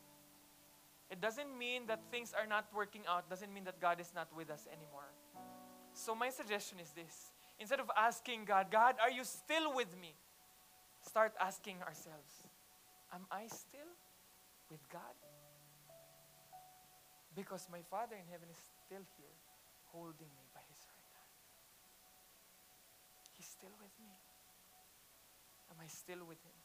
It 1.13 1.21
doesn't 1.21 1.53
mean 1.53 1.85
that 1.93 2.01
things 2.09 2.33
are 2.33 2.49
not 2.49 2.65
working 2.73 3.05
out, 3.05 3.29
doesn't 3.29 3.53
mean 3.53 3.69
that 3.69 3.77
God 3.77 4.01
is 4.01 4.09
not 4.17 4.25
with 4.33 4.49
us 4.49 4.65
anymore. 4.73 5.13
So 5.93 6.17
my 6.17 6.33
suggestion 6.33 6.81
is 6.81 6.89
this. 6.97 7.29
Instead 7.61 7.77
of 7.77 7.93
asking 7.93 8.49
God, 8.49 8.73
God, 8.73 8.97
are 8.97 9.13
you 9.13 9.21
still 9.21 9.69
with 9.77 9.93
me? 10.01 10.17
Start 11.05 11.37
asking 11.37 11.77
ourselves, 11.85 12.49
am 13.13 13.29
I 13.29 13.45
still 13.45 13.93
with 14.73 14.81
God? 14.89 15.13
Because 17.37 17.69
my 17.69 17.85
Father 17.85 18.17
in 18.17 18.25
heaven 18.25 18.49
is 18.49 18.57
still 18.57 19.05
here, 19.13 19.37
holding 19.93 20.33
me 20.33 20.45
by 20.49 20.65
his 20.65 20.81
right 20.89 21.09
hand. 21.13 21.33
He's 23.37 23.49
still 23.49 23.73
with 23.77 23.93
me. 24.01 24.17
Am 25.69 25.77
I 25.77 25.85
still 25.85 26.25
with 26.25 26.41
him? 26.41 26.57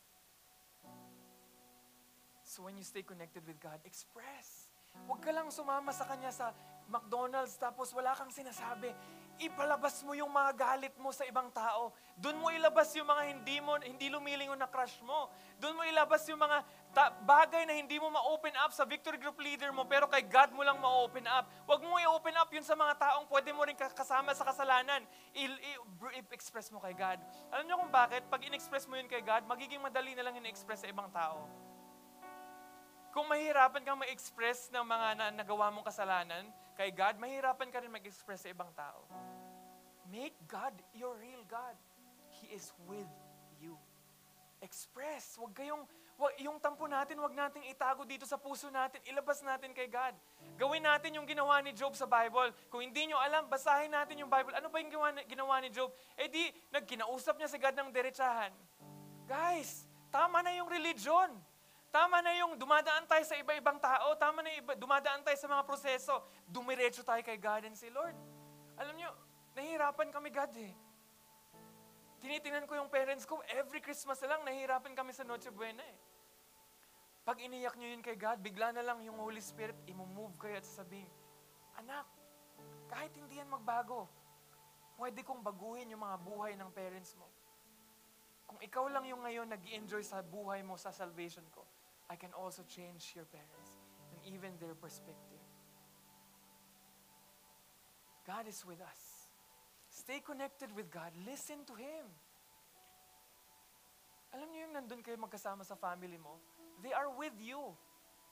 So 2.48 2.64
when 2.64 2.80
you 2.80 2.84
stay 2.84 3.04
connected 3.04 3.44
with 3.44 3.60
God, 3.60 3.76
express. 3.84 4.72
Huwag 5.04 5.20
ka 5.20 5.28
lang 5.32 5.52
sumama 5.52 5.92
sa 5.92 6.08
Kanya 6.08 6.32
sa 6.32 6.56
McDonald's 6.88 7.60
tapos 7.60 7.92
wala 7.92 8.16
kang 8.16 8.32
sinasabi. 8.32 8.92
Ipalabas 9.38 10.02
mo 10.02 10.16
yung 10.16 10.32
mga 10.32 10.50
galit 10.56 10.94
mo 10.98 11.12
sa 11.12 11.22
ibang 11.28 11.52
tao. 11.52 11.94
Doon 12.18 12.40
mo 12.40 12.50
ilabas 12.50 12.90
yung 12.96 13.06
mga 13.06 13.22
hindi 13.30 13.56
mo 13.62 13.78
hindi 13.78 14.10
lumilingon 14.10 14.58
na 14.58 14.66
crush 14.66 14.98
mo. 15.04 15.30
Doon 15.62 15.78
mo 15.78 15.82
ilabas 15.86 16.26
yung 16.26 16.40
mga 16.40 16.64
ta- 16.98 17.14
bagay 17.22 17.62
na 17.62 17.78
hindi 17.78 17.94
mo 18.02 18.10
ma-open 18.10 18.50
up 18.58 18.74
sa 18.74 18.82
victory 18.82 19.22
group 19.22 19.38
leader 19.38 19.70
mo 19.70 19.86
pero 19.86 20.10
kay 20.10 20.26
God 20.26 20.50
mo 20.50 20.66
lang 20.66 20.82
ma-open 20.82 21.30
up. 21.30 21.46
Huwag 21.62 21.78
mo 21.78 21.94
i-open 21.94 22.34
up 22.34 22.50
yun 22.50 22.66
sa 22.66 22.74
mga 22.74 22.98
taong 22.98 23.30
pwede 23.30 23.54
mo 23.54 23.62
rin 23.62 23.78
kasama 23.78 24.34
sa 24.34 24.42
kasalanan. 24.42 25.06
I-express 25.30 26.74
mo 26.74 26.82
kay 26.82 26.98
God. 26.98 27.22
Alam 27.54 27.70
niyo 27.70 27.78
kung 27.78 27.94
bakit? 27.94 28.26
Pag 28.26 28.42
in-express 28.50 28.90
mo 28.90 28.98
yun 28.98 29.06
kay 29.06 29.22
God, 29.22 29.46
magiging 29.46 29.78
madali 29.78 30.18
na 30.18 30.26
lang 30.26 30.34
in-express 30.42 30.82
sa 30.82 30.90
ibang 30.90 31.06
tao. 31.14 31.46
Kung 33.14 33.30
mahirapan 33.30 33.86
kang 33.86 34.02
ma-express 34.02 34.66
ng 34.74 34.82
mga 34.82 35.08
na 35.14 35.26
nagawa 35.30 35.70
mong 35.70 35.86
kasalanan 35.86 36.50
kay 36.74 36.90
God, 36.90 37.14
mahirapan 37.22 37.70
ka 37.70 37.78
rin 37.78 37.94
mag-express 37.94 38.42
sa 38.42 38.50
ibang 38.50 38.74
tao. 38.74 39.06
Make 40.10 40.34
God 40.50 40.74
your 40.98 41.14
real 41.14 41.46
God. 41.46 41.78
He 42.42 42.50
is 42.50 42.74
with 42.90 43.06
you. 43.62 43.78
Express. 44.58 45.38
Huwag 45.38 45.54
kayong, 45.54 45.86
yung 46.42 46.58
tampo 46.58 46.90
natin, 46.90 47.14
wag 47.22 47.30
nating 47.30 47.62
itago 47.70 48.02
dito 48.02 48.26
sa 48.26 48.34
puso 48.34 48.66
natin. 48.74 48.98
Ilabas 49.06 49.38
natin 49.38 49.70
kay 49.70 49.86
God. 49.86 50.18
Gawin 50.58 50.82
natin 50.82 51.14
yung 51.14 51.22
ginawa 51.22 51.62
ni 51.62 51.70
Job 51.70 51.94
sa 51.94 52.10
Bible. 52.10 52.50
Kung 52.66 52.82
hindi 52.82 53.06
nyo 53.06 53.22
alam, 53.22 53.46
basahin 53.46 53.94
natin 53.94 54.18
yung 54.18 54.30
Bible. 54.30 54.50
Ano 54.58 54.66
ba 54.66 54.82
yung 54.82 54.90
ginawa, 55.30 55.62
ni 55.62 55.70
Job? 55.70 55.94
Eh 56.18 56.26
di, 56.26 56.50
nagkinausap 56.74 57.38
niya 57.38 57.46
si 57.46 57.62
God 57.62 57.78
ng 57.78 57.90
derechahan. 57.94 58.50
Guys, 59.30 59.86
tama 60.10 60.42
na 60.42 60.50
yung 60.58 60.66
religion. 60.66 61.30
Tama 61.94 62.18
na 62.18 62.34
yung 62.34 62.58
dumadaan 62.58 63.06
tayo 63.06 63.22
sa 63.22 63.38
iba-ibang 63.38 63.78
tao. 63.78 64.18
Tama 64.18 64.42
na 64.42 64.50
iba, 64.58 64.74
dumadaan 64.74 65.22
tayo 65.22 65.38
sa 65.38 65.46
mga 65.46 65.62
proseso. 65.62 66.26
Dumiretso 66.50 67.06
tayo 67.06 67.22
kay 67.22 67.38
God 67.38 67.70
and 67.70 67.78
say, 67.78 67.94
Lord, 67.94 68.18
alam 68.74 68.98
nyo, 68.98 69.14
nahihirapan 69.54 70.10
kami 70.10 70.34
God 70.34 70.50
eh. 70.58 70.74
Tinitingnan 72.18 72.66
ko 72.66 72.74
yung 72.74 72.90
parents 72.90 73.22
ko, 73.22 73.38
every 73.54 73.78
Christmas 73.78 74.18
lang, 74.26 74.42
nahihirapan 74.42 74.90
kami 74.98 75.14
sa 75.14 75.22
Noche 75.22 75.54
Buena 75.54 75.86
eh. 75.86 76.07
Pag 77.28 77.44
iniyak 77.44 77.76
nyo 77.76 77.92
yun 77.92 78.00
kay 78.00 78.16
God, 78.16 78.40
bigla 78.40 78.72
na 78.72 78.80
lang 78.80 79.04
yung 79.04 79.20
Holy 79.20 79.44
Spirit, 79.44 79.76
imumove 79.84 80.32
kayo 80.40 80.56
at 80.56 80.64
sasabihin, 80.64 81.12
Anak, 81.76 82.08
kahit 82.88 83.12
hindi 83.20 83.36
yan 83.36 83.52
magbago, 83.52 84.08
pwede 84.96 85.20
kong 85.20 85.44
baguhin 85.44 85.92
yung 85.92 86.00
mga 86.00 86.16
buhay 86.24 86.56
ng 86.56 86.72
parents 86.72 87.12
mo. 87.20 87.28
Kung 88.48 88.56
ikaw 88.64 88.88
lang 88.88 89.04
yung 89.04 89.20
ngayon 89.20 89.44
nag 89.44 89.60
enjoy 89.60 90.00
sa 90.00 90.24
buhay 90.24 90.64
mo 90.64 90.80
sa 90.80 90.88
salvation 90.88 91.44
ko, 91.52 91.68
I 92.08 92.16
can 92.16 92.32
also 92.32 92.64
change 92.64 93.12
your 93.12 93.28
parents 93.28 93.76
and 94.08 94.24
even 94.24 94.56
their 94.56 94.72
perspective. 94.72 95.44
God 98.24 98.48
is 98.48 98.64
with 98.64 98.80
us. 98.80 99.28
Stay 99.92 100.24
connected 100.24 100.72
with 100.72 100.88
God. 100.88 101.12
Listen 101.28 101.60
to 101.68 101.76
Him. 101.76 102.08
Alam 104.32 104.48
niyo 104.48 104.64
yung 104.64 104.74
nandun 104.80 105.04
kayo 105.04 105.20
magkasama 105.20 105.60
sa 105.60 105.76
family 105.76 106.16
mo, 106.16 106.40
they 106.82 106.94
are 106.94 107.10
with 107.10 107.34
you. 107.38 107.74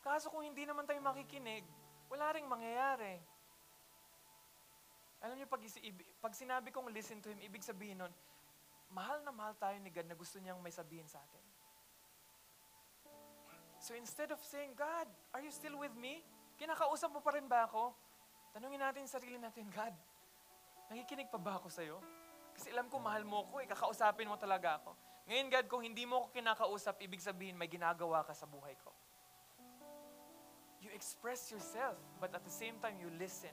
Kaso 0.07 0.31
kung 0.31 0.47
hindi 0.47 0.63
naman 0.63 0.87
tayo 0.87 1.03
makikinig, 1.03 1.67
wala 2.07 2.31
ring 2.31 2.47
mangyayari. 2.47 3.19
Alam 5.25 5.41
niyo, 5.41 5.49
pag, 5.51 5.63
pag 6.23 6.35
sinabi 6.37 6.71
kong 6.71 6.93
listen 6.95 7.19
to 7.19 7.33
Him, 7.33 7.43
ibig 7.43 7.65
sabihin 7.65 7.99
nun, 7.99 8.13
mahal 8.93 9.19
na 9.27 9.35
mahal 9.35 9.57
tayo 9.59 9.75
ni 9.83 9.91
God 9.91 10.07
na 10.07 10.15
gusto 10.15 10.39
niyang 10.39 10.63
may 10.63 10.71
sabihin 10.71 11.09
sa 11.11 11.19
atin. 11.19 11.43
So 13.83 13.95
instead 13.99 14.31
of 14.31 14.39
saying, 14.43 14.79
God, 14.79 15.09
are 15.35 15.43
you 15.43 15.51
still 15.51 15.79
with 15.79 15.95
me? 15.99 16.23
Kinakausap 16.57 17.13
mo 17.13 17.21
pa 17.21 17.35
rin 17.35 17.47
ba 17.47 17.67
ako? 17.67 17.93
Tanungin 18.57 18.81
natin 18.81 19.05
sa 19.05 19.21
sarili 19.21 19.37
natin, 19.37 19.69
God, 19.69 19.95
nakikinig 20.89 21.29
pa 21.29 21.37
ba 21.37 21.59
ako 21.61 21.69
sa'yo? 21.69 21.99
Kasi 22.57 22.73
alam 22.73 22.89
ko, 22.89 22.97
mahal 22.97 23.27
mo 23.27 23.45
ko, 23.53 23.61
eh, 23.61 23.69
kakausapin 23.69 24.31
mo 24.31 24.41
talaga 24.41 24.81
ako. 24.81 24.97
Ngayon, 25.27 25.51
God, 25.51 25.67
kung 25.67 25.83
hindi 25.83 26.07
mo 26.07 26.23
ako 26.23 26.39
kinakausap, 26.39 27.03
ibig 27.03 27.19
sabihin 27.19 27.59
may 27.59 27.67
ginagawa 27.67 28.23
ka 28.23 28.31
sa 28.31 28.47
buhay 28.47 28.79
ko. 28.79 28.95
You 30.79 30.95
express 30.95 31.51
yourself, 31.51 31.99
but 32.23 32.31
at 32.31 32.47
the 32.47 32.53
same 32.53 32.79
time, 32.79 32.95
you 33.03 33.11
listen 33.19 33.51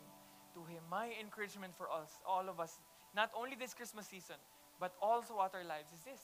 to 0.54 0.62
Him. 0.70 0.86
My 0.86 1.10
encouragement 1.18 1.74
for 1.74 1.90
us, 1.90 2.22
all 2.30 2.46
of 2.46 2.62
us, 2.62 2.78
not 3.18 3.34
only 3.34 3.58
this 3.58 3.74
Christmas 3.74 4.06
season, 4.06 4.38
but 4.78 4.94
all 5.02 5.26
throughout 5.26 5.58
our 5.58 5.66
lives 5.66 5.90
is 5.90 6.06
this. 6.06 6.22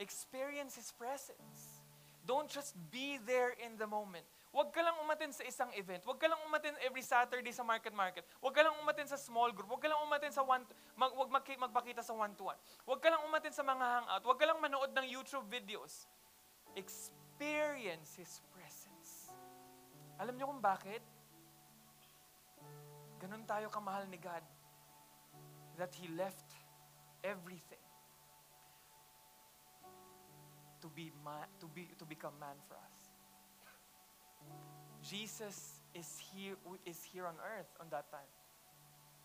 Experience 0.00 0.80
His 0.80 0.88
presence. 0.96 1.84
Don't 2.24 2.48
just 2.48 2.72
be 2.88 3.20
there 3.20 3.52
in 3.60 3.76
the 3.76 3.86
moment. 3.86 4.24
Huwag 4.50 4.74
ka 4.74 4.82
lang 4.82 4.98
umatin 4.98 5.30
sa 5.30 5.46
isang 5.46 5.70
event. 5.78 6.02
Huwag 6.02 6.18
ka 6.18 6.26
lang 6.26 6.42
umatin 6.42 6.74
every 6.82 7.06
Saturday 7.06 7.54
sa 7.54 7.62
market 7.62 7.94
market. 7.94 8.26
Huwag 8.42 8.50
ka 8.50 8.66
lang 8.66 8.74
umatin 8.82 9.06
sa 9.06 9.14
small 9.14 9.54
group. 9.54 9.70
Huwag 9.70 9.78
ka 9.78 9.86
lang 9.86 10.02
umatin 10.02 10.34
sa 10.34 10.42
one, 10.42 10.66
mag, 10.98 11.14
huwag 11.14 11.30
mag, 11.30 11.46
magpakita 11.46 12.02
sa 12.02 12.10
one-to-one. 12.18 12.58
Huwag 12.82 12.98
ka 12.98 13.14
lang 13.14 13.22
umatin 13.30 13.54
sa 13.54 13.62
mga 13.62 13.84
hangout. 13.86 14.22
Huwag 14.26 14.38
ka 14.42 14.46
lang 14.50 14.58
manood 14.58 14.90
ng 14.90 15.06
YouTube 15.06 15.46
videos. 15.46 16.10
Experience 16.74 18.18
His 18.18 18.42
presence. 18.50 19.30
Alam 20.18 20.34
niyo 20.34 20.50
kung 20.50 20.58
bakit? 20.58 21.02
Ganun 23.22 23.46
tayo 23.46 23.70
kamahal 23.70 24.10
ni 24.10 24.18
God. 24.18 24.42
That 25.78 25.94
He 25.94 26.10
left 26.10 26.50
everything 27.22 27.86
to 30.82 30.90
be, 30.90 31.14
ma- 31.22 31.46
to 31.62 31.70
be 31.70 31.86
to 31.94 32.04
become 32.08 32.34
man 32.40 32.58
for 32.66 32.74
us. 32.74 32.89
Jesus 35.02 35.80
is 35.94 36.20
here, 36.32 36.56
is 36.86 37.02
here 37.02 37.26
on 37.26 37.34
earth 37.40 37.70
on 37.80 37.88
that 37.90 38.10
time. 38.10 38.30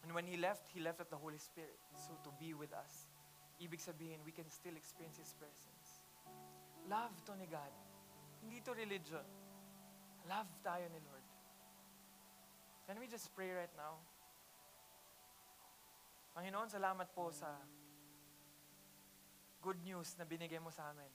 And 0.03 0.13
when 0.13 0.25
He 0.25 0.37
left, 0.37 0.69
He 0.73 0.79
left 0.79 0.99
with 0.99 1.09
the 1.09 1.17
Holy 1.17 1.37
Spirit. 1.37 1.77
So 1.97 2.13
to 2.23 2.29
be 2.39 2.53
with 2.53 2.73
us. 2.73 3.09
Ibig 3.61 3.79
sabihin, 3.79 4.19
we 4.25 4.31
can 4.31 4.49
still 4.49 4.75
experience 4.75 5.17
His 5.17 5.33
presence. 5.33 6.03
Love 6.89 7.15
to 7.25 7.33
ni 7.35 7.47
God. 7.49 7.71
Hindi 8.41 8.61
to 8.61 8.71
religion. 8.77 9.25
Love 10.29 10.49
tayo 10.61 10.85
ni 10.91 10.99
Lord. 11.01 11.25
Can 12.85 12.99
we 13.01 13.07
just 13.07 13.33
pray 13.33 13.49
right 13.49 13.73
now? 13.73 13.97
Panginoon, 16.37 16.69
salamat 16.69 17.09
po 17.15 17.31
sa 17.33 17.49
good 19.63 19.81
news 19.81 20.13
na 20.21 20.27
binigay 20.27 20.61
mo 20.61 20.69
sa 20.69 20.93
amin. 20.93 21.09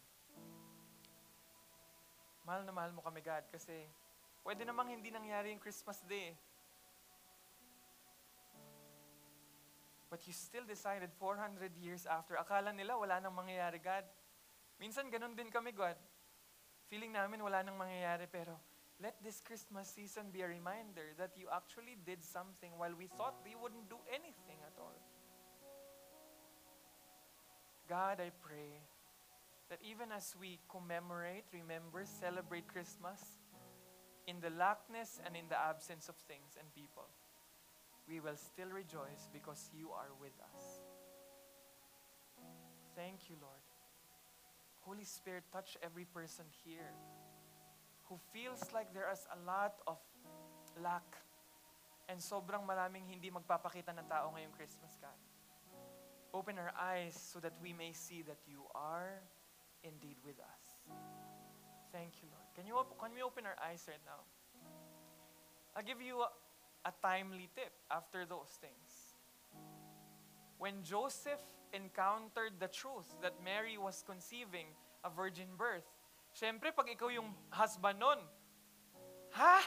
Mahal 2.45 2.64
na 2.64 2.72
mahal 2.72 2.93
mo 2.95 3.05
kami, 3.05 3.20
God, 3.20 3.45
kasi 3.53 3.86
Pwede 4.41 4.64
namang 4.64 4.88
hindi 4.88 5.12
nangyari 5.12 5.53
yung 5.53 5.61
Christmas 5.61 6.01
Day. 6.09 6.32
But 10.09 10.26
you 10.26 10.34
still 10.34 10.66
decided 10.66 11.12
400 11.14 11.70
years 11.78 12.03
after. 12.09 12.34
Akala 12.34 12.74
nila 12.74 12.99
wala 12.99 13.22
nang 13.22 13.36
mangyayari, 13.36 13.78
God. 13.78 14.03
Minsan 14.80 15.07
ganun 15.07 15.38
din 15.38 15.53
kami, 15.53 15.70
God. 15.70 15.95
Feeling 16.91 17.14
namin 17.14 17.38
wala 17.38 17.62
nang 17.62 17.78
mangyayari, 17.78 18.26
pero 18.26 18.59
let 18.99 19.14
this 19.22 19.38
Christmas 19.38 19.86
season 19.86 20.34
be 20.34 20.43
a 20.43 20.51
reminder 20.51 21.14
that 21.14 21.30
you 21.38 21.47
actually 21.55 21.95
did 22.03 22.24
something 22.26 22.74
while 22.74 22.93
we 22.97 23.07
thought 23.14 23.38
we 23.47 23.55
wouldn't 23.55 23.86
do 23.86 24.01
anything 24.11 24.59
at 24.66 24.74
all. 24.82 24.99
God, 27.86 28.18
I 28.18 28.34
pray 28.43 28.82
that 29.70 29.78
even 29.86 30.10
as 30.10 30.34
we 30.34 30.58
commemorate, 30.68 31.46
remember, 31.54 32.02
celebrate 32.04 32.66
Christmas, 32.66 33.38
in 34.26 34.42
the 34.42 34.50
lackness 34.50 35.22
and 35.24 35.38
in 35.38 35.46
the 35.48 35.58
absence 35.58 36.10
of 36.10 36.16
things 36.26 36.58
and 36.58 36.66
people, 36.74 37.06
we 38.10 38.18
will 38.18 38.36
still 38.36 38.68
rejoice 38.68 39.30
because 39.32 39.70
you 39.72 39.90
are 39.94 40.10
with 40.20 40.34
us. 40.54 40.82
Thank 42.96 43.30
you, 43.30 43.36
Lord. 43.40 43.62
Holy 44.82 45.04
Spirit, 45.04 45.44
touch 45.52 45.78
every 45.82 46.04
person 46.04 46.44
here 46.64 46.90
who 48.10 48.18
feels 48.34 48.66
like 48.74 48.92
there 48.92 49.06
is 49.12 49.22
a 49.30 49.38
lot 49.46 49.78
of 49.86 49.98
lack 50.82 51.06
and 52.10 52.18
sobrang 52.18 52.66
maraming 52.66 53.06
hindi 53.06 53.30
magpapakita 53.30 53.94
ng 53.94 54.06
tao 54.10 54.34
ngayong 54.34 54.50
Christmas, 54.58 54.98
God. 54.98 55.14
Open 56.34 56.58
our 56.58 56.74
eyes 56.74 57.14
so 57.14 57.38
that 57.38 57.54
we 57.62 57.70
may 57.70 57.94
see 57.94 58.26
that 58.26 58.42
you 58.50 58.66
are 58.74 59.22
indeed 59.84 60.16
with 60.24 60.38
us. 60.38 60.62
Thank 61.92 62.22
you, 62.22 62.28
Lord. 62.30 62.46
Can, 62.54 62.66
you 62.66 62.76
op- 62.76 62.98
can 62.98 63.10
we 63.14 63.22
open 63.22 63.46
our 63.46 63.56
eyes 63.58 63.84
right 63.88 64.02
now? 64.06 64.22
I'll 65.74 65.86
give 65.86 66.02
you 66.02 66.22
a, 66.22 66.30
a 66.86 66.92
timely 67.02 67.48
tip 67.54 67.72
after 67.90 68.26
those 68.26 68.58
things. 68.60 69.16
When 70.58 70.82
Joseph 70.82 71.42
encountered 71.72 72.60
the 72.60 72.68
truth 72.68 73.08
that 73.22 73.32
Mary 73.42 73.78
was 73.78 74.04
conceiving 74.06 74.66
a 75.04 75.10
virgin 75.10 75.48
birth, 75.56 75.88
syempre 76.36 76.74
pag 76.74 76.86
ikaw 76.90 77.08
yung 77.08 77.32
husband 77.50 77.98
nun, 77.98 78.20
ha? 79.34 79.58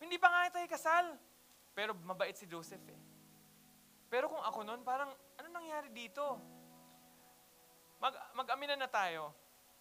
Hindi 0.00 0.16
pa 0.16 0.28
nga 0.32 0.58
tayo 0.58 0.66
kasal. 0.70 1.06
Pero 1.76 1.92
mabait 2.08 2.32
si 2.32 2.48
Joseph 2.48 2.82
eh. 2.88 3.00
Pero 4.08 4.32
kung 4.32 4.40
ako 4.40 4.64
nun, 4.64 4.80
parang, 4.80 5.12
ano 5.12 5.48
nangyari 5.52 5.92
dito? 5.92 6.40
Mag, 7.98 8.14
mag-aminan 8.36 8.80
na 8.80 8.90
tayo 8.90 9.32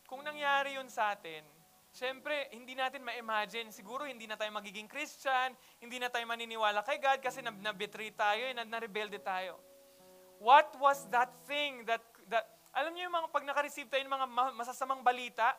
kung 0.05 0.21
nangyari 0.21 0.77
yun 0.77 0.87
sa 0.87 1.15
atin, 1.17 1.43
Siyempre, 1.95 2.51
hindi 2.51 2.75
natin 2.75 3.07
ma-imagine. 3.07 3.71
Siguro 3.71 4.03
hindi 4.03 4.27
na 4.27 4.35
tayo 4.35 4.51
magiging 4.51 4.83
Christian, 4.83 5.55
hindi 5.79 5.95
na 5.95 6.11
tayo 6.11 6.27
maniniwala 6.27 6.83
kay 6.83 6.99
God 6.99 7.23
kasi 7.23 7.39
nabitray 7.39 8.11
tayo, 8.11 8.51
eh, 8.51 8.53
narebelde 8.67 9.15
tayo. 9.23 9.55
What 10.43 10.75
was 10.75 11.07
that 11.07 11.31
thing 11.47 11.87
that, 11.87 12.03
that 12.27 12.51
alam 12.75 12.91
niyo 12.91 13.07
yung 13.07 13.15
mga 13.15 13.31
pag 13.31 13.47
naka-receive 13.47 13.87
tayo 13.87 14.03
ng 14.03 14.11
mga 14.11 14.27
masasamang 14.59 15.07
balita, 15.07 15.55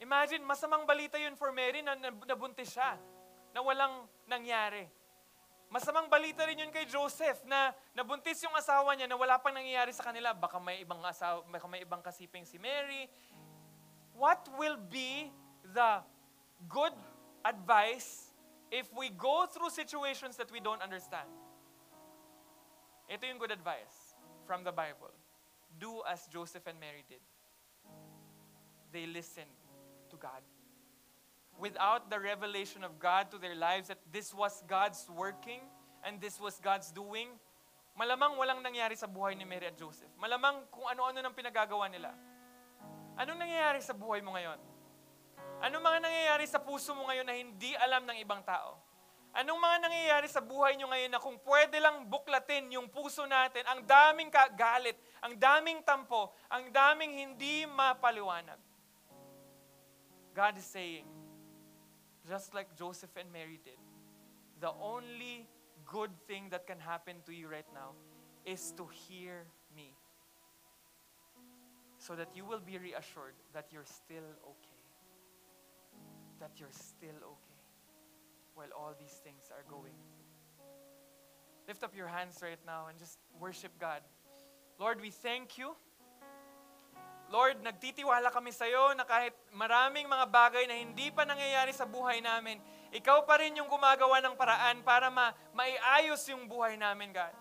imagine, 0.00 0.40
masamang 0.40 0.88
balita 0.88 1.20
yun 1.20 1.36
for 1.36 1.52
Mary 1.52 1.84
na 1.84 2.00
nabuntis 2.00 2.72
siya, 2.72 2.96
na 3.52 3.60
walang 3.60 4.08
nangyari. 4.24 4.88
Masamang 5.74 6.06
balita 6.06 6.46
rin 6.46 6.62
yun 6.62 6.70
kay 6.70 6.86
Joseph 6.86 7.42
na 7.50 7.74
nabuntis 7.98 8.38
yung 8.46 8.54
asawa 8.54 8.94
niya 8.94 9.10
na 9.10 9.18
wala 9.18 9.42
pang 9.42 9.50
nangyayari 9.50 9.90
sa 9.90 10.06
kanila. 10.06 10.30
Baka 10.30 10.62
may 10.62 10.86
ibang 10.86 11.02
asawa, 11.02 11.42
baka 11.50 11.66
may 11.66 11.82
ibang 11.82 11.98
kasiping 11.98 12.46
si 12.46 12.62
Mary. 12.62 13.10
What 14.14 14.46
will 14.54 14.78
be 14.78 15.34
the 15.74 15.98
good 16.70 16.94
advice 17.42 18.30
if 18.70 18.86
we 18.94 19.10
go 19.10 19.50
through 19.50 19.74
situations 19.74 20.38
that 20.38 20.46
we 20.54 20.62
don't 20.62 20.78
understand? 20.78 21.26
Ito 23.10 23.26
yung 23.26 23.42
good 23.42 23.50
advice 23.50 24.14
from 24.46 24.62
the 24.62 24.70
Bible. 24.70 25.10
Do 25.82 26.06
as 26.06 26.30
Joseph 26.30 26.70
and 26.70 26.78
Mary 26.78 27.02
did. 27.10 27.18
They 28.94 29.10
listened 29.10 29.50
to 30.06 30.14
God 30.22 30.46
without 31.58 32.10
the 32.10 32.18
revelation 32.18 32.82
of 32.82 32.98
God 32.98 33.30
to 33.30 33.38
their 33.38 33.54
lives 33.54 33.88
that 33.88 34.00
this 34.10 34.34
was 34.34 34.62
God's 34.66 35.06
working 35.10 35.62
and 36.02 36.20
this 36.20 36.36
was 36.42 36.58
God's 36.58 36.90
doing, 36.90 37.30
malamang 37.94 38.36
walang 38.36 38.60
nangyari 38.60 38.98
sa 38.98 39.06
buhay 39.06 39.38
ni 39.38 39.46
Mary 39.46 39.70
at 39.70 39.78
Joseph. 39.78 40.10
Malamang 40.18 40.66
kung 40.68 40.84
ano-ano 40.84 41.22
nang 41.22 41.34
pinagagawa 41.34 41.86
nila. 41.88 42.12
Anong 43.14 43.38
nangyayari 43.38 43.78
sa 43.78 43.94
buhay 43.94 44.18
mo 44.20 44.34
ngayon? 44.34 44.58
Anong 45.62 45.80
mga 45.80 45.98
nangyayari 46.02 46.44
sa 46.50 46.58
puso 46.58 46.92
mo 46.92 47.06
ngayon 47.08 47.26
na 47.26 47.34
hindi 47.38 47.72
alam 47.78 48.02
ng 48.04 48.18
ibang 48.20 48.42
tao? 48.42 48.76
Anong 49.34 49.58
mga 49.58 49.76
nangyayari 49.82 50.28
sa 50.30 50.38
buhay 50.38 50.78
nyo 50.78 50.86
ngayon 50.94 51.10
na 51.10 51.18
kung 51.18 51.34
pwede 51.42 51.82
lang 51.82 52.06
buklatin 52.06 52.70
yung 52.70 52.86
puso 52.86 53.26
natin, 53.26 53.66
ang 53.66 53.82
daming 53.82 54.30
galit, 54.54 54.94
ang 55.18 55.34
daming 55.34 55.82
tampo, 55.82 56.30
ang 56.46 56.70
daming 56.70 57.18
hindi 57.18 57.66
mapaliwanag? 57.66 58.58
God 60.34 60.54
is 60.58 60.66
saying, 60.66 61.06
just 62.28 62.54
like 62.54 62.76
Joseph 62.76 63.10
and 63.16 63.30
Mary 63.32 63.60
did. 63.64 63.78
The 64.60 64.72
only 64.80 65.46
good 65.84 66.10
thing 66.26 66.48
that 66.50 66.66
can 66.66 66.78
happen 66.78 67.16
to 67.26 67.32
you 67.32 67.48
right 67.48 67.66
now 67.74 67.90
is 68.44 68.72
to 68.76 68.86
hear 68.86 69.44
me. 69.74 69.94
So 71.98 72.14
that 72.14 72.28
you 72.34 72.44
will 72.44 72.60
be 72.60 72.78
reassured 72.78 73.34
that 73.52 73.68
you're 73.72 73.86
still 73.86 74.28
okay. 74.44 74.80
That 76.40 76.52
you're 76.56 76.72
still 76.72 77.16
okay 77.16 77.60
while 78.54 78.68
all 78.76 78.94
these 78.98 79.20
things 79.24 79.50
are 79.50 79.64
going. 79.68 79.94
Lift 81.66 81.82
up 81.82 81.96
your 81.96 82.08
hands 82.08 82.40
right 82.42 82.58
now 82.66 82.86
and 82.88 82.98
just 82.98 83.18
worship 83.40 83.72
God. 83.80 84.00
Lord, 84.78 85.00
we 85.00 85.10
thank 85.10 85.56
you 85.56 85.74
Lord, 87.34 87.66
nagtitiwala 87.66 88.30
kami 88.30 88.54
sa 88.54 88.62
iyo 88.62 88.94
na 88.94 89.02
kahit 89.02 89.34
maraming 89.50 90.06
mga 90.06 90.22
bagay 90.30 90.70
na 90.70 90.78
hindi 90.78 91.10
pa 91.10 91.26
nangyayari 91.26 91.74
sa 91.74 91.82
buhay 91.82 92.22
namin, 92.22 92.62
ikaw 92.94 93.26
pa 93.26 93.42
rin 93.42 93.58
yung 93.58 93.66
gumagawa 93.66 94.22
ng 94.22 94.38
paraan 94.38 94.86
para 94.86 95.10
ma 95.10 95.34
maiayos 95.50 96.22
yung 96.30 96.46
buhay 96.46 96.78
namin, 96.78 97.10
God. 97.10 97.34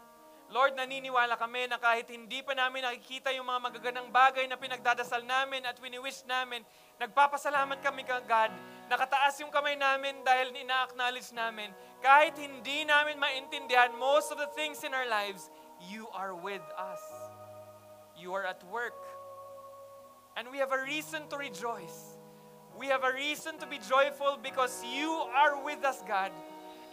Lord, 0.49 0.73
naniniwala 0.73 1.37
kami 1.37 1.69
na 1.69 1.77
kahit 1.77 2.09
hindi 2.09 2.41
pa 2.41 2.57
namin 2.57 2.81
nakikita 2.81 3.29
yung 3.37 3.45
mga 3.45 3.69
magagandang 3.69 4.09
bagay 4.09 4.49
na 4.49 4.57
pinagdadasal 4.57 5.21
namin 5.21 5.61
at 5.61 5.77
wini-wish 5.77 6.25
namin, 6.25 6.65
nagpapasalamat 6.97 7.77
kami, 7.85 8.01
God, 8.01 8.49
nakataas 8.89 9.45
yung 9.45 9.53
kamay 9.53 9.77
namin 9.77 10.25
dahil 10.25 10.57
ina-acknowledge 10.57 11.29
namin, 11.37 11.69
kahit 12.01 12.33
hindi 12.41 12.81
namin 12.81 13.21
maintindihan 13.21 13.93
most 13.97 14.33
of 14.33 14.41
the 14.41 14.49
things 14.57 14.81
in 14.81 14.93
our 14.93 15.05
lives, 15.05 15.53
you 15.85 16.09
are 16.17 16.33
with 16.33 16.65
us. 16.81 17.01
you 18.17 18.33
are 18.33 18.45
at 18.45 18.61
work. 18.71 18.93
And 20.36 20.49
we 20.49 20.57
have 20.57 20.73
a 20.73 20.81
reason 20.81 21.29
to 21.29 21.38
rejoice. 21.38 22.17
We 22.77 22.88
have 22.88 23.03
a 23.03 23.13
reason 23.13 23.57
to 23.61 23.67
be 23.67 23.77
joyful 23.77 24.41
because 24.41 24.81
you 24.81 25.09
are 25.09 25.61
with 25.63 25.86
us, 25.86 26.01
God. 26.07 26.34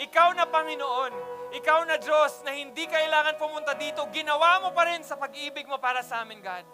Ikaw 0.00 0.36
na 0.36 0.44
Panginoon, 0.48 1.12
ikaw 1.56 1.84
na 1.84 1.96
Diyos 2.00 2.40
na 2.44 2.52
hindi 2.56 2.88
kailangan 2.88 3.36
pumunta 3.36 3.76
dito, 3.76 4.04
ginawa 4.12 4.60
mo 4.64 4.72
pa 4.72 4.88
rin 4.88 5.04
sa 5.04 5.16
pag-ibig 5.16 5.68
mo 5.68 5.76
para 5.76 6.00
sa 6.04 6.24
amin, 6.24 6.40
God. 6.40 6.64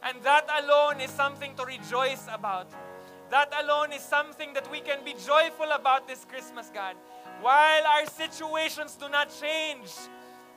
And 0.00 0.16
that 0.24 0.48
alone 0.64 1.00
is 1.04 1.12
something 1.12 1.52
to 1.60 1.64
rejoice 1.68 2.24
about. 2.32 2.72
That 3.28 3.52
alone 3.60 3.92
is 3.92 4.00
something 4.00 4.56
that 4.56 4.64
we 4.72 4.80
can 4.80 5.04
be 5.04 5.12
joyful 5.12 5.68
about 5.72 6.08
this 6.08 6.24
Christmas, 6.24 6.72
God. 6.72 6.96
While 7.44 7.84
our 7.84 8.08
situations 8.08 8.96
do 8.96 9.08
not 9.08 9.28
change, 9.28 9.92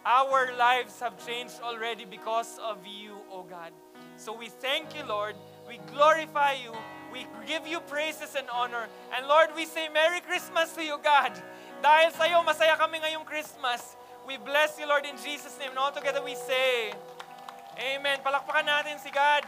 our 0.03 0.51
lives 0.55 0.99
have 0.99 1.15
changed 1.27 1.59
already 1.63 2.03
because 2.03 2.59
of 2.59 2.83
you, 2.87 3.19
O 3.31 3.43
God. 3.43 3.71
So 4.15 4.35
we 4.35 4.47
thank 4.47 4.95
you, 4.95 5.03
Lord. 5.07 5.35
We 5.67 5.79
glorify 5.91 6.59
you. 6.59 6.73
We 7.11 7.27
give 7.45 7.67
you 7.67 7.79
praises 7.79 8.35
and 8.35 8.47
honor. 8.49 8.89
And 9.15 9.27
Lord, 9.27 9.49
we 9.55 9.65
say 9.65 9.87
Merry 9.89 10.19
Christmas 10.21 10.73
to 10.73 10.83
you, 10.83 10.97
God. 11.03 11.37
Dahil 11.83 12.09
sa 12.15 12.25
iyo, 12.25 12.41
masaya 12.41 12.79
kami 12.79 13.03
ngayong 13.03 13.27
Christmas. 13.27 13.99
We 14.23 14.39
bless 14.39 14.79
you, 14.79 14.87
Lord, 14.87 15.03
in 15.03 15.19
Jesus' 15.19 15.53
name. 15.59 15.75
And 15.75 15.79
all 15.79 15.91
together 15.91 16.23
we 16.23 16.33
say, 16.33 16.95
Amen. 17.75 18.21
Palakpakan 18.23 18.65
natin 18.65 19.01
si 19.01 19.11
God. 19.11 19.43